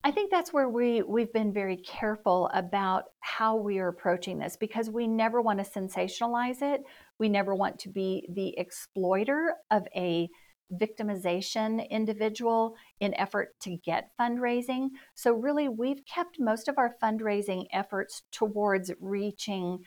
I 0.03 0.09
think 0.09 0.31
that's 0.31 0.51
where 0.51 0.67
we 0.67 1.03
we've 1.03 1.31
been 1.31 1.53
very 1.53 1.77
careful 1.77 2.49
about 2.55 3.03
how 3.19 3.55
we 3.55 3.77
are 3.77 3.87
approaching 3.87 4.39
this 4.39 4.57
because 4.57 4.89
we 4.89 5.07
never 5.07 5.41
want 5.41 5.63
to 5.63 5.79
sensationalize 5.79 6.63
it. 6.63 6.81
We 7.19 7.29
never 7.29 7.53
want 7.53 7.77
to 7.79 7.89
be 7.89 8.27
the 8.33 8.57
exploiter 8.57 9.53
of 9.69 9.87
a 9.95 10.27
victimization 10.73 11.87
individual 11.89 12.75
in 12.99 13.13
effort 13.15 13.49
to 13.61 13.77
get 13.77 14.09
fundraising. 14.19 14.87
So 15.13 15.33
really 15.33 15.69
we've 15.69 16.03
kept 16.05 16.39
most 16.39 16.67
of 16.67 16.79
our 16.79 16.95
fundraising 17.03 17.65
efforts 17.71 18.23
towards 18.31 18.91
reaching 18.99 19.79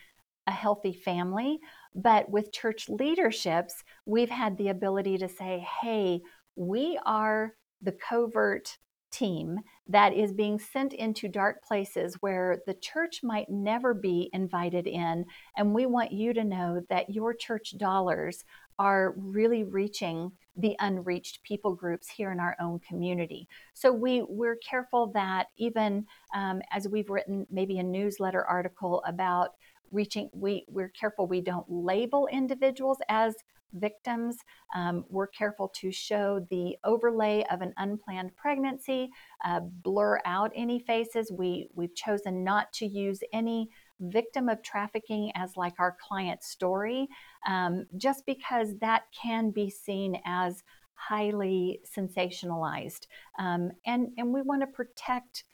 a 0.47 0.53
healthy 0.53 0.93
family, 0.93 1.61
but 1.95 2.29
with 2.31 2.53
church 2.53 2.89
leaderships, 2.89 3.83
we've 4.07 4.31
had 4.31 4.57
the 4.57 4.69
ability 4.69 5.19
to 5.19 5.29
say, 5.29 5.67
"Hey, 5.81 6.23
we 6.57 6.99
are 7.05 7.55
the 7.81 7.93
covert 7.93 8.79
team 9.15 9.61
that 9.87 10.13
is 10.13 10.33
being 10.33 10.59
sent 10.59 10.93
into 10.93 11.29
dark 11.29 11.63
places 11.63 12.17
where 12.21 12.59
the 12.67 12.75
church 12.75 13.21
might 13.23 13.49
never 13.49 13.95
be 13.95 14.29
invited 14.33 14.87
in. 14.87 15.25
And 15.57 15.73
we 15.73 15.87
want 15.87 16.11
you 16.11 16.33
to 16.33 16.43
know 16.43 16.83
that 16.89 17.11
your 17.11 17.33
church 17.33 17.79
dollars 17.79 18.45
are 18.79 19.15
really 19.17 19.63
reaching 19.63 20.33
the 20.57 20.75
unreached 20.81 21.43
people 21.45 21.75
groups 21.75 22.09
here 22.09 22.33
in 22.33 22.41
our 22.41 22.57
own 22.61 22.81
community. 22.81 23.49
So 23.73 23.93
we 23.93 24.25
we're 24.29 24.57
careful 24.57 25.13
that 25.15 25.47
even 25.59 26.07
um, 26.35 26.61
as 26.73 26.89
we've 26.89 27.11
written 27.11 27.47
maybe 27.51 27.79
a 27.79 27.85
newsletter 27.85 28.45
article 28.45 29.03
about 29.07 29.51
reaching, 29.95 30.29
we 30.33 30.65
we're 30.69 30.89
careful 30.91 31.27
we 31.27 31.41
don't 31.41 31.67
label 31.69 32.29
individuals 32.31 32.99
as 33.09 33.35
victims. 33.75 34.37
Um, 34.75 35.05
we're 35.09 35.27
careful 35.27 35.71
to 35.81 35.91
show 35.91 36.47
the 36.51 36.77
overlay 36.85 37.45
of 37.51 37.61
an 37.61 37.75
unplanned 37.77 38.37
pregnancy, 38.37 39.11
uh, 39.45 39.61
blur 39.61 40.21
out 40.25 40.53
any 40.55 40.79
faces. 40.79 41.33
We, 41.33 41.69
we've 41.75 41.95
chosen 41.95 42.45
not 42.45 42.73
to 42.75 42.87
use 42.87 43.21
any 43.33 43.69
victim 44.01 44.49
of 44.49 44.63
trafficking 44.63 45.33
as 45.35 45.57
like 45.57 45.75
our 45.79 45.97
client 46.01 46.43
story, 46.43 47.09
um, 47.47 47.87
just 47.97 48.25
because 48.27 48.69
that 48.81 49.05
can 49.21 49.51
be 49.51 49.71
seen 49.71 50.21
as 50.25 50.63
highly 50.95 51.81
sensationalized. 51.97 53.07
Um, 53.39 53.71
and, 53.87 54.09
and 54.17 54.33
we 54.33 54.43
want 54.43 54.63
to 54.63 54.67
protect 54.67 55.45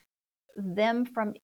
them 0.56 1.04
from 1.04 1.34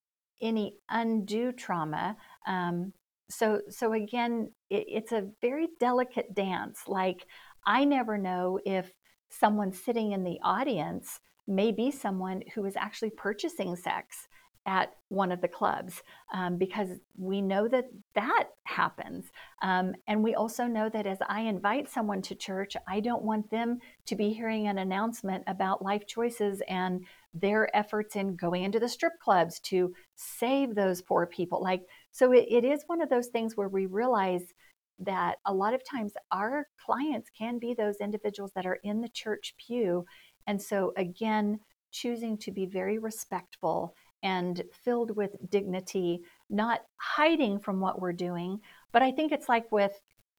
any 0.41 0.77
undue 0.91 1.53
trauma. 1.53 2.17
Um, 2.47 2.93
so 3.29 3.61
so 3.69 3.93
again 3.93 4.51
it, 4.71 4.85
it's 4.89 5.13
a 5.13 5.29
very 5.41 5.69
delicate 5.81 6.35
dance 6.35 6.83
like 6.87 7.27
i 7.67 7.85
never 7.85 8.17
know 8.17 8.59
if 8.65 8.93
someone 9.29 9.73
sitting 9.73 10.13
in 10.13 10.23
the 10.23 10.39
audience 10.43 11.21
may 11.47 11.73
be 11.73 11.91
someone 11.91 12.43
who 12.55 12.65
is 12.65 12.77
actually 12.77 13.11
purchasing 13.11 13.75
sex 13.77 14.29
at 14.67 14.93
one 15.09 15.31
of 15.31 15.41
the 15.41 15.49
clubs 15.49 16.03
um, 16.35 16.57
because 16.57 16.89
we 17.17 17.41
know 17.41 17.69
that 17.69 17.85
that 18.17 18.49
happens. 18.65 19.27
Um, 19.63 19.95
and 20.09 20.25
we 20.25 20.35
also 20.35 20.65
know 20.65 20.89
that 20.89 21.07
as 21.07 21.19
I 21.29 21.43
invite 21.43 21.89
someone 21.89 22.21
to 22.23 22.35
church, 22.35 22.77
I 22.89 22.99
don't 22.99 23.23
want 23.23 23.49
them 23.49 23.79
to 24.07 24.17
be 24.17 24.33
hearing 24.33 24.67
an 24.67 24.79
announcement 24.79 25.45
about 25.47 25.85
life 25.85 26.05
choices 26.09 26.63
and 26.69 27.07
their 27.33 27.75
efforts 27.77 28.17
in 28.17 28.35
going 28.35 28.65
into 28.65 28.81
the 28.81 28.89
strip 28.89 29.13
clubs 29.21 29.61
to 29.61 29.95
save 30.17 30.75
those 30.75 31.01
poor 31.01 31.27
people. 31.27 31.63
Like, 31.63 31.83
so 32.17 32.33
it, 32.33 32.47
it 32.49 32.64
is 32.64 32.83
one 32.87 33.03
of 33.03 33.11
those 33.11 33.27
things 33.27 33.59
where 33.59 33.69
we 33.69 33.85
realize 33.85 34.55
that 35.01 35.37
a 35.45 35.53
lot 35.53 35.75
of 35.75 35.85
times 35.85 36.14
our 36.33 36.67
clients 36.83 37.29
can 37.37 37.59
be 37.59 37.75
those 37.75 37.97
individuals 38.01 38.53
that 38.55 38.64
are 38.64 38.79
in 38.83 39.03
the 39.03 39.11
church 39.11 39.53
pew. 39.59 40.07
And 40.47 40.61
so, 40.61 40.95
again, 40.97 41.61
choosing 41.93 42.39
to 42.39 42.51
be 42.51 42.64
very 42.64 42.99
respectful 42.99 43.95
and 44.23 44.62
filled 44.83 45.14
with 45.14 45.33
dignity, 45.51 46.23
not 46.49 46.81
hiding 46.97 47.59
from 47.59 47.81
what 47.81 48.01
we're 48.01 48.14
doing. 48.14 48.61
But 48.95 49.03
I 49.03 49.12
think 49.12 49.31
it's 49.31 49.51
like 49.51 49.71
with 49.71 49.93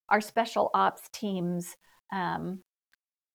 our 0.08 0.20
special 0.20 0.72
ops 0.74 1.02
teams 1.12 1.76
um, 2.12 2.58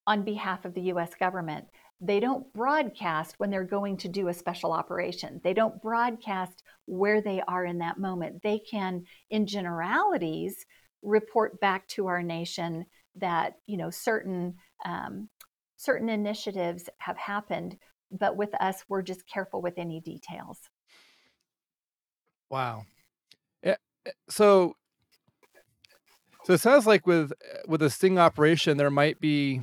on 0.05 0.23
behalf 0.23 0.65
of 0.65 0.73
the 0.73 0.91
US 0.91 1.15
government. 1.15 1.65
They 2.05 2.19
don't 2.19 2.51
broadcast 2.51 3.35
when 3.37 3.49
they're 3.49 3.63
going 3.63 3.95
to 3.97 4.09
do 4.09 4.27
a 4.27 4.33
special 4.33 4.73
operation. 4.73 5.39
They 5.41 5.53
don't 5.53 5.81
broadcast 5.81 6.61
where 6.85 7.21
they 7.21 7.41
are 7.47 7.63
in 7.63 7.77
that 7.77 7.97
moment. 7.97 8.43
They 8.43 8.59
can, 8.59 9.05
in 9.29 9.45
generalities, 9.47 10.65
report 11.01 11.61
back 11.61 11.87
to 11.89 12.07
our 12.07 12.21
nation 12.21 12.85
that 13.15 13.53
you 13.67 13.77
know 13.77 13.89
certain 13.89 14.55
um, 14.83 15.29
certain 15.77 16.09
initiatives 16.09 16.89
have 16.97 17.17
happened, 17.17 17.77
but 18.11 18.35
with 18.35 18.53
us, 18.61 18.83
we're 18.89 19.01
just 19.01 19.25
careful 19.25 19.61
with 19.61 19.77
any 19.77 20.01
details. 20.01 20.59
Wow. 22.49 22.85
Yeah, 23.63 23.75
eh, 24.05 24.11
so 24.29 24.75
so 26.43 26.51
it 26.51 26.59
sounds 26.59 26.85
like 26.85 27.07
with 27.07 27.31
eh, 27.31 27.59
with 27.65 27.81
a 27.81 27.89
sting 27.89 28.19
operation, 28.19 28.75
there 28.75 28.91
might 28.91 29.21
be 29.21 29.61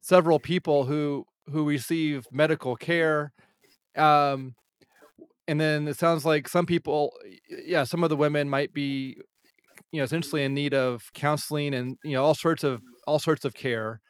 several 0.00 0.38
people 0.38 0.84
who 0.84 1.26
who 1.52 1.64
receive 1.64 2.26
medical 2.32 2.76
care. 2.76 3.32
Um, 3.96 4.54
and 5.48 5.60
then 5.60 5.88
it 5.88 5.98
sounds 5.98 6.24
like 6.24 6.48
some 6.48 6.66
people, 6.66 7.12
yeah, 7.48 7.84
some 7.84 8.04
of 8.04 8.10
the 8.10 8.16
women 8.16 8.48
might 8.48 8.72
be, 8.72 9.16
you 9.90 9.98
know, 9.98 10.04
essentially 10.04 10.44
in 10.44 10.54
need 10.54 10.74
of 10.74 11.02
counseling 11.14 11.74
and 11.74 11.96
you 12.04 12.12
know 12.12 12.24
all 12.24 12.34
sorts 12.34 12.62
of 12.62 12.80
all 13.06 13.18
sorts 13.18 13.44
of 13.44 13.54
care. 13.54 14.00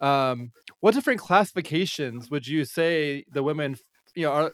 Um, 0.00 0.52
what 0.80 0.94
different 0.94 1.20
classifications 1.20 2.30
would 2.30 2.46
you 2.46 2.64
say 2.64 3.24
the 3.32 3.42
women, 3.42 3.76
you 4.14 4.26
know, 4.26 4.32
are, 4.32 4.52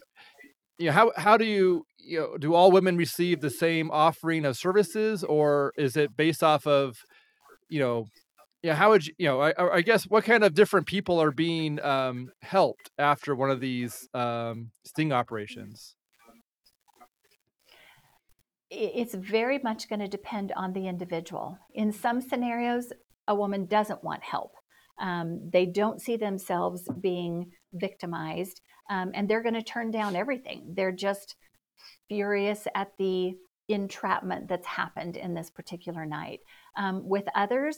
you 0.78 0.86
know, 0.86 0.92
how 0.92 1.12
how 1.16 1.36
do 1.36 1.44
you 1.44 1.84
you 1.98 2.20
know 2.20 2.38
do 2.38 2.54
all 2.54 2.70
women 2.70 2.96
receive 2.96 3.40
the 3.40 3.50
same 3.50 3.90
offering 3.90 4.46
of 4.46 4.56
services, 4.56 5.22
or 5.24 5.72
is 5.76 5.96
it 5.96 6.16
based 6.16 6.42
off 6.42 6.66
of, 6.66 6.96
you 7.68 7.80
know, 7.80 8.06
yeah, 8.62 8.74
how 8.74 8.90
would 8.90 9.06
you, 9.06 9.14
you 9.18 9.26
know, 9.26 9.40
I, 9.40 9.76
I 9.76 9.80
guess 9.82 10.04
what 10.04 10.24
kind 10.24 10.44
of 10.44 10.54
different 10.54 10.86
people 10.86 11.20
are 11.20 11.32
being 11.32 11.80
um, 11.82 12.30
helped 12.42 12.90
after 12.96 13.34
one 13.34 13.50
of 13.50 13.60
these 13.60 14.08
um, 14.14 14.70
sting 14.84 15.12
operations? 15.12 15.96
It's 18.70 19.14
very 19.14 19.58
much 19.58 19.88
going 19.88 20.00
to 20.00 20.08
depend 20.08 20.52
on 20.56 20.72
the 20.72 20.86
individual. 20.86 21.58
In 21.74 21.92
some 21.92 22.20
scenarios, 22.20 22.92
a 23.28 23.34
woman 23.34 23.66
doesn't 23.66 24.02
want 24.02 24.22
help. 24.22 24.52
Um, 25.00 25.50
they 25.52 25.66
don't 25.66 26.00
see 26.00 26.16
themselves 26.16 26.88
being 27.00 27.50
victimized, 27.74 28.60
um, 28.88 29.10
and 29.14 29.28
they're 29.28 29.42
going 29.42 29.54
to 29.54 29.62
turn 29.62 29.90
down 29.90 30.14
everything. 30.14 30.72
They're 30.74 30.92
just 30.92 31.34
furious 32.08 32.66
at 32.74 32.92
the 32.98 33.34
entrapment 33.68 34.48
that's 34.48 34.66
happened 34.66 35.16
in 35.16 35.34
this 35.34 35.50
particular 35.50 36.06
night. 36.06 36.40
Um, 36.76 37.08
with 37.08 37.24
others, 37.34 37.76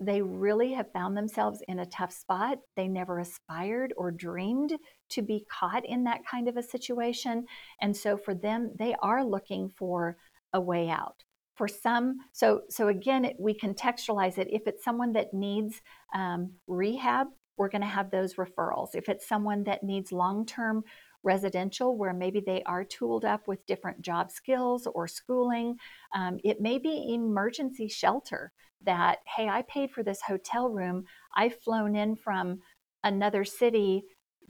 they 0.00 0.22
really 0.22 0.72
have 0.72 0.92
found 0.92 1.16
themselves 1.16 1.62
in 1.68 1.78
a 1.78 1.86
tough 1.86 2.12
spot. 2.12 2.58
They 2.74 2.88
never 2.88 3.18
aspired 3.18 3.92
or 3.96 4.10
dreamed 4.10 4.72
to 5.10 5.22
be 5.22 5.44
caught 5.50 5.84
in 5.84 6.04
that 6.04 6.26
kind 6.28 6.48
of 6.48 6.56
a 6.56 6.62
situation. 6.62 7.44
And 7.82 7.94
so 7.94 8.16
for 8.16 8.34
them, 8.34 8.72
they 8.78 8.94
are 9.02 9.22
looking 9.24 9.68
for 9.68 10.16
a 10.52 10.60
way 10.60 10.88
out. 10.88 11.22
For 11.54 11.68
some, 11.68 12.16
so 12.32 12.62
so 12.70 12.88
again, 12.88 13.26
it, 13.26 13.36
we 13.38 13.52
contextualize 13.52 14.38
it. 14.38 14.48
If 14.50 14.66
it's 14.66 14.82
someone 14.82 15.12
that 15.12 15.34
needs 15.34 15.82
um, 16.14 16.52
rehab, 16.66 17.26
we're 17.58 17.68
going 17.68 17.82
to 17.82 17.86
have 17.86 18.10
those 18.10 18.36
referrals. 18.36 18.94
If 18.94 19.10
it's 19.10 19.28
someone 19.28 19.64
that 19.64 19.82
needs 19.82 20.10
long-term 20.10 20.82
residential, 21.22 21.98
where 21.98 22.14
maybe 22.14 22.40
they 22.40 22.62
are 22.62 22.82
tooled 22.82 23.26
up 23.26 23.46
with 23.46 23.66
different 23.66 24.00
job 24.00 24.30
skills 24.30 24.88
or 24.94 25.06
schooling, 25.06 25.76
um, 26.14 26.38
it 26.42 26.62
may 26.62 26.78
be 26.78 27.12
emergency 27.12 27.88
shelter 27.88 28.52
that, 28.84 29.18
hey, 29.36 29.48
I 29.48 29.62
paid 29.62 29.90
for 29.90 30.02
this 30.02 30.22
hotel 30.22 30.68
room. 30.68 31.04
I've 31.36 31.60
flown 31.60 31.96
in 31.96 32.16
from 32.16 32.60
another 33.04 33.44
city 33.44 34.04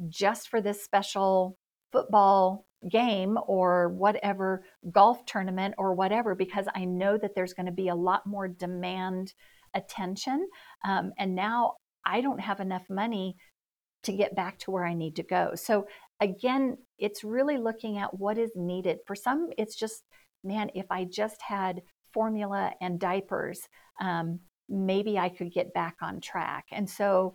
just 0.08 0.48
for 0.48 0.60
this 0.60 0.82
special 0.82 1.56
football 1.92 2.64
game 2.90 3.36
or 3.46 3.90
whatever 3.90 4.64
golf 4.90 5.24
tournament 5.26 5.74
or 5.76 5.94
whatever 5.94 6.34
because 6.34 6.66
I 6.74 6.84
know 6.84 7.18
that 7.18 7.34
there's 7.34 7.52
going 7.52 7.66
to 7.66 7.72
be 7.72 7.88
a 7.88 7.94
lot 7.94 8.26
more 8.26 8.48
demand 8.48 9.34
attention. 9.74 10.48
Um, 10.84 11.12
and 11.18 11.34
now 11.34 11.74
I 12.04 12.20
don't 12.20 12.40
have 12.40 12.60
enough 12.60 12.84
money 12.88 13.36
to 14.04 14.12
get 14.12 14.34
back 14.34 14.58
to 14.60 14.70
where 14.70 14.84
I 14.84 14.94
need 14.94 15.16
to 15.16 15.22
go. 15.22 15.52
So, 15.54 15.86
again, 16.20 16.78
it's 16.98 17.22
really 17.22 17.58
looking 17.58 17.98
at 17.98 18.18
what 18.18 18.38
is 18.38 18.52
needed. 18.54 18.98
For 19.06 19.14
some, 19.14 19.50
it's 19.58 19.76
just, 19.76 20.04
man, 20.42 20.70
if 20.74 20.86
I 20.90 21.04
just 21.04 21.42
had 21.42 21.82
formula 22.12 22.72
and 22.80 22.98
diapers, 22.98 23.68
um, 24.00 24.40
maybe 24.68 25.18
I 25.18 25.28
could 25.28 25.52
get 25.52 25.74
back 25.74 25.96
on 26.00 26.20
track. 26.20 26.66
And 26.72 26.88
so, 26.88 27.34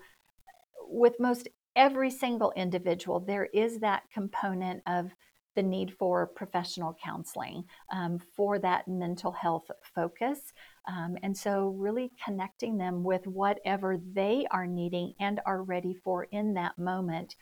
with 0.88 1.19
most 1.19 1.47
every 1.76 2.09
single 2.09 2.53
individual, 2.55 3.19
there 3.19 3.45
is 3.45 3.80
that 3.80 4.03
component 4.13 4.82
of 4.88 5.11
the 5.55 5.63
need 5.63 5.93
for 5.93 6.28
professional 6.28 6.95
counseling 7.03 7.63
um, 7.91 8.19
for 8.36 8.59
that 8.59 8.88
mental 8.88 9.32
health 9.32 9.69
focus. 9.95 10.53
Um, 10.88 11.17
and 11.23 11.36
so, 11.36 11.69
really 11.78 12.11
connecting 12.23 12.78
them 12.78 13.03
with 13.03 13.26
whatever 13.26 13.97
they 14.13 14.45
are 14.51 14.67
needing 14.67 15.13
and 15.19 15.39
are 15.45 15.63
ready 15.63 15.93
for 15.93 16.26
in 16.26 16.53
that 16.53 16.78
moment. 16.78 17.36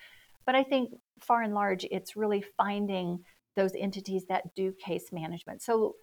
But 0.46 0.56
I 0.56 0.64
think, 0.64 0.92
far 1.20 1.42
and 1.42 1.54
large, 1.54 1.86
it's 1.86 2.16
really 2.16 2.44
finding 2.58 3.24
those 3.56 3.74
entities 3.76 4.26
that 4.30 4.56
do 4.56 4.74
case 4.84 5.12
management. 5.12 5.62
So, 5.62 5.96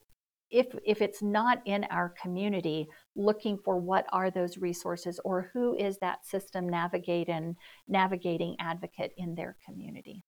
if 0.50 0.66
if 0.84 1.00
it's 1.00 1.22
not 1.22 1.58
in 1.64 1.84
our 1.90 2.12
community 2.20 2.86
looking 3.14 3.58
for 3.64 3.78
what 3.78 4.06
are 4.12 4.30
those 4.30 4.58
resources 4.58 5.20
or 5.24 5.50
who 5.52 5.76
is 5.76 5.98
that 5.98 6.24
system 6.24 6.68
navigating 6.68 7.54
navigating 7.88 8.56
advocate 8.60 9.12
in 9.16 9.34
their 9.34 9.56
community 9.66 10.22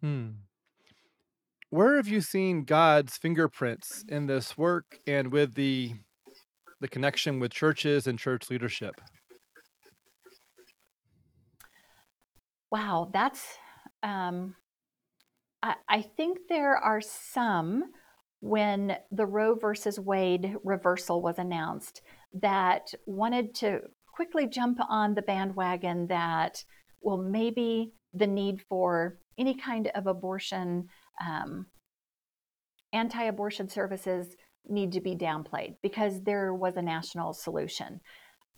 hmm. 0.00 0.28
where 1.70 1.96
have 1.96 2.08
you 2.08 2.20
seen 2.20 2.64
god's 2.64 3.16
fingerprints 3.16 4.04
in 4.08 4.26
this 4.26 4.56
work 4.56 4.98
and 5.06 5.32
with 5.32 5.54
the 5.54 5.92
the 6.80 6.88
connection 6.88 7.38
with 7.40 7.52
churches 7.52 8.06
and 8.06 8.18
church 8.18 8.50
leadership 8.50 8.94
wow 12.70 13.08
that's 13.12 13.58
um, 14.02 14.54
I, 15.62 15.74
I 15.88 16.02
think 16.02 16.38
there 16.48 16.76
are 16.76 17.00
some 17.00 17.84
when 18.40 18.96
the 19.10 19.26
Roe 19.26 19.54
versus 19.54 19.98
Wade 19.98 20.56
reversal 20.62 21.22
was 21.22 21.38
announced 21.38 22.02
that 22.34 22.92
wanted 23.06 23.54
to 23.56 23.80
quickly 24.12 24.46
jump 24.46 24.78
on 24.88 25.14
the 25.14 25.22
bandwagon 25.22 26.06
that, 26.08 26.64
well, 27.00 27.18
maybe 27.18 27.92
the 28.12 28.26
need 28.26 28.62
for 28.68 29.18
any 29.38 29.54
kind 29.54 29.90
of 29.94 30.06
abortion, 30.06 30.88
um, 31.24 31.66
anti 32.92 33.24
abortion 33.24 33.68
services 33.68 34.36
need 34.68 34.92
to 34.92 35.00
be 35.00 35.14
downplayed 35.14 35.76
because 35.82 36.22
there 36.22 36.54
was 36.54 36.76
a 36.76 36.82
national 36.82 37.32
solution. 37.32 38.00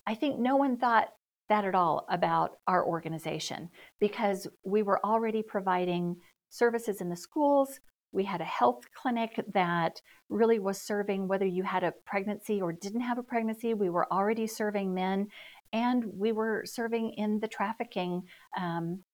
I 0.06 0.14
think 0.14 0.38
no 0.38 0.56
one 0.56 0.76
thought 0.76 1.08
that 1.48 1.64
at 1.64 1.74
all 1.74 2.06
about 2.10 2.52
our 2.66 2.86
organization 2.86 3.68
because 4.00 4.46
we 4.64 4.82
were 4.82 5.04
already 5.04 5.42
providing 5.42 6.16
services 6.50 7.00
in 7.00 7.08
the 7.08 7.16
schools, 7.16 7.80
we 8.12 8.24
had 8.24 8.40
a 8.40 8.44
health 8.44 8.84
clinic 8.94 9.40
that 9.52 10.00
really 10.28 10.58
was 10.58 10.80
serving 10.80 11.28
whether 11.28 11.46
you 11.46 11.62
had 11.62 11.84
a 11.84 11.94
pregnancy 12.06 12.60
or 12.60 12.72
didn't 12.72 13.02
have 13.02 13.18
a 13.18 13.22
pregnancy. 13.22 13.74
We 13.74 13.90
were 13.90 14.10
already 14.12 14.46
serving 14.46 14.94
men, 14.94 15.28
and 15.72 16.04
we 16.14 16.32
were 16.32 16.64
serving 16.64 17.12
in 17.16 17.40
the 17.40 17.48
trafficking 17.48 18.22
um, 18.56 19.04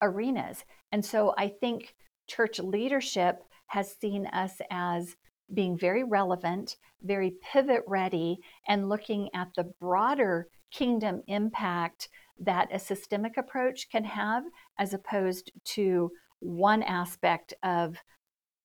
arenas. 0.00 0.64
And 0.90 1.04
so 1.04 1.34
I 1.38 1.52
think 1.60 1.94
church 2.28 2.58
leadership 2.58 3.42
has 3.68 3.94
seen 4.00 4.26
us 4.26 4.54
as 4.70 5.16
being 5.54 5.78
very 5.78 6.02
relevant, 6.02 6.76
very 7.02 7.34
pivot 7.52 7.82
ready, 7.86 8.38
and 8.68 8.88
looking 8.88 9.28
at 9.34 9.48
the 9.56 9.70
broader 9.80 10.48
kingdom 10.72 11.22
impact 11.26 12.08
that 12.40 12.68
a 12.72 12.78
systemic 12.78 13.36
approach 13.36 13.88
can 13.90 14.04
have 14.04 14.44
as 14.78 14.94
opposed 14.94 15.52
to 15.64 16.10
one 16.40 16.82
aspect 16.82 17.54
of 17.62 17.96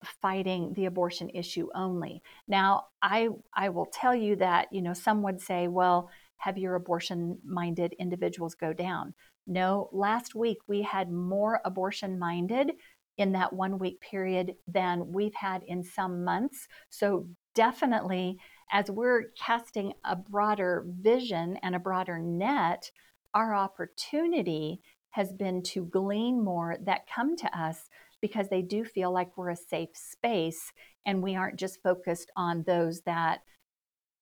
fighting 0.03 0.73
the 0.73 0.85
abortion 0.85 1.29
issue 1.29 1.69
only. 1.75 2.21
Now, 2.47 2.85
I 3.01 3.29
I 3.55 3.69
will 3.69 3.87
tell 3.87 4.15
you 4.15 4.35
that, 4.37 4.67
you 4.71 4.81
know, 4.81 4.93
some 4.93 5.21
would 5.23 5.41
say, 5.41 5.67
well, 5.67 6.09
have 6.37 6.57
your 6.57 6.75
abortion 6.75 7.39
minded 7.43 7.93
individuals 7.99 8.55
go 8.55 8.73
down. 8.73 9.13
No, 9.47 9.89
last 9.91 10.35
week 10.35 10.57
we 10.67 10.81
had 10.81 11.11
more 11.11 11.61
abortion 11.65 12.19
minded 12.19 12.71
in 13.17 13.31
that 13.31 13.53
one 13.53 13.79
week 13.79 13.99
period 14.01 14.53
than 14.67 15.11
we've 15.11 15.33
had 15.33 15.63
in 15.63 15.83
some 15.83 16.23
months. 16.23 16.67
So, 16.89 17.27
definitely, 17.55 18.37
as 18.71 18.91
we're 18.91 19.31
casting 19.39 19.93
a 20.03 20.15
broader 20.15 20.85
vision 21.01 21.57
and 21.63 21.75
a 21.75 21.79
broader 21.79 22.19
net, 22.19 22.91
our 23.33 23.55
opportunity 23.55 24.81
has 25.09 25.31
been 25.33 25.63
to 25.63 25.85
glean 25.85 26.43
more 26.43 26.77
that 26.83 27.07
come 27.07 27.35
to 27.37 27.59
us 27.59 27.89
because 28.27 28.49
they 28.49 28.61
do 28.61 28.83
feel 28.83 29.11
like 29.11 29.37
we're 29.37 29.51
a 29.51 29.55
safe 29.55 29.89
space 29.93 30.73
and 31.05 31.23
we 31.23 31.35
aren't 31.35 31.57
just 31.57 31.81
focused 31.81 32.29
on 32.35 32.63
those 32.67 33.01
that 33.01 33.39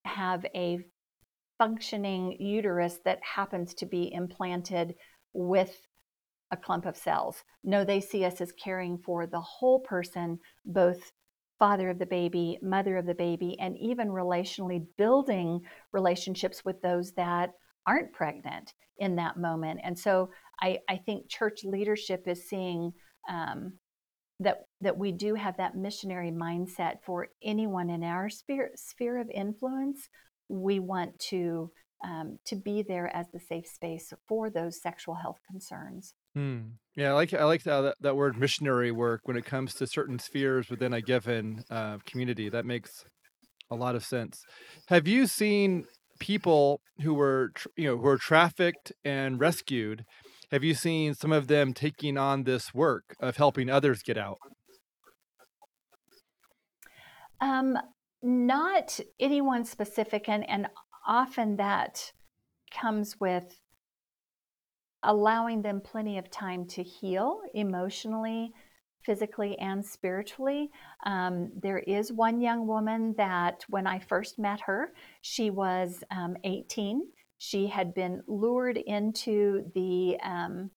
have 0.05 0.45
a 0.55 0.79
functioning 1.57 2.37
uterus 2.39 2.99
that 3.03 3.19
happens 3.23 3.73
to 3.73 3.85
be 3.85 4.13
implanted 4.13 4.93
with 5.33 5.87
a 6.51 6.57
clump 6.57 6.85
of 6.85 6.95
cells. 6.95 7.43
No, 7.63 7.83
they 7.83 7.99
see 7.99 8.23
us 8.23 8.39
as 8.41 8.51
caring 8.51 8.99
for 8.99 9.25
the 9.25 9.41
whole 9.41 9.79
person, 9.79 10.37
both 10.65 11.11
father 11.57 11.89
of 11.89 11.97
the 11.97 12.05
baby, 12.05 12.59
mother 12.61 12.97
of 12.97 13.07
the 13.07 13.15
baby, 13.15 13.57
and 13.59 13.75
even 13.77 14.09
relationally 14.09 14.85
building 14.97 15.61
relationships 15.91 16.63
with 16.63 16.79
those 16.81 17.13
that 17.13 17.53
aren't 17.87 18.13
pregnant 18.13 18.73
in 18.99 19.15
that 19.15 19.37
moment. 19.37 19.79
And 19.83 19.97
so 19.97 20.29
I, 20.61 20.79
I 20.87 20.97
think 20.97 21.29
church 21.29 21.63
leadership 21.63 22.27
is 22.27 22.47
seeing 22.47 22.91
um, 23.29 23.73
that 24.39 24.65
that 24.81 24.97
we 24.97 25.11
do 25.11 25.35
have 25.35 25.57
that 25.57 25.75
missionary 25.75 26.31
mindset 26.31 26.97
for 27.05 27.29
anyone 27.43 27.89
in 27.89 28.03
our 28.03 28.29
sphere 28.29 28.71
sphere 28.75 29.19
of 29.19 29.29
influence. 29.29 30.09
We 30.49 30.79
want 30.79 31.17
to 31.29 31.71
um, 32.03 32.39
to 32.45 32.55
be 32.55 32.83
there 32.83 33.13
as 33.15 33.27
the 33.31 33.39
safe 33.39 33.67
space 33.67 34.13
for 34.27 34.49
those 34.49 34.81
sexual 34.81 35.15
health 35.15 35.39
concerns. 35.49 36.13
Hmm. 36.35 36.59
Yeah, 36.95 37.11
I 37.11 37.13
like 37.13 37.33
I 37.33 37.45
like 37.45 37.63
that 37.63 37.95
that 38.01 38.15
word 38.15 38.37
missionary 38.37 38.91
work 38.91 39.21
when 39.23 39.37
it 39.37 39.45
comes 39.45 39.73
to 39.75 39.87
certain 39.87 40.19
spheres 40.19 40.69
within 40.69 40.93
a 40.93 41.01
given 41.01 41.63
uh, 41.69 41.97
community. 42.05 42.49
That 42.49 42.65
makes 42.65 43.05
a 43.71 43.75
lot 43.75 43.95
of 43.95 44.03
sense. 44.03 44.43
Have 44.87 45.07
you 45.07 45.27
seen 45.27 45.85
people 46.19 46.81
who 47.01 47.13
were 47.13 47.51
you 47.77 47.85
know 47.85 47.97
who 47.97 48.03
were 48.03 48.17
trafficked 48.17 48.91
and 49.03 49.39
rescued? 49.39 50.05
Have 50.51 50.63
you 50.63 50.73
seen 50.73 51.13
some 51.13 51.31
of 51.31 51.47
them 51.47 51.73
taking 51.73 52.17
on 52.17 52.43
this 52.43 52.73
work 52.73 53.15
of 53.19 53.37
helping 53.37 53.69
others 53.69 54.01
get 54.03 54.17
out? 54.17 54.37
Um, 57.41 57.77
not 58.21 58.99
anyone 59.19 59.65
specific, 59.65 60.29
and 60.29 60.47
and 60.49 60.67
often 61.07 61.57
that 61.57 62.11
comes 62.71 63.19
with 63.19 63.59
allowing 65.03 65.61
them 65.61 65.81
plenty 65.81 66.17
of 66.17 66.31
time 66.31 66.65
to 66.65 66.81
heal 66.81 67.41
emotionally, 67.53 68.51
physically, 69.05 69.57
and 69.59 69.85
spiritually. 69.85 70.69
Um, 71.05 71.51
there 71.61 71.79
is 71.79 72.11
one 72.11 72.41
young 72.41 72.65
woman 72.65 73.13
that 73.17 73.63
when 73.69 73.85
I 73.85 73.99
first 73.99 74.39
met 74.39 74.61
her, 74.61 74.89
she 75.21 75.51
was 75.51 76.03
um, 76.09 76.35
18. 76.43 77.03
She 77.37 77.67
had 77.67 77.93
been 77.93 78.23
lured 78.27 78.77
into 78.77 79.71
the 79.73 80.17
um, 80.23 80.71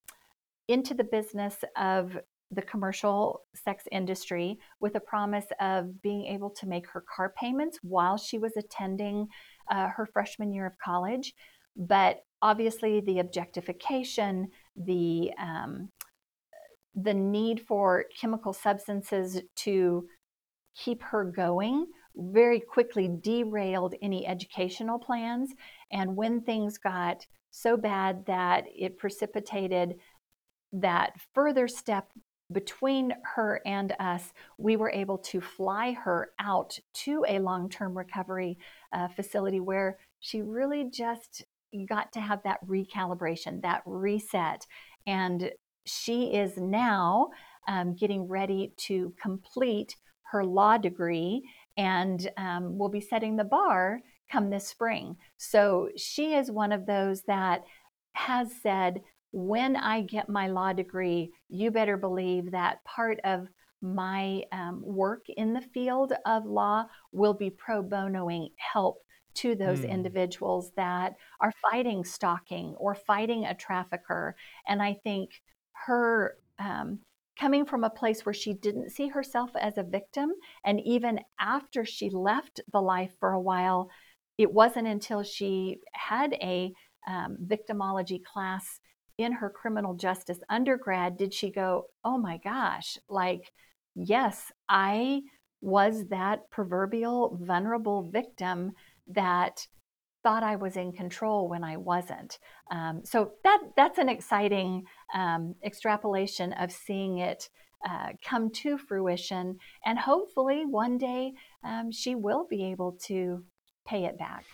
into 0.69 0.95
the 0.95 1.05
business 1.05 1.57
of 1.77 2.19
the 2.51 2.63
commercial 2.63 3.43
sex 3.55 3.85
industry 3.93 4.59
with 4.81 4.95
a 4.95 5.01
promise 5.01 5.47
of 5.61 6.01
being 6.03 6.25
able 6.27 6.51
to 6.51 6.67
make 6.67 6.89
her 6.89 7.05
car 7.15 7.35
payments 7.39 7.79
while 7.83 8.17
she 8.17 8.39
was 8.39 8.57
attending 8.57 9.29
uh, 9.71 9.89
her 9.89 10.07
freshman 10.07 10.53
year 10.53 10.67
of 10.67 10.73
college. 10.83 11.35
But 11.77 12.21
obviously, 12.41 13.01
the 13.01 13.19
objectification, 13.19 14.49
the 14.77 15.33
um, 15.39 15.91
the 16.95 17.15
need 17.15 17.61
for 17.61 18.07
chemical 18.21 18.53
substances 18.53 19.41
to 19.55 20.09
keep 20.75 21.03
her 21.03 21.25
going 21.25 21.87
very 22.19 22.61
quickly 22.61 23.09
derailed 23.09 23.95
any 24.03 24.27
educational 24.27 24.99
plans. 24.99 25.55
And 25.93 26.17
when 26.17 26.41
things 26.41 26.79
got 26.79 27.27
so 27.51 27.77
bad 27.77 28.27
that 28.27 28.65
it 28.77 28.99
precipitated 28.99 29.97
that 30.73 31.13
further 31.35 31.69
step 31.69 32.11
between 32.51 33.13
her 33.35 33.61
and 33.67 33.95
us, 34.01 34.33
we 34.57 34.77
were 34.77 34.91
able 34.91 35.19
to 35.19 35.41
fly 35.41 35.93
her 35.93 36.31
out 36.41 36.79
to 36.95 37.25
a 37.29 37.39
long 37.39 37.69
term 37.69 37.97
recovery 37.97 38.59
uh, 38.93 39.09
facility 39.09 39.61
where 39.61 39.99
she 40.21 40.43
really 40.43 40.89
just 40.91 41.45
got 41.89 42.13
to 42.13 42.21
have 42.21 42.43
that 42.43 42.67
recalibration, 42.67 43.63
that 43.63 43.83
reset. 43.85 44.67
And 45.07 45.51
she 45.85 46.35
is 46.35 46.57
now 46.57 47.29
um, 47.67 47.95
getting 47.95 48.27
ready 48.27 48.73
to 48.79 49.15
complete 49.21 49.97
her 50.31 50.45
law 50.45 50.77
degree 50.79 51.43
and 51.79 52.31
um, 52.37 52.77
will 52.77 52.91
be 52.91 53.01
setting 53.01 53.37
the 53.37 53.45
bar 53.45 54.01
come 54.31 54.51
this 54.51 54.67
spring. 54.67 55.17
So 55.39 55.89
she 55.97 56.35
is 56.35 56.51
one 56.51 56.73
of 56.73 56.85
those 56.85 57.23
that 57.23 57.65
has 58.13 58.51
said, 58.63 59.01
when 59.33 59.77
I 59.77 60.03
get 60.03 60.29
my 60.29 60.49
law 60.49 60.73
degree, 60.73 61.33
you 61.49 61.71
better 61.71 61.97
believe 61.97 62.51
that 62.51 62.85
part 62.85 63.21
of 63.25 63.49
my 63.81 64.43
um, 64.51 64.83
work 64.83 65.27
in 65.37 65.53
the 65.53 65.61
field 65.61 66.13
of 66.27 66.45
law 66.45 66.85
will 67.13 67.35
be 67.35 67.49
pro 67.49 67.83
bonoing 67.83 68.49
help 68.57 68.99
to 69.35 69.55
those 69.55 69.81
mm. 69.81 69.89
individuals 69.89 70.73
that 70.77 71.15
are 71.41 71.53
fighting 71.71 72.05
stalking 72.05 72.75
or 72.77 72.95
fighting 72.95 73.45
a 73.45 73.55
trafficker. 73.55 74.35
And 74.67 74.83
I 74.83 74.95
think 74.95 75.31
her 75.87 76.39
um, 76.59 76.99
coming 77.39 77.65
from 77.65 77.85
a 77.85 77.91
place 77.91 78.25
where 78.25 78.33
she 78.33 78.53
didn't 78.53 78.91
see 78.91 79.09
herself 79.09 79.51
as 79.61 79.79
a 79.79 79.83
victim, 79.83 80.33
and 80.65 80.81
even 80.85 81.21
after 81.39 81.85
she 81.85 82.11
left 82.11 82.61
the 82.73 82.81
life 82.81 83.13
for 83.21 83.33
a 83.33 83.41
while, 83.41 83.89
it 84.37 84.53
wasn't 84.53 84.87
until 84.87 85.23
she 85.23 85.79
had 85.93 86.33
a 86.35 86.73
um, 87.07 87.37
victimology 87.47 88.23
class 88.23 88.81
in 89.19 89.33
her 89.33 89.51
criminal 89.51 89.95
justice 89.95 90.39
undergrad 90.49 91.17
did 91.17 91.35
she 91.35 91.51
go, 91.51 91.87
oh 92.05 92.17
my 92.17 92.39
gosh, 92.39 92.99
like, 93.09 93.53
yes, 93.95 94.53
I 94.69 95.23
was 95.61 96.07
that 96.09 96.49
proverbial 96.51 97.37
vulnerable 97.41 98.09
victim 98.11 98.73
that 99.09 99.67
thought 100.29 100.43
I 100.43 100.57
was 100.57 100.77
in 100.77 100.93
control 100.93 101.49
when 101.49 101.65
I 101.65 101.79
wasn't. 101.79 102.39
Um, 102.71 103.01
so 103.03 103.33
that 103.45 103.61
that's 103.77 103.97
an 103.97 104.11
exciting 104.11 104.85
um, 105.15 105.55
extrapolation 105.65 106.53
of 106.53 106.71
seeing 106.71 107.17
it 107.17 107.49
uh, 107.89 108.09
come 108.23 108.51
to 108.51 108.77
fruition, 108.77 109.57
and 109.87 109.99
hopefully 109.99 110.65
one 110.67 110.99
day 110.99 111.33
um, 111.65 111.91
she 111.91 112.15
will 112.15 112.47
be 112.51 112.67
able 112.67 112.99
to 113.07 113.43
pay 113.87 114.05
it 114.05 114.19
back. 114.19 114.45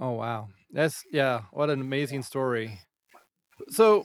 Oh 0.00 0.12
wow, 0.12 0.46
that's 0.70 1.02
yeah, 1.10 1.40
what 1.50 1.70
an 1.70 1.80
amazing 1.80 2.22
story. 2.22 2.78
So, 3.70 4.04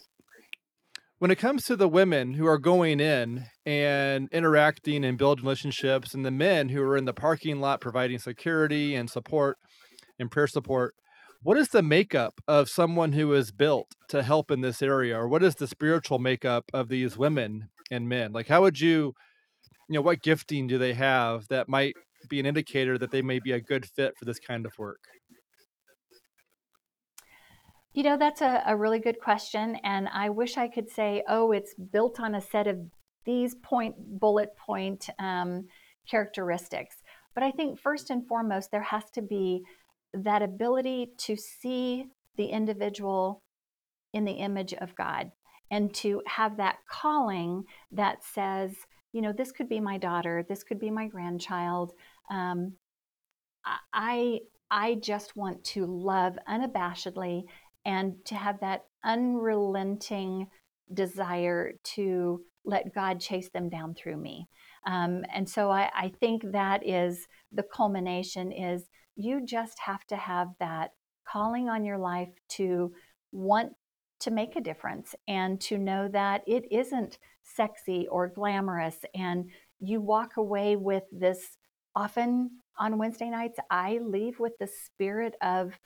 when 1.20 1.30
it 1.30 1.38
comes 1.38 1.66
to 1.66 1.76
the 1.76 1.88
women 1.88 2.34
who 2.34 2.48
are 2.48 2.58
going 2.58 3.00
in 3.00 3.46
and 3.64 4.28
interacting 4.32 5.06
and 5.06 5.20
building 5.20 5.46
relationships, 5.46 6.16
and 6.16 6.26
the 6.26 6.32
men 6.32 6.70
who 6.70 6.82
are 6.82 6.98
in 6.98 7.06
the 7.06 7.14
parking 7.14 7.60
lot 7.60 7.80
providing 7.80 8.18
security 8.18 8.96
and 8.96 9.08
support 9.08 9.58
and 10.20 10.30
prayer 10.30 10.47
support, 10.47 10.93
what 11.41 11.57
is 11.57 11.70
the 11.70 11.82
makeup 11.82 12.41
of 12.47 12.70
someone 12.70 13.13
who 13.13 13.34
is 13.34 13.51
built 13.51 13.95
to 14.09 14.24
help 14.24 14.51
in 14.51 14.61
this 14.61 14.82
area, 14.82 15.17
or 15.17 15.28
what 15.28 15.43
is 15.43 15.55
the 15.55 15.67
spiritual 15.67 16.20
makeup 16.20 16.65
of 16.74 16.89
these 16.89 17.17
women 17.17 17.70
and 17.89 18.09
men? 18.09 18.34
Like, 18.34 18.47
how 18.47 18.61
would 18.61 18.80
you, 18.80 19.13
you 19.88 19.95
know, 19.95 20.01
what 20.01 20.22
gifting 20.22 20.67
do 20.67 20.78
they 20.78 20.93
have 20.93 21.47
that 21.47 21.70
might 21.70 21.95
be 22.28 22.39
an 22.39 22.45
indicator 22.45 22.97
that 22.97 23.11
they 23.11 23.22
may 23.22 23.39
be 23.39 23.53
a 23.53 23.61
good 23.61 23.86
fit 23.86 24.17
for 24.17 24.26
this 24.26 24.39
kind 24.39 24.65
of 24.65 24.78
work? 24.78 24.99
You 27.93 28.03
know, 28.03 28.17
that's 28.17 28.41
a, 28.41 28.61
a 28.67 28.76
really 28.76 28.99
good 28.99 29.20
question. 29.20 29.78
And 29.84 30.07
I 30.09 30.30
wish 30.30 30.57
I 30.57 30.67
could 30.67 30.89
say, 30.89 31.24
oh, 31.28 31.51
it's 31.51 31.74
built 31.74 32.20
on 32.20 32.36
a 32.36 32.41
set 32.41 32.67
of 32.67 32.78
these 33.26 33.55
point, 33.55 33.95
bullet 33.97 34.49
point 34.57 35.09
um, 35.20 35.67
characteristics. 36.09 36.97
But 37.34 37.43
I 37.43 37.51
think 37.51 37.80
first 37.80 38.09
and 38.09 38.28
foremost, 38.28 38.72
there 38.72 38.84
has 38.84 39.09
to 39.11 39.22
be 39.22 39.63
that 40.14 40.41
ability 40.41 41.12
to 41.18 41.36
see 41.36 42.05
the 42.38 42.45
individual 42.45 43.41
in 44.14 44.26
the 44.26 44.32
image 44.34 44.74
of 44.74 44.95
God 44.95 45.32
and 45.72 45.93
to 45.95 46.22
have 46.26 46.57
that 46.57 46.78
calling 46.89 47.64
that 47.91 48.24
says, 48.24 48.74
you 49.14 49.22
know, 49.22 49.32
this 49.32 49.51
could 49.51 49.70
be 49.70 49.80
my 49.80 49.97
daughter, 49.97 50.45
this 50.47 50.64
could 50.64 50.80
be 50.80 50.89
my 50.89 51.07
grandchild. 51.07 51.93
Um, 52.32 52.74
I 53.93 54.39
I 54.72 54.95
just 54.95 55.36
want 55.36 55.64
to 55.66 55.86
love 55.86 56.38
unabashedly 56.47 57.43
and 57.86 58.14
to 58.26 58.36
have 58.36 58.60
that 58.62 58.86
unrelenting 59.03 60.47
desire 60.93 61.74
to 61.84 62.41
let 62.66 62.93
God 62.93 63.20
chase 63.20 63.49
them 63.49 63.70
down 63.70 63.95
through 63.95 64.18
me. 64.18 64.47
Um, 64.86 65.24
and 65.34 65.49
so 65.49 65.72
I, 65.72 65.89
I 65.95 66.12
think 66.20 66.43
that 66.51 66.88
is 66.88 67.28
the 67.51 67.64
culmination 67.64 68.51
is 68.51 68.84
you 69.20 69.45
just 69.45 69.78
have 69.80 70.05
to 70.07 70.15
have 70.15 70.47
that 70.59 70.93
calling 71.28 71.67
on 71.67 71.84
your 71.84 71.97
life 71.97 72.30
to 72.47 72.93
want 73.32 73.74
to 74.22 74.32
make 74.32 74.55
a 74.55 74.61
difference 74.61 75.13
and 75.28 75.59
to 75.59 75.78
know 75.78 76.07
that 76.07 76.41
it 76.47 76.63
isn't 76.72 77.20
sexy 77.43 78.07
or 78.09 78.30
glamorous 78.30 78.97
and 79.13 79.49
you 79.80 79.99
walk 79.99 80.38
away 80.38 80.76
with 80.76 81.03
this 81.11 81.57
often 81.95 82.49
on 82.80 82.97
Wednesday 82.97 83.30
nights 83.30 83.59
I 83.70 83.99
leave 84.01 84.39
with 84.39 84.53
the 84.57 84.70
spirit 84.86 85.36
of 85.41 85.78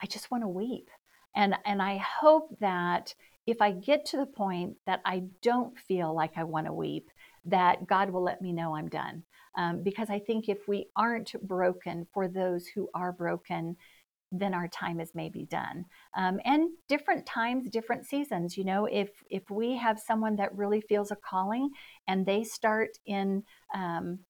I 0.00 0.06
just 0.06 0.30
want 0.30 0.44
to 0.44 0.48
weep 0.48 0.88
and 1.34 1.56
and 1.64 1.82
I 1.82 1.98
hope 1.98 2.56
that 2.60 3.14
if 3.48 3.62
I 3.62 3.72
get 3.72 4.04
to 4.06 4.18
the 4.18 4.26
point 4.26 4.76
that 4.86 5.00
I 5.04 5.22
don't 5.42 5.76
feel 5.78 6.14
like 6.14 6.32
I 6.36 6.44
want 6.44 6.66
to 6.66 6.72
weep, 6.72 7.10
that 7.46 7.86
God 7.86 8.10
will 8.10 8.22
let 8.22 8.42
me 8.42 8.52
know 8.52 8.76
I'm 8.76 8.90
done. 8.90 9.22
Um, 9.58 9.82
because 9.82 10.08
I 10.08 10.20
think 10.20 10.48
if 10.48 10.68
we 10.68 10.86
aren't 10.96 11.34
broken 11.46 12.06
for 12.14 12.28
those 12.28 12.66
who 12.68 12.88
are 12.94 13.12
broken, 13.12 13.76
then 14.30 14.54
our 14.54 14.68
time 14.68 15.00
is 15.00 15.14
maybe 15.14 15.44
done. 15.46 15.84
Um, 16.16 16.38
and 16.44 16.70
different 16.88 17.26
times, 17.26 17.68
different 17.68 18.06
seasons. 18.06 18.56
You 18.56 18.64
know, 18.64 18.86
if 18.86 19.10
if 19.30 19.50
we 19.50 19.76
have 19.76 19.98
someone 19.98 20.36
that 20.36 20.56
really 20.56 20.80
feels 20.80 21.10
a 21.10 21.16
calling 21.16 21.70
and 22.06 22.24
they 22.24 22.44
start 22.44 22.90
in 23.04 23.42
um, 23.74 24.20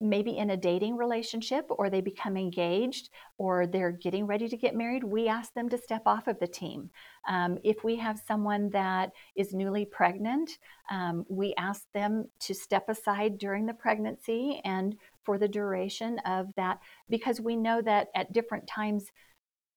maybe 0.00 0.36
in 0.36 0.50
a 0.50 0.56
dating 0.56 0.96
relationship 0.96 1.66
or 1.70 1.90
they 1.90 2.00
become 2.00 2.36
engaged 2.36 3.10
or 3.36 3.66
they're 3.66 3.90
getting 3.90 4.26
ready 4.26 4.48
to 4.48 4.56
get 4.56 4.76
married, 4.76 5.02
we 5.02 5.28
ask 5.28 5.52
them 5.54 5.68
to 5.68 5.78
step 5.78 6.02
off 6.06 6.28
of 6.28 6.38
the 6.38 6.46
team. 6.46 6.90
Um, 7.28 7.58
if 7.64 7.82
we 7.82 7.96
have 7.96 8.20
someone 8.26 8.70
that 8.70 9.10
is 9.36 9.52
newly 9.52 9.84
pregnant, 9.84 10.58
um, 10.90 11.24
we 11.28 11.54
ask 11.58 11.82
them 11.92 12.26
to 12.40 12.54
step 12.54 12.88
aside 12.88 13.38
during 13.38 13.66
the 13.66 13.74
pregnancy 13.74 14.60
and 14.64 14.96
for 15.24 15.36
the 15.36 15.48
duration 15.48 16.18
of 16.20 16.54
that 16.56 16.78
because 17.08 17.40
we 17.40 17.56
know 17.56 17.82
that 17.82 18.08
at 18.14 18.32
different 18.32 18.66
times 18.66 19.06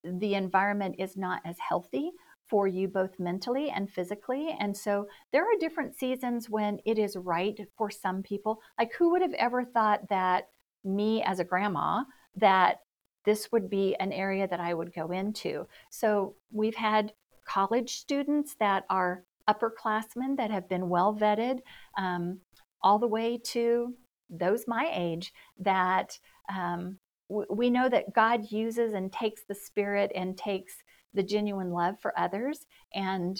the 0.04 0.34
environment 0.34 0.96
is 0.98 1.16
not 1.16 1.42
as 1.44 1.56
healthy 1.58 2.12
for 2.52 2.66
you 2.66 2.86
both 2.86 3.18
mentally 3.18 3.70
and 3.70 3.90
physically. 3.90 4.54
And 4.60 4.76
so 4.76 5.06
there 5.32 5.42
are 5.42 5.58
different 5.58 5.96
seasons 5.96 6.50
when 6.50 6.80
it 6.84 6.98
is 6.98 7.16
right 7.16 7.58
for 7.78 7.90
some 7.90 8.22
people. 8.22 8.60
Like 8.78 8.92
who 8.92 9.10
would 9.10 9.22
have 9.22 9.32
ever 9.38 9.64
thought 9.64 10.06
that 10.10 10.48
me 10.84 11.22
as 11.22 11.40
a 11.40 11.44
grandma 11.44 12.02
that 12.36 12.80
this 13.24 13.50
would 13.52 13.70
be 13.70 13.96
an 14.00 14.12
area 14.12 14.46
that 14.46 14.60
I 14.60 14.74
would 14.74 14.92
go 14.92 15.12
into. 15.12 15.66
So 15.88 16.34
we've 16.50 16.74
had 16.74 17.14
college 17.46 17.96
students 17.96 18.54
that 18.60 18.84
are 18.90 19.24
upperclassmen 19.48 20.36
that 20.36 20.50
have 20.50 20.68
been 20.68 20.90
well 20.90 21.16
vetted, 21.18 21.60
um, 21.96 22.38
all 22.82 22.98
the 22.98 23.08
way 23.08 23.40
to 23.44 23.94
those 24.28 24.68
my 24.68 24.90
age 24.92 25.32
that 25.58 26.18
um, 26.54 26.98
w- 27.30 27.48
we 27.50 27.70
know 27.70 27.88
that 27.88 28.12
God 28.12 28.50
uses 28.50 28.92
and 28.92 29.10
takes 29.10 29.44
the 29.48 29.54
spirit 29.54 30.12
and 30.14 30.36
takes 30.36 30.74
the 31.14 31.22
genuine 31.22 31.70
love 31.70 31.96
for 32.00 32.18
others 32.18 32.66
and 32.94 33.38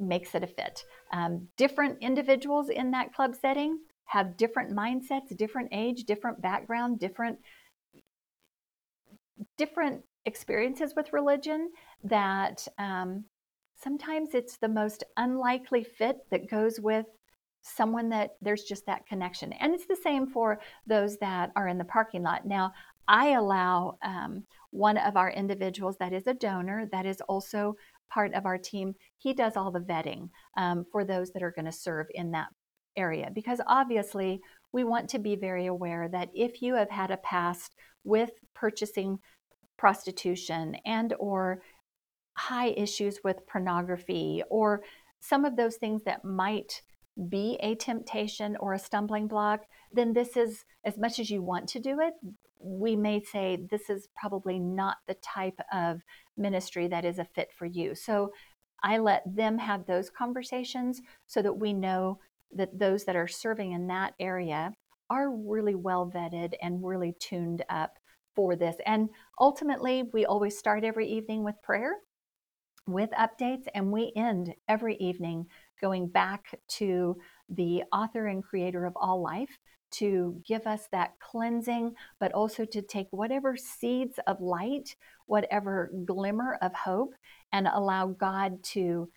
makes 0.00 0.34
it 0.34 0.42
a 0.42 0.46
fit. 0.46 0.84
Um, 1.12 1.48
different 1.56 1.98
individuals 2.00 2.68
in 2.68 2.90
that 2.92 3.14
club 3.14 3.34
setting 3.40 3.78
have 4.04 4.36
different 4.36 4.76
mindsets, 4.76 5.36
different 5.36 5.68
age, 5.72 6.04
different 6.04 6.40
background, 6.42 6.98
different 6.98 7.38
different 9.56 10.02
experiences 10.24 10.94
with 10.94 11.12
religion 11.12 11.70
that 12.04 12.66
um, 12.78 13.24
sometimes 13.74 14.34
it's 14.34 14.56
the 14.56 14.68
most 14.68 15.04
unlikely 15.16 15.84
fit 15.84 16.18
that 16.30 16.48
goes 16.48 16.78
with 16.78 17.06
someone 17.62 18.08
that 18.08 18.36
there's 18.40 18.64
just 18.64 18.86
that 18.86 19.06
connection. 19.06 19.52
And 19.54 19.74
it's 19.74 19.86
the 19.86 19.96
same 19.96 20.26
for 20.26 20.60
those 20.86 21.16
that 21.18 21.50
are 21.56 21.68
in 21.68 21.78
the 21.78 21.84
parking 21.84 22.22
lot. 22.22 22.46
Now, 22.46 22.72
I 23.08 23.30
allow 23.30 23.98
um, 24.02 24.44
one 24.72 24.96
of 24.96 25.16
our 25.16 25.30
individuals 25.30 25.96
that 26.00 26.12
is 26.12 26.26
a 26.26 26.34
donor, 26.34 26.88
that 26.90 27.06
is 27.06 27.20
also 27.28 27.76
part 28.10 28.34
of 28.34 28.46
our 28.46 28.58
team, 28.58 28.94
he 29.18 29.32
does 29.32 29.56
all 29.56 29.70
the 29.70 29.80
vetting 29.80 30.28
um, 30.56 30.84
for 30.90 31.04
those 31.04 31.30
that 31.32 31.42
are 31.42 31.52
going 31.52 31.66
to 31.66 31.72
serve 31.72 32.06
in 32.14 32.32
that 32.32 32.48
area. 32.96 33.30
Because 33.32 33.60
obviously, 33.66 34.40
we 34.72 34.84
want 34.84 35.08
to 35.10 35.18
be 35.18 35.36
very 35.36 35.66
aware 35.66 36.08
that 36.08 36.30
if 36.34 36.62
you 36.62 36.74
have 36.74 36.90
had 36.90 37.10
a 37.10 37.18
past 37.18 37.74
with 38.04 38.30
purchasing 38.54 39.18
prostitution 39.76 40.76
and 40.86 41.14
or 41.18 41.62
high 42.36 42.68
issues 42.68 43.20
with 43.22 43.46
pornography 43.46 44.42
or 44.48 44.82
some 45.20 45.44
of 45.44 45.56
those 45.56 45.76
things 45.76 46.02
that 46.04 46.24
might 46.24 46.80
be 47.28 47.58
a 47.60 47.74
temptation 47.74 48.56
or 48.56 48.72
a 48.72 48.78
stumbling 48.78 49.28
block, 49.28 49.64
then 49.92 50.14
this 50.14 50.36
is 50.36 50.64
as 50.84 50.96
much 50.96 51.18
as 51.18 51.30
you 51.30 51.42
want 51.42 51.68
to 51.68 51.78
do 51.78 52.00
it, 52.00 52.14
we 52.62 52.96
may 52.96 53.22
say 53.22 53.66
this 53.70 53.90
is 53.90 54.08
probably 54.16 54.58
not 54.58 54.98
the 55.06 55.14
type 55.14 55.58
of 55.72 56.00
ministry 56.36 56.88
that 56.88 57.04
is 57.04 57.18
a 57.18 57.24
fit 57.24 57.50
for 57.56 57.66
you. 57.66 57.94
So 57.94 58.32
I 58.82 58.98
let 58.98 59.22
them 59.26 59.58
have 59.58 59.86
those 59.86 60.10
conversations 60.10 61.00
so 61.26 61.42
that 61.42 61.52
we 61.52 61.72
know 61.72 62.18
that 62.54 62.78
those 62.78 63.04
that 63.04 63.16
are 63.16 63.28
serving 63.28 63.72
in 63.72 63.86
that 63.88 64.14
area 64.20 64.72
are 65.10 65.30
really 65.30 65.74
well 65.74 66.10
vetted 66.10 66.54
and 66.62 66.84
really 66.84 67.14
tuned 67.20 67.64
up 67.68 67.98
for 68.34 68.56
this. 68.56 68.76
And 68.86 69.08
ultimately, 69.38 70.04
we 70.12 70.24
always 70.24 70.58
start 70.58 70.84
every 70.84 71.06
evening 71.06 71.44
with 71.44 71.54
prayer, 71.62 71.96
with 72.86 73.10
updates, 73.10 73.66
and 73.74 73.92
we 73.92 74.12
end 74.16 74.54
every 74.68 74.96
evening 74.96 75.46
going 75.80 76.08
back 76.08 76.58
to 76.68 77.16
the 77.48 77.82
author 77.92 78.26
and 78.26 78.42
creator 78.42 78.86
of 78.86 78.94
all 78.96 79.22
life 79.22 79.58
to 79.92 80.40
give 80.46 80.66
us 80.66 80.88
that 80.92 81.18
cleansing, 81.18 81.94
but 82.18 82.32
also 82.32 82.64
to 82.64 82.82
take 82.82 83.08
whatever 83.10 83.56
seeds 83.56 84.18
of 84.26 84.40
light, 84.40 84.96
whatever 85.26 85.90
glimmer 86.04 86.58
of 86.62 86.74
hope, 86.74 87.14
and 87.52 87.68
allow 87.68 88.06
God 88.06 88.62
to 88.64 89.08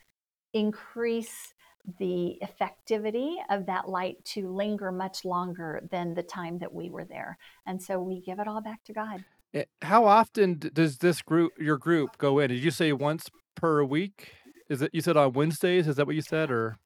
increase 0.53 1.53
the 1.99 2.37
effectivity 2.43 3.35
of 3.49 3.65
that 3.67 3.87
light 3.87 4.23
to 4.25 4.49
linger 4.49 4.91
much 4.91 5.23
longer 5.23 5.81
than 5.91 6.13
the 6.13 6.23
time 6.23 6.57
that 6.59 6.73
we 6.73 6.89
were 6.89 7.05
there. 7.05 7.37
And 7.65 7.81
so 7.81 7.99
we 7.99 8.21
give 8.21 8.39
it 8.39 8.47
all 8.47 8.61
back 8.61 8.83
to 8.85 8.93
God. 8.93 9.23
Eh, 9.53 9.65
how 9.81 10.05
often 10.05 10.59
does 10.73 10.97
this 10.97 11.21
group, 11.21 11.53
your 11.59 11.77
group, 11.77 12.17
go 12.17 12.39
in? 12.39 12.49
Did 12.49 12.63
you 12.63 12.71
say 12.71 12.91
once 12.91 13.29
per 13.55 13.83
week? 13.83 14.31
Is 14.69 14.81
it 14.81 14.91
you 14.93 15.01
said 15.01 15.15
on 15.15 15.33
Wednesdays? 15.33 15.87
Is 15.87 15.95
that 15.97 16.07
what 16.07 16.15
you 16.15 16.21
said, 16.21 16.49
or? 16.49 16.77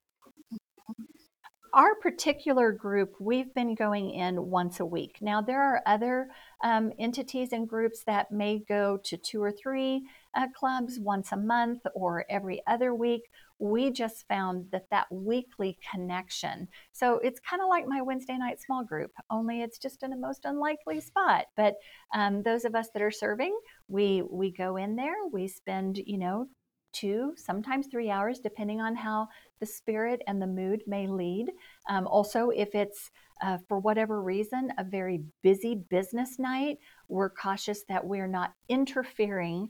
Our 1.74 1.96
particular 1.96 2.72
group, 2.72 3.16
we've 3.20 3.54
been 3.54 3.76
going 3.76 4.12
in 4.12 4.50
once 4.50 4.80
a 4.80 4.86
week. 4.86 5.18
Now, 5.22 5.42
there 5.42 5.62
are 5.62 5.82
other 5.86 6.30
um, 6.64 6.92
entities 7.00 7.52
and 7.52 7.68
groups 7.68 8.04
that 8.06 8.32
may 8.32 8.60
go 8.60 8.98
to 9.04 9.18
two 9.18 9.42
or 9.42 9.52
three 9.52 10.08
uh, 10.36 10.48
clubs 10.56 11.00
once 11.00 11.32
a 11.32 11.38
month 11.38 11.82
or 11.96 12.26
every 12.30 12.62
other 12.68 12.94
week. 12.94 13.30
We 13.60 13.92
just 13.92 14.28
found 14.28 14.68
that 14.72 14.90
that 14.92 15.08
weekly 15.12 15.78
connection. 15.92 16.68
So 16.94 17.20
it's 17.20 17.40
kind 17.42 17.62
of 17.62 17.68
like 17.68 17.88
my 17.88 18.02
Wednesday 18.02 18.38
night 18.38 18.62
small 18.62 18.84
group, 18.84 19.12
only 19.30 19.62
it's 19.62 19.78
just 19.78 20.04
in 20.04 20.14
a 20.14 20.18
most 20.18 20.46
unlikely 20.46 21.02
spot. 21.02 21.46
But 21.58 21.76
um, 22.14 22.42
those 22.44 22.64
of 22.64 22.74
us 22.76 22.88
that 22.94 23.02
are 23.02 23.12
serving, 23.12 23.58
we 23.88 24.22
we 24.30 24.52
go 24.52 24.78
in 24.78 24.96
there. 24.96 25.16
We 25.32 25.48
spend 25.48 25.98
you 25.98 26.18
know 26.18 26.48
two, 26.94 27.34
sometimes 27.38 27.88
three 27.88 28.10
hours, 28.10 28.40
depending 28.40 28.82
on 28.82 28.96
how 28.96 29.28
the 29.60 29.66
spirit 29.66 30.22
and 30.28 30.42
the 30.42 30.48
mood 30.48 30.82
may 30.88 31.08
lead. 31.08 31.48
Um, 31.90 32.08
also, 32.08 32.50
if 32.50 32.76
it's 32.76 33.12
uh, 33.42 33.58
for 33.68 33.80
whatever 33.80 34.22
reason 34.22 34.72
a 34.78 34.84
very 34.84 35.22
busy 35.44 35.76
business 35.90 36.40
night, 36.40 36.78
we're 37.08 37.30
cautious 37.30 37.84
that 37.90 38.06
we're 38.06 38.28
not 38.28 38.54
interfering 38.68 39.70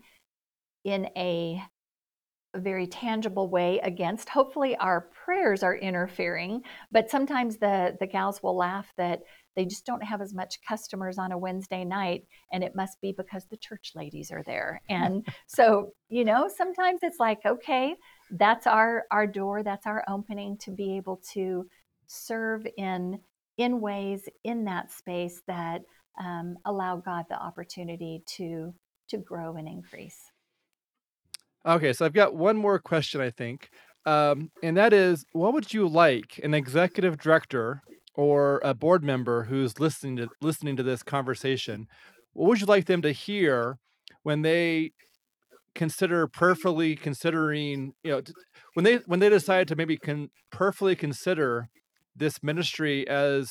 in 0.83 1.07
a 1.17 1.61
very 2.55 2.87
tangible 2.87 3.47
way 3.47 3.79
against 3.83 4.27
hopefully 4.27 4.75
our 4.77 5.01
prayers 5.23 5.61
are 5.61 5.75
interfering 5.75 6.61
but 6.91 7.07
sometimes 7.07 7.57
the 7.57 7.95
the 7.99 8.07
gals 8.07 8.41
will 8.41 8.57
laugh 8.57 8.91
that 8.97 9.21
they 9.59 9.65
just 9.65 9.85
don't 9.85 10.01
have 10.01 10.21
as 10.21 10.33
much 10.33 10.61
customers 10.65 11.17
on 11.17 11.33
a 11.33 11.37
Wednesday 11.37 11.83
night, 11.83 12.25
and 12.53 12.63
it 12.63 12.77
must 12.77 13.01
be 13.01 13.11
because 13.11 13.43
the 13.45 13.57
church 13.57 13.91
ladies 13.93 14.31
are 14.31 14.41
there. 14.43 14.81
And 14.89 15.27
so, 15.47 15.91
you 16.07 16.23
know, 16.23 16.49
sometimes 16.55 17.01
it's 17.03 17.19
like, 17.19 17.39
okay, 17.45 17.95
that's 18.31 18.67
our 18.67 19.03
our 19.11 19.27
door, 19.27 19.61
that's 19.63 19.85
our 19.85 20.05
opening 20.07 20.57
to 20.59 20.71
be 20.71 20.95
able 20.95 21.21
to 21.33 21.67
serve 22.07 22.65
in 22.77 23.19
in 23.57 23.81
ways 23.81 24.29
in 24.45 24.63
that 24.63 24.93
space 24.93 25.41
that 25.47 25.81
um, 26.23 26.57
allow 26.63 26.95
God 26.95 27.25
the 27.29 27.35
opportunity 27.37 28.23
to 28.37 28.73
to 29.09 29.17
grow 29.17 29.57
and 29.57 29.67
increase. 29.67 30.31
Okay, 31.65 31.91
so 31.91 32.05
I've 32.05 32.13
got 32.13 32.33
one 32.33 32.55
more 32.55 32.79
question, 32.79 33.19
I 33.19 33.29
think, 33.29 33.69
um, 34.05 34.51
and 34.63 34.77
that 34.77 34.93
is, 34.93 35.25
what 35.33 35.53
would 35.53 35.73
you 35.73 35.85
like 35.85 36.39
an 36.41 36.53
executive 36.53 37.17
director 37.17 37.81
or 38.19 38.59
a 38.65 38.73
board 38.73 39.01
member 39.01 39.45
who's 39.45 39.79
listening 39.79 40.17
to 40.17 40.27
listening 40.41 40.75
to 40.75 40.83
this 40.83 41.01
conversation, 41.01 41.87
what 42.33 42.49
would 42.49 42.59
you 42.59 42.65
like 42.65 42.85
them 42.85 43.01
to 43.01 43.13
hear 43.13 43.77
when 44.23 44.41
they 44.41 44.91
consider 45.73 46.27
prayerfully 46.27 46.97
considering, 46.97 47.93
you 48.03 48.11
know, 48.11 48.21
when 48.73 48.83
they 48.83 48.95
when 49.05 49.21
they 49.21 49.29
decide 49.29 49.69
to 49.69 49.75
maybe 49.77 49.95
can 49.95 50.29
prayerfully 50.51 50.97
consider 50.97 51.69
this 52.13 52.43
ministry 52.43 53.07
as 53.07 53.49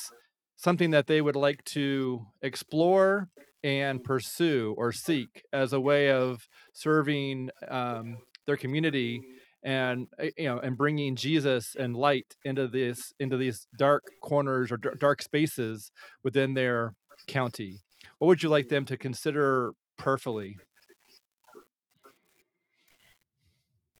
something 0.55 0.91
that 0.91 1.07
they 1.07 1.19
would 1.19 1.35
like 1.35 1.63
to 1.63 2.27
explore 2.43 3.27
and 3.63 4.03
pursue 4.03 4.75
or 4.77 4.91
seek 4.91 5.41
as 5.51 5.73
a 5.73 5.81
way 5.81 6.11
of 6.11 6.47
serving 6.73 7.49
um, 7.69 8.19
their 8.45 8.55
community 8.55 9.19
and 9.63 10.07
eh, 10.19 10.29
you 10.37 10.45
know 10.45 10.59
and 10.59 10.77
bringing 10.77 11.15
jesus 11.15 11.75
and 11.77 11.95
light 11.95 12.35
into 12.45 12.67
this 12.67 13.13
into 13.19 13.37
these 13.37 13.67
dark 13.77 14.03
corners 14.21 14.71
or 14.71 14.77
dark 14.77 15.21
spaces 15.21 15.91
within 16.23 16.53
their 16.53 16.93
county 17.27 17.79
what 18.19 18.27
would 18.27 18.43
you 18.43 18.49
like 18.49 18.67
them 18.67 18.85
to 18.85 18.97
consider 18.97 19.73
prayerfully? 19.97 20.57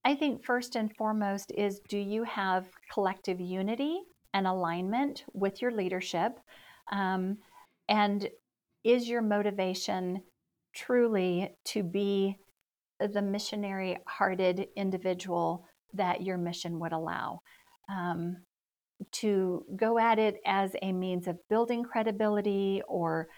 I 0.03 0.15
think 0.15 0.43
first 0.43 0.75
and 0.75 0.95
foremost 0.95 1.51
is 1.55 1.81
do 1.87 1.97
you 1.97 2.23
have 2.23 2.65
collective 2.91 3.39
unity 3.39 4.01
and 4.33 4.47
alignment 4.47 5.25
with 5.33 5.61
your 5.61 5.71
leadership? 5.71 6.39
Um, 6.91 7.37
and 7.87 8.29
is 8.83 9.07
your 9.07 9.21
motivation 9.21 10.21
truly 10.73 11.51
to 11.65 11.83
be 11.83 12.37
the 12.99 13.21
missionary 13.21 13.97
hearted 14.07 14.67
individual 14.75 15.65
that 15.93 16.21
your 16.21 16.37
mission 16.37 16.79
would 16.79 16.93
allow. 16.93 17.41
Um, 17.89 18.37
to 19.11 19.65
go 19.75 19.97
at 19.97 20.19
it 20.19 20.41
as 20.45 20.75
a 20.81 20.91
means 20.91 21.27
of 21.27 21.37
building 21.47 21.83
credibility 21.83 22.81
or 22.87 23.29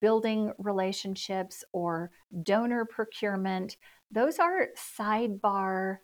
building 0.00 0.52
relationships 0.58 1.64
or 1.72 2.10
donor 2.42 2.84
procurement. 2.84 3.76
Those 4.10 4.38
are 4.38 4.68
sidebar 4.76 5.98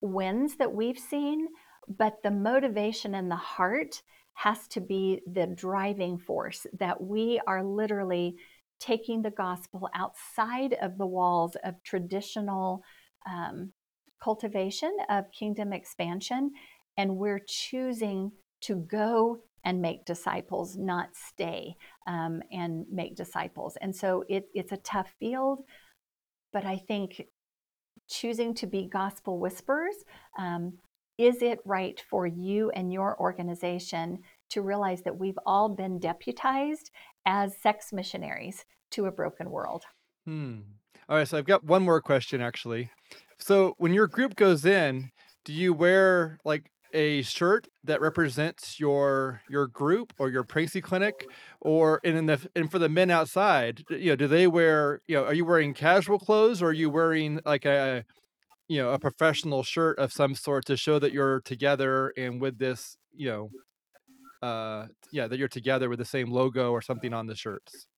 wins 0.00 0.56
that 0.56 0.72
we've 0.72 0.98
seen, 0.98 1.48
but 1.88 2.22
the 2.22 2.30
motivation 2.30 3.14
and 3.14 3.30
the 3.30 3.36
heart 3.36 4.02
has 4.34 4.68
to 4.68 4.80
be 4.80 5.20
the 5.26 5.46
driving 5.46 6.18
force 6.18 6.66
that 6.78 7.02
we 7.02 7.40
are 7.46 7.64
literally 7.64 8.36
taking 8.78 9.22
the 9.22 9.30
gospel 9.30 9.88
outside 9.94 10.74
of 10.80 10.98
the 10.98 11.06
walls 11.06 11.56
of 11.64 11.82
traditional 11.82 12.82
um, 13.28 13.72
cultivation 14.22 14.96
of 15.08 15.30
kingdom 15.32 15.72
expansion, 15.72 16.50
and 16.96 17.16
we're 17.16 17.42
choosing 17.46 18.32
to 18.60 18.76
go 18.76 19.38
and 19.64 19.82
make 19.82 20.04
disciples, 20.04 20.76
not 20.76 21.08
stay 21.14 21.74
um, 22.06 22.42
and 22.52 22.86
make 22.90 23.16
disciples. 23.16 23.76
And 23.80 23.94
so 23.94 24.24
it, 24.28 24.48
it's 24.54 24.72
a 24.72 24.78
tough 24.78 25.12
field, 25.18 25.64
but 26.52 26.64
I 26.64 26.76
think 26.76 27.22
choosing 28.08 28.54
to 28.54 28.66
be 28.66 28.86
gospel 28.86 29.38
whisperers 29.38 29.96
um, 30.38 30.78
is 31.18 31.42
it 31.42 31.58
right 31.64 32.02
for 32.08 32.26
you 32.26 32.70
and 32.70 32.92
your 32.92 33.20
organization 33.20 34.20
to 34.50 34.62
realize 34.62 35.02
that 35.02 35.18
we've 35.18 35.38
all 35.46 35.68
been 35.68 35.98
deputized 35.98 36.90
as 37.26 37.56
sex 37.56 37.92
missionaries 37.92 38.64
to 38.90 39.06
a 39.06 39.12
broken 39.12 39.50
world? 39.50 39.84
Hmm. 40.24 40.60
All 41.08 41.16
right, 41.16 41.26
so 41.26 41.38
I've 41.38 41.46
got 41.46 41.64
one 41.64 41.82
more 41.82 42.00
question 42.00 42.40
actually. 42.40 42.90
So 43.38 43.74
when 43.78 43.94
your 43.94 44.06
group 44.06 44.36
goes 44.36 44.64
in, 44.64 45.10
do 45.44 45.52
you 45.52 45.72
wear 45.72 46.38
like 46.44 46.70
a 46.94 47.22
shirt 47.22 47.68
that 47.84 48.00
represents 48.00 48.80
your 48.80 49.42
your 49.48 49.66
group 49.66 50.12
or 50.18 50.30
your 50.30 50.42
pregnancy 50.42 50.80
clinic 50.80 51.26
or 51.60 52.00
and 52.02 52.16
in 52.16 52.26
the 52.26 52.48
and 52.56 52.70
for 52.70 52.78
the 52.78 52.88
men 52.88 53.10
outside 53.10 53.84
you 53.90 54.10
know 54.10 54.16
do 54.16 54.26
they 54.26 54.46
wear 54.46 55.00
you 55.06 55.14
know 55.14 55.24
are 55.24 55.34
you 55.34 55.44
wearing 55.44 55.74
casual 55.74 56.18
clothes 56.18 56.62
or 56.62 56.68
are 56.68 56.72
you 56.72 56.88
wearing 56.88 57.40
like 57.44 57.66
a 57.66 58.04
you 58.68 58.78
know 58.78 58.90
a 58.90 58.98
professional 58.98 59.62
shirt 59.62 59.98
of 59.98 60.12
some 60.12 60.34
sort 60.34 60.64
to 60.64 60.76
show 60.76 60.98
that 60.98 61.12
you're 61.12 61.40
together 61.40 62.12
and 62.16 62.40
with 62.40 62.58
this 62.58 62.96
you 63.14 63.28
know 63.28 63.50
uh 64.42 64.86
yeah 65.12 65.26
that 65.26 65.38
you're 65.38 65.48
together 65.48 65.88
with 65.88 65.98
the 65.98 66.04
same 66.04 66.30
logo 66.30 66.70
or 66.72 66.80
something 66.80 67.12
on 67.12 67.26
the 67.26 67.34
shirts 67.34 67.88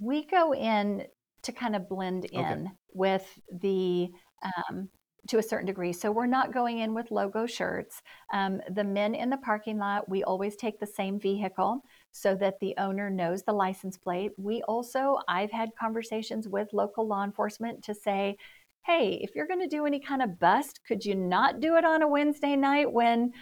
we 0.00 0.26
go 0.26 0.52
in 0.52 1.04
to 1.42 1.52
kind 1.52 1.76
of 1.76 1.88
blend 1.88 2.24
in 2.26 2.40
okay. 2.40 2.64
with 2.92 3.26
the 3.60 4.10
um, 4.42 4.88
to 5.28 5.38
a 5.38 5.42
certain 5.42 5.66
degree. 5.66 5.92
So 5.92 6.10
we're 6.10 6.26
not 6.26 6.52
going 6.52 6.78
in 6.78 6.94
with 6.94 7.12
logo 7.12 7.46
shirts. 7.46 8.02
Um, 8.32 8.60
the 8.74 8.82
men 8.82 9.14
in 9.14 9.30
the 9.30 9.36
parking 9.36 9.78
lot, 9.78 10.08
we 10.08 10.24
always 10.24 10.56
take 10.56 10.80
the 10.80 10.86
same 10.86 11.20
vehicle 11.20 11.80
so 12.10 12.34
that 12.36 12.58
the 12.60 12.74
owner 12.78 13.08
knows 13.08 13.42
the 13.42 13.52
license 13.52 13.96
plate. 13.96 14.32
We 14.36 14.62
also, 14.62 15.18
I've 15.28 15.52
had 15.52 15.70
conversations 15.78 16.48
with 16.48 16.72
local 16.72 17.06
law 17.06 17.22
enforcement 17.22 17.84
to 17.84 17.94
say, 17.94 18.36
hey, 18.84 19.20
if 19.22 19.36
you're 19.36 19.46
going 19.46 19.60
to 19.60 19.68
do 19.68 19.86
any 19.86 20.00
kind 20.00 20.22
of 20.22 20.40
bust, 20.40 20.80
could 20.86 21.04
you 21.04 21.14
not 21.14 21.60
do 21.60 21.76
it 21.76 21.84
on 21.84 22.02
a 22.02 22.08
Wednesday 22.08 22.56
night 22.56 22.92
when 22.92 23.32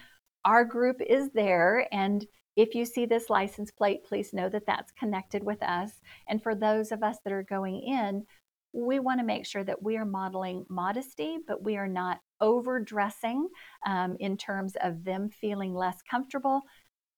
our 0.45 0.65
group 0.65 1.01
is 1.01 1.29
there? 1.33 1.87
And 1.91 2.25
if 2.55 2.75
you 2.75 2.85
see 2.85 3.05
this 3.05 3.29
license 3.29 3.71
plate, 3.71 4.03
please 4.03 4.33
know 4.33 4.49
that 4.49 4.65
that's 4.65 4.91
connected 4.91 5.43
with 5.43 5.61
us. 5.63 5.91
And 6.27 6.41
for 6.41 6.55
those 6.55 6.91
of 6.91 7.03
us 7.03 7.17
that 7.23 7.33
are 7.33 7.43
going 7.43 7.81
in, 7.81 8.25
we 8.73 8.99
want 8.99 9.19
to 9.19 9.25
make 9.25 9.45
sure 9.45 9.63
that 9.63 9.81
we 9.81 9.97
are 9.97 10.05
modeling 10.05 10.65
modesty, 10.69 11.37
but 11.47 11.63
we 11.63 11.77
are 11.77 11.87
not 11.87 12.19
overdressing 12.39 13.47
um, 13.85 14.15
in 14.19 14.37
terms 14.37 14.73
of 14.81 15.03
them 15.03 15.29
feeling 15.29 15.73
less 15.73 15.97
comfortable. 16.09 16.61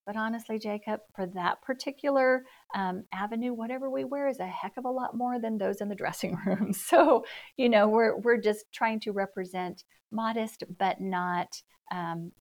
But 0.06 0.16
honestly, 0.16 0.58
Jacob, 0.58 1.00
for 1.14 1.26
that 1.28 1.62
particular 1.62 2.44
um, 2.74 3.04
avenue, 3.12 3.54
whatever 3.54 3.88
we 3.88 4.04
wear 4.04 4.28
is 4.28 4.38
a 4.38 4.46
heck 4.46 4.76
of 4.76 4.84
a 4.84 4.90
lot 4.90 5.16
more 5.16 5.38
than 5.38 5.56
those 5.56 5.80
in 5.80 5.88
the 5.88 5.94
dressing 6.02 6.38
room. 6.44 6.72
So, 6.72 7.24
you 7.56 7.68
know, 7.68 7.88
we're 7.88 8.16
we're 8.18 8.40
just 8.40 8.66
trying 8.72 9.00
to 9.00 9.12
represent 9.12 9.84
modest, 10.10 10.64
but 10.78 11.00
not 11.00 11.62
um, 11.90 12.32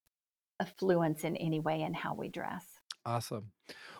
affluence 0.64 1.24
in 1.24 1.36
any 1.38 1.60
way 1.60 1.82
in 1.82 1.94
how 1.94 2.14
we 2.14 2.30
dress. 2.30 2.66
Awesome. 3.06 3.52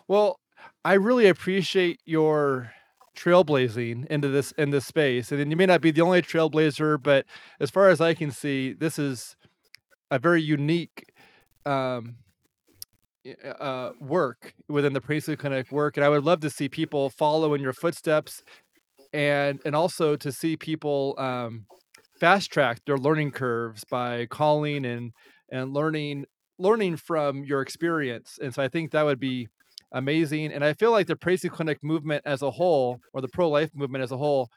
Well, 0.08 0.40
I 0.84 0.94
really 0.94 1.26
appreciate 1.26 2.00
your 2.04 2.72
trailblazing 3.16 4.06
into 4.06 4.28
this 4.28 4.52
in 4.52 4.70
this 4.70 4.86
space. 4.86 5.30
And 5.30 5.50
you 5.50 5.56
may 5.56 5.66
not 5.66 5.80
be 5.80 5.90
the 5.90 6.00
only 6.00 6.22
trailblazer, 6.22 7.02
but 7.02 7.26
as 7.60 7.70
far 7.70 7.88
as 7.88 8.00
I 8.00 8.14
can 8.14 8.30
see, 8.30 8.72
this 8.72 8.98
is 8.98 9.36
a 10.10 10.18
very 10.18 10.42
unique 10.42 11.12
um, 11.64 12.16
uh, 13.58 13.90
work 14.00 14.54
within 14.68 14.92
the 14.92 15.00
Pregnancy 15.00 15.36
Clinic 15.36 15.70
work. 15.70 15.96
And 15.96 16.04
I 16.04 16.08
would 16.08 16.24
love 16.24 16.40
to 16.40 16.50
see 16.50 16.68
people 16.68 17.10
follow 17.10 17.54
in 17.54 17.60
your 17.60 17.72
footsteps 17.72 18.42
and 19.12 19.60
and 19.64 19.76
also 19.76 20.16
to 20.16 20.32
see 20.32 20.56
people 20.56 21.14
um, 21.18 21.66
fast 22.18 22.50
track 22.50 22.80
their 22.84 22.98
learning 22.98 23.30
curves 23.30 23.84
by 23.84 24.26
calling 24.26 24.84
and 24.84 25.12
and 25.50 25.72
learning 25.72 26.26
learning 26.58 26.96
from 26.96 27.44
your 27.44 27.60
experience. 27.60 28.38
And 28.40 28.54
so 28.54 28.62
I 28.62 28.68
think 28.68 28.90
that 28.92 29.04
would 29.04 29.20
be 29.20 29.48
amazing. 29.92 30.52
And 30.52 30.64
I 30.64 30.72
feel 30.74 30.90
like 30.90 31.06
the 31.06 31.16
Pregnancy 31.16 31.48
Clinic 31.48 31.82
movement 31.82 32.22
as 32.24 32.42
a 32.42 32.50
whole, 32.50 33.00
or 33.12 33.20
the 33.20 33.28
pro 33.28 33.48
life 33.48 33.70
movement 33.74 34.04
as 34.04 34.12
a 34.12 34.16
whole, 34.16 34.48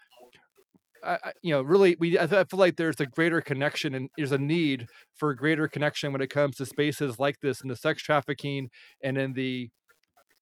I, 1.03 1.31
you 1.41 1.51
know, 1.53 1.61
really, 1.61 1.95
we 1.99 2.17
I, 2.19 2.27
feel 2.27 2.45
like 2.53 2.75
there's 2.75 2.99
a 2.99 3.05
greater 3.05 3.39
connection 3.39 3.93
and 3.93 4.09
there's 4.17 4.31
a 4.31 4.37
need 4.37 4.87
for 5.15 5.29
a 5.29 5.35
greater 5.35 5.67
connection 5.67 6.11
when 6.11 6.21
it 6.21 6.29
comes 6.29 6.57
to 6.57 6.65
spaces 6.65 7.19
like 7.19 7.39
this 7.39 7.61
in 7.61 7.69
the 7.69 7.75
sex 7.75 8.01
trafficking 8.01 8.69
and 9.03 9.17
in 9.17 9.33
the 9.33 9.69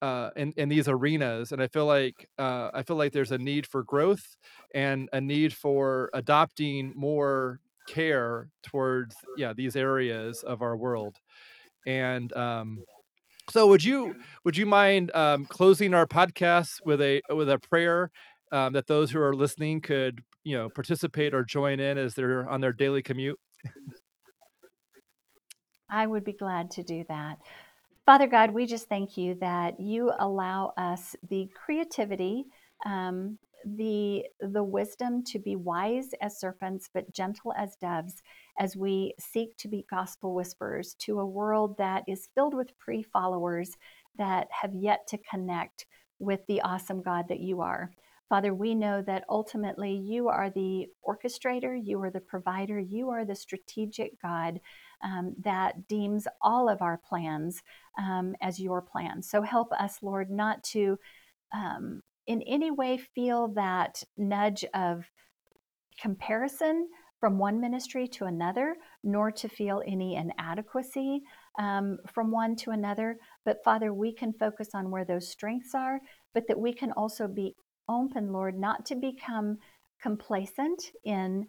uh, 0.02 0.30
in, 0.36 0.54
in 0.58 0.70
these 0.70 0.88
arenas. 0.88 1.52
And 1.52 1.62
I 1.62 1.68
feel 1.68 1.86
like 1.86 2.28
uh, 2.38 2.70
I 2.74 2.84
feel 2.84 2.96
like 2.96 3.12
there's 3.12 3.32
a 3.32 3.38
need 3.38 3.68
for 3.68 3.84
growth 3.84 4.38
and 4.74 5.10
a 5.14 5.22
need 5.22 5.54
for 5.54 6.10
adopting 6.14 6.94
more 6.96 7.60
care 7.88 8.50
towards 8.64 9.16
yeah 9.38 9.54
these 9.54 9.76
areas 9.76 10.44
of 10.44 10.62
our 10.62 10.76
world. 10.76 11.16
And 11.86 12.32
um, 12.34 12.84
so 13.50 13.68
would 13.68 13.84
you 13.84 14.16
would 14.44 14.58
you 14.58 14.66
mind 14.66 15.12
um, 15.16 15.46
closing 15.46 15.94
our 15.94 16.08
podcast 16.08 16.80
with 16.86 17.02
a 17.02 17.22
with 17.30 17.50
a 17.50 17.60
prayer 17.60 18.12
um, 18.52 18.74
that 18.74 18.88
those 18.88 19.12
who 19.12 19.20
are 19.20 19.36
listening 19.36 19.82
could 19.82 20.22
you 20.44 20.58
know 20.58 20.70
participate 20.70 21.34
or 21.34 21.44
join 21.44 21.80
in 21.80 21.98
as 21.98 22.16
they're 22.16 22.50
on 22.50 22.62
their 22.62 22.74
daily 22.74 23.02
commute? 23.02 23.40
I 25.90 26.08
would 26.08 26.24
be 26.24 26.34
glad 26.34 26.72
to 26.72 26.84
do 26.84 27.06
that. 27.10 27.38
Father 28.06 28.28
God, 28.28 28.52
we 28.52 28.66
just 28.66 28.88
thank 28.88 29.18
you 29.18 29.36
that 29.42 29.80
you 29.80 30.12
allow 30.20 30.74
us 30.78 31.16
the 31.28 31.50
creativity, 31.56 32.46
um, 32.86 33.40
the 33.66 34.24
the 34.42 34.64
wisdom 34.64 35.24
to 35.24 35.40
be 35.40 35.56
wise 35.56 36.10
as 36.22 36.40
serpents 36.40 36.88
but 36.94 37.12
gentle 37.12 37.52
as 37.58 37.76
doves 37.78 38.22
as 38.60 38.76
we 38.76 39.14
seek 39.20 39.58
to 39.58 39.68
be 39.68 39.86
gospel 39.90 40.36
whisperers 40.36 40.96
to 41.00 41.20
a 41.20 41.26
world 41.26 41.76
that 41.78 42.04
is 42.08 42.30
filled 42.36 42.54
with 42.54 42.78
pre 42.78 43.02
followers 43.02 43.76
that 44.18 44.48
have 44.52 44.74
yet 44.74 45.08
to 45.08 45.18
connect 45.18 45.88
with 46.20 46.40
the 46.48 46.62
awesome 46.62 47.02
God 47.02 47.26
that 47.30 47.40
you 47.40 47.62
are. 47.62 47.92
Father, 48.30 48.54
we 48.54 48.74
know 48.74 49.04
that 49.04 49.26
ultimately 49.30 49.94
you 49.94 50.30
are 50.30 50.50
the 50.50 50.88
orchestrator, 51.08 51.80
you 51.82 52.02
are 52.02 52.10
the 52.10 52.20
provider, 52.20 52.80
you 52.80 53.10
are 53.10 53.24
the 53.24 53.36
strategic 53.36 54.20
God 54.20 54.60
um, 55.04 55.36
that 55.44 55.88
deems 55.88 56.28
all 56.42 56.68
of 56.68 56.82
our 56.82 56.98
plans 56.98 57.62
um, 58.00 58.36
as 58.42 58.60
your 58.60 58.82
plans. 58.82 59.30
So 59.30 59.44
help 59.44 59.72
us, 59.74 60.00
Lord, 60.02 60.32
not 60.32 60.64
to 60.64 60.98
um, 61.54 62.02
in 62.28 62.42
any 62.44 62.72
way 62.72 62.98
feel 62.98 63.50
that 63.50 64.04
nudge 64.18 64.66
of 64.74 65.06
comparison 66.00 66.90
from 67.20 67.38
one 67.38 67.60
ministry 67.60 68.08
to 68.08 68.26
another, 68.26 68.76
nor 69.04 69.32
to 69.32 69.48
feel 69.48 69.82
any 69.88 70.16
inadequacy 70.16 71.22
um, 71.58 71.98
from 72.14 72.32
one 72.32 72.56
to 72.56 72.72
another. 72.72 73.18
But 73.46 73.64
Father, 73.64 73.94
we 73.94 74.14
can 74.14 74.34
focus 74.34 74.70
on 74.74 74.92
where 74.92 75.06
those 75.06 75.28
strengths 75.30 75.74
are, 75.74 76.00
but 76.34 76.48
that 76.48 76.60
we 76.60 76.74
can 76.74 76.92
also 76.92 77.28
be 77.28 77.56
open, 77.88 78.32
Lord, 78.32 78.60
not 78.60 78.86
to 78.88 78.96
become 78.96 79.58
complacent 80.02 80.92
in 81.04 81.48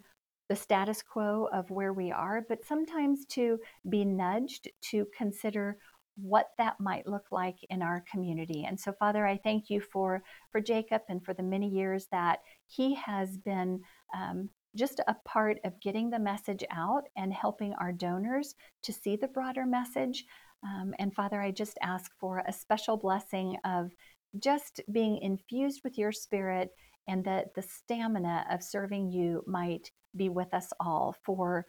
the 0.49 0.55
status 0.55 1.01
quo 1.01 1.49
of 1.51 1.69
where 1.69 1.93
we 1.93 2.11
are, 2.11 2.45
but 2.47 2.65
sometimes 2.65 3.25
to 3.25 3.59
be 3.89 4.05
nudged 4.05 4.69
to 4.81 5.05
consider 5.15 5.77
what 6.19 6.49
that 6.57 6.79
might 6.79 7.07
look 7.07 7.27
like 7.31 7.57
in 7.69 7.81
our 7.81 8.03
community. 8.11 8.65
And 8.67 8.79
so, 8.79 8.91
Father, 8.91 9.25
I 9.25 9.37
thank 9.37 9.69
you 9.69 9.81
for 9.81 10.23
for 10.51 10.59
Jacob 10.59 11.03
and 11.09 11.23
for 11.23 11.33
the 11.33 11.43
many 11.43 11.69
years 11.69 12.07
that 12.11 12.39
he 12.65 12.95
has 12.95 13.37
been 13.37 13.81
um, 14.15 14.49
just 14.75 14.99
a 15.07 15.15
part 15.25 15.59
of 15.63 15.79
getting 15.81 16.09
the 16.09 16.19
message 16.19 16.63
out 16.71 17.03
and 17.15 17.33
helping 17.33 17.73
our 17.73 17.91
donors 17.91 18.55
to 18.83 18.93
see 18.93 19.15
the 19.15 19.27
broader 19.27 19.65
message. 19.65 20.25
Um, 20.63 20.93
and 20.99 21.13
Father, 21.13 21.41
I 21.41 21.51
just 21.51 21.77
ask 21.81 22.11
for 22.19 22.43
a 22.47 22.53
special 22.53 22.97
blessing 22.97 23.57
of 23.63 23.91
just 24.39 24.81
being 24.91 25.19
infused 25.19 25.81
with 25.83 25.97
your 25.97 26.11
spirit 26.11 26.71
and 27.07 27.23
that 27.25 27.53
the 27.55 27.61
stamina 27.61 28.45
of 28.51 28.63
serving 28.63 29.11
you 29.11 29.43
might 29.47 29.91
be 30.15 30.29
with 30.29 30.53
us 30.53 30.71
all 30.79 31.15
for 31.23 31.65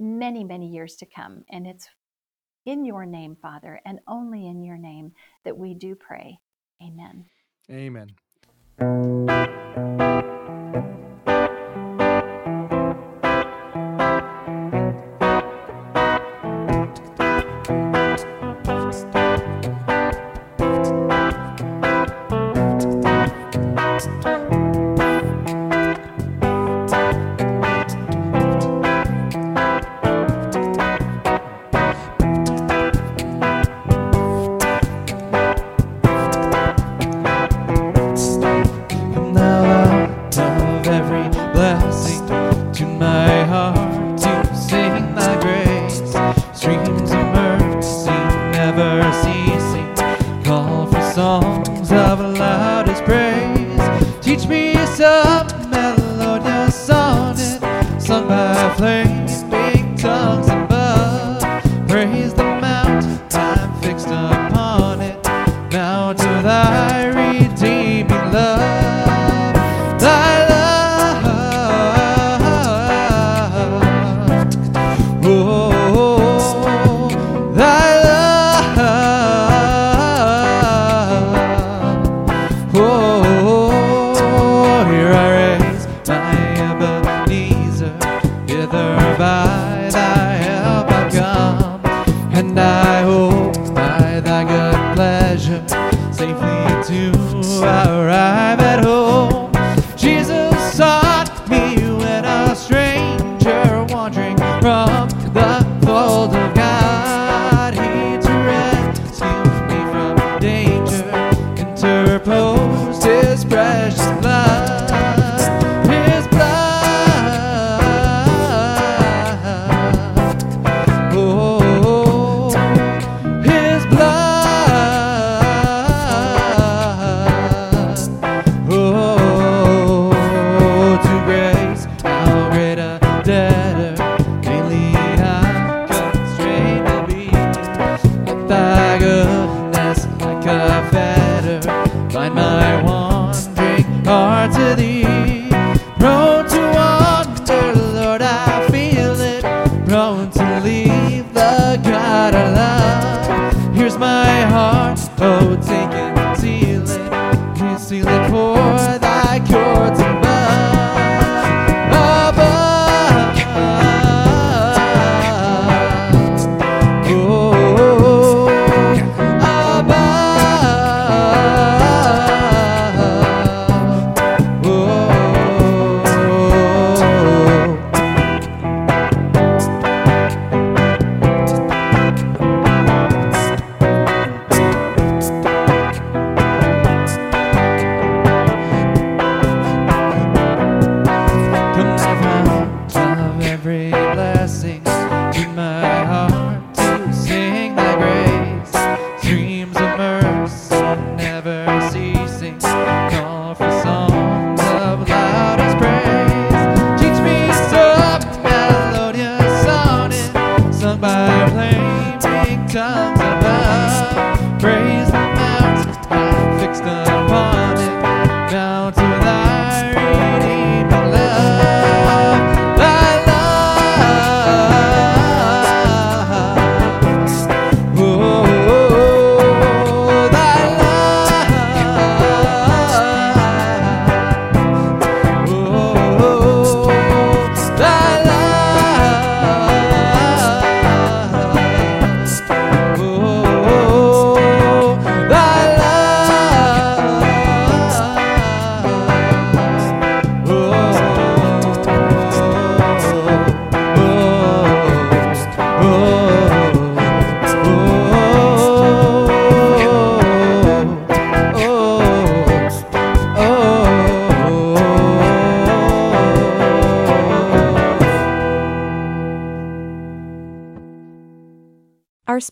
many, 0.00 0.42
many 0.42 0.68
years 0.68 0.96
to 0.96 1.06
come. 1.06 1.44
And 1.50 1.66
it's 1.66 1.88
in 2.66 2.84
your 2.84 3.06
name, 3.06 3.36
Father, 3.40 3.80
and 3.84 4.00
only 4.06 4.46
in 4.46 4.62
your 4.62 4.78
name 4.78 5.12
that 5.44 5.56
we 5.56 5.74
do 5.74 5.94
pray. 5.94 6.38
Amen. 6.82 7.26
Amen. 7.70 8.10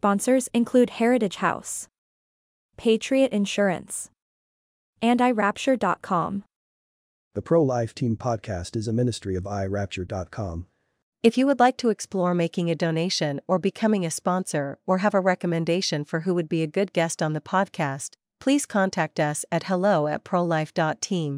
Sponsors 0.02 0.48
include 0.52 0.90
Heritage 0.90 1.36
House, 1.36 1.86
Patriot 2.76 3.30
Insurance, 3.30 4.10
and 5.00 5.20
iRapture.com. 5.20 6.42
The 7.36 7.42
Pro 7.42 7.62
Life 7.62 7.94
Team 7.94 8.16
podcast 8.16 8.74
is 8.74 8.88
a 8.88 8.92
ministry 8.92 9.36
of 9.36 9.44
iRapture.com. 9.44 10.66
If 11.22 11.38
you 11.38 11.46
would 11.46 11.60
like 11.60 11.76
to 11.76 11.90
explore 11.90 12.34
making 12.34 12.68
a 12.68 12.74
donation 12.74 13.40
or 13.46 13.60
becoming 13.60 14.04
a 14.04 14.10
sponsor 14.10 14.76
or 14.88 14.98
have 14.98 15.14
a 15.14 15.20
recommendation 15.20 16.04
for 16.04 16.22
who 16.22 16.34
would 16.34 16.48
be 16.48 16.64
a 16.64 16.74
good 16.78 16.92
guest 16.92 17.22
on 17.22 17.32
the 17.32 17.40
podcast, 17.40 18.14
please 18.40 18.66
contact 18.66 19.20
us 19.20 19.44
at 19.52 19.68
hello 19.70 20.08
at 20.08 20.24
prolife.team. 20.24 21.30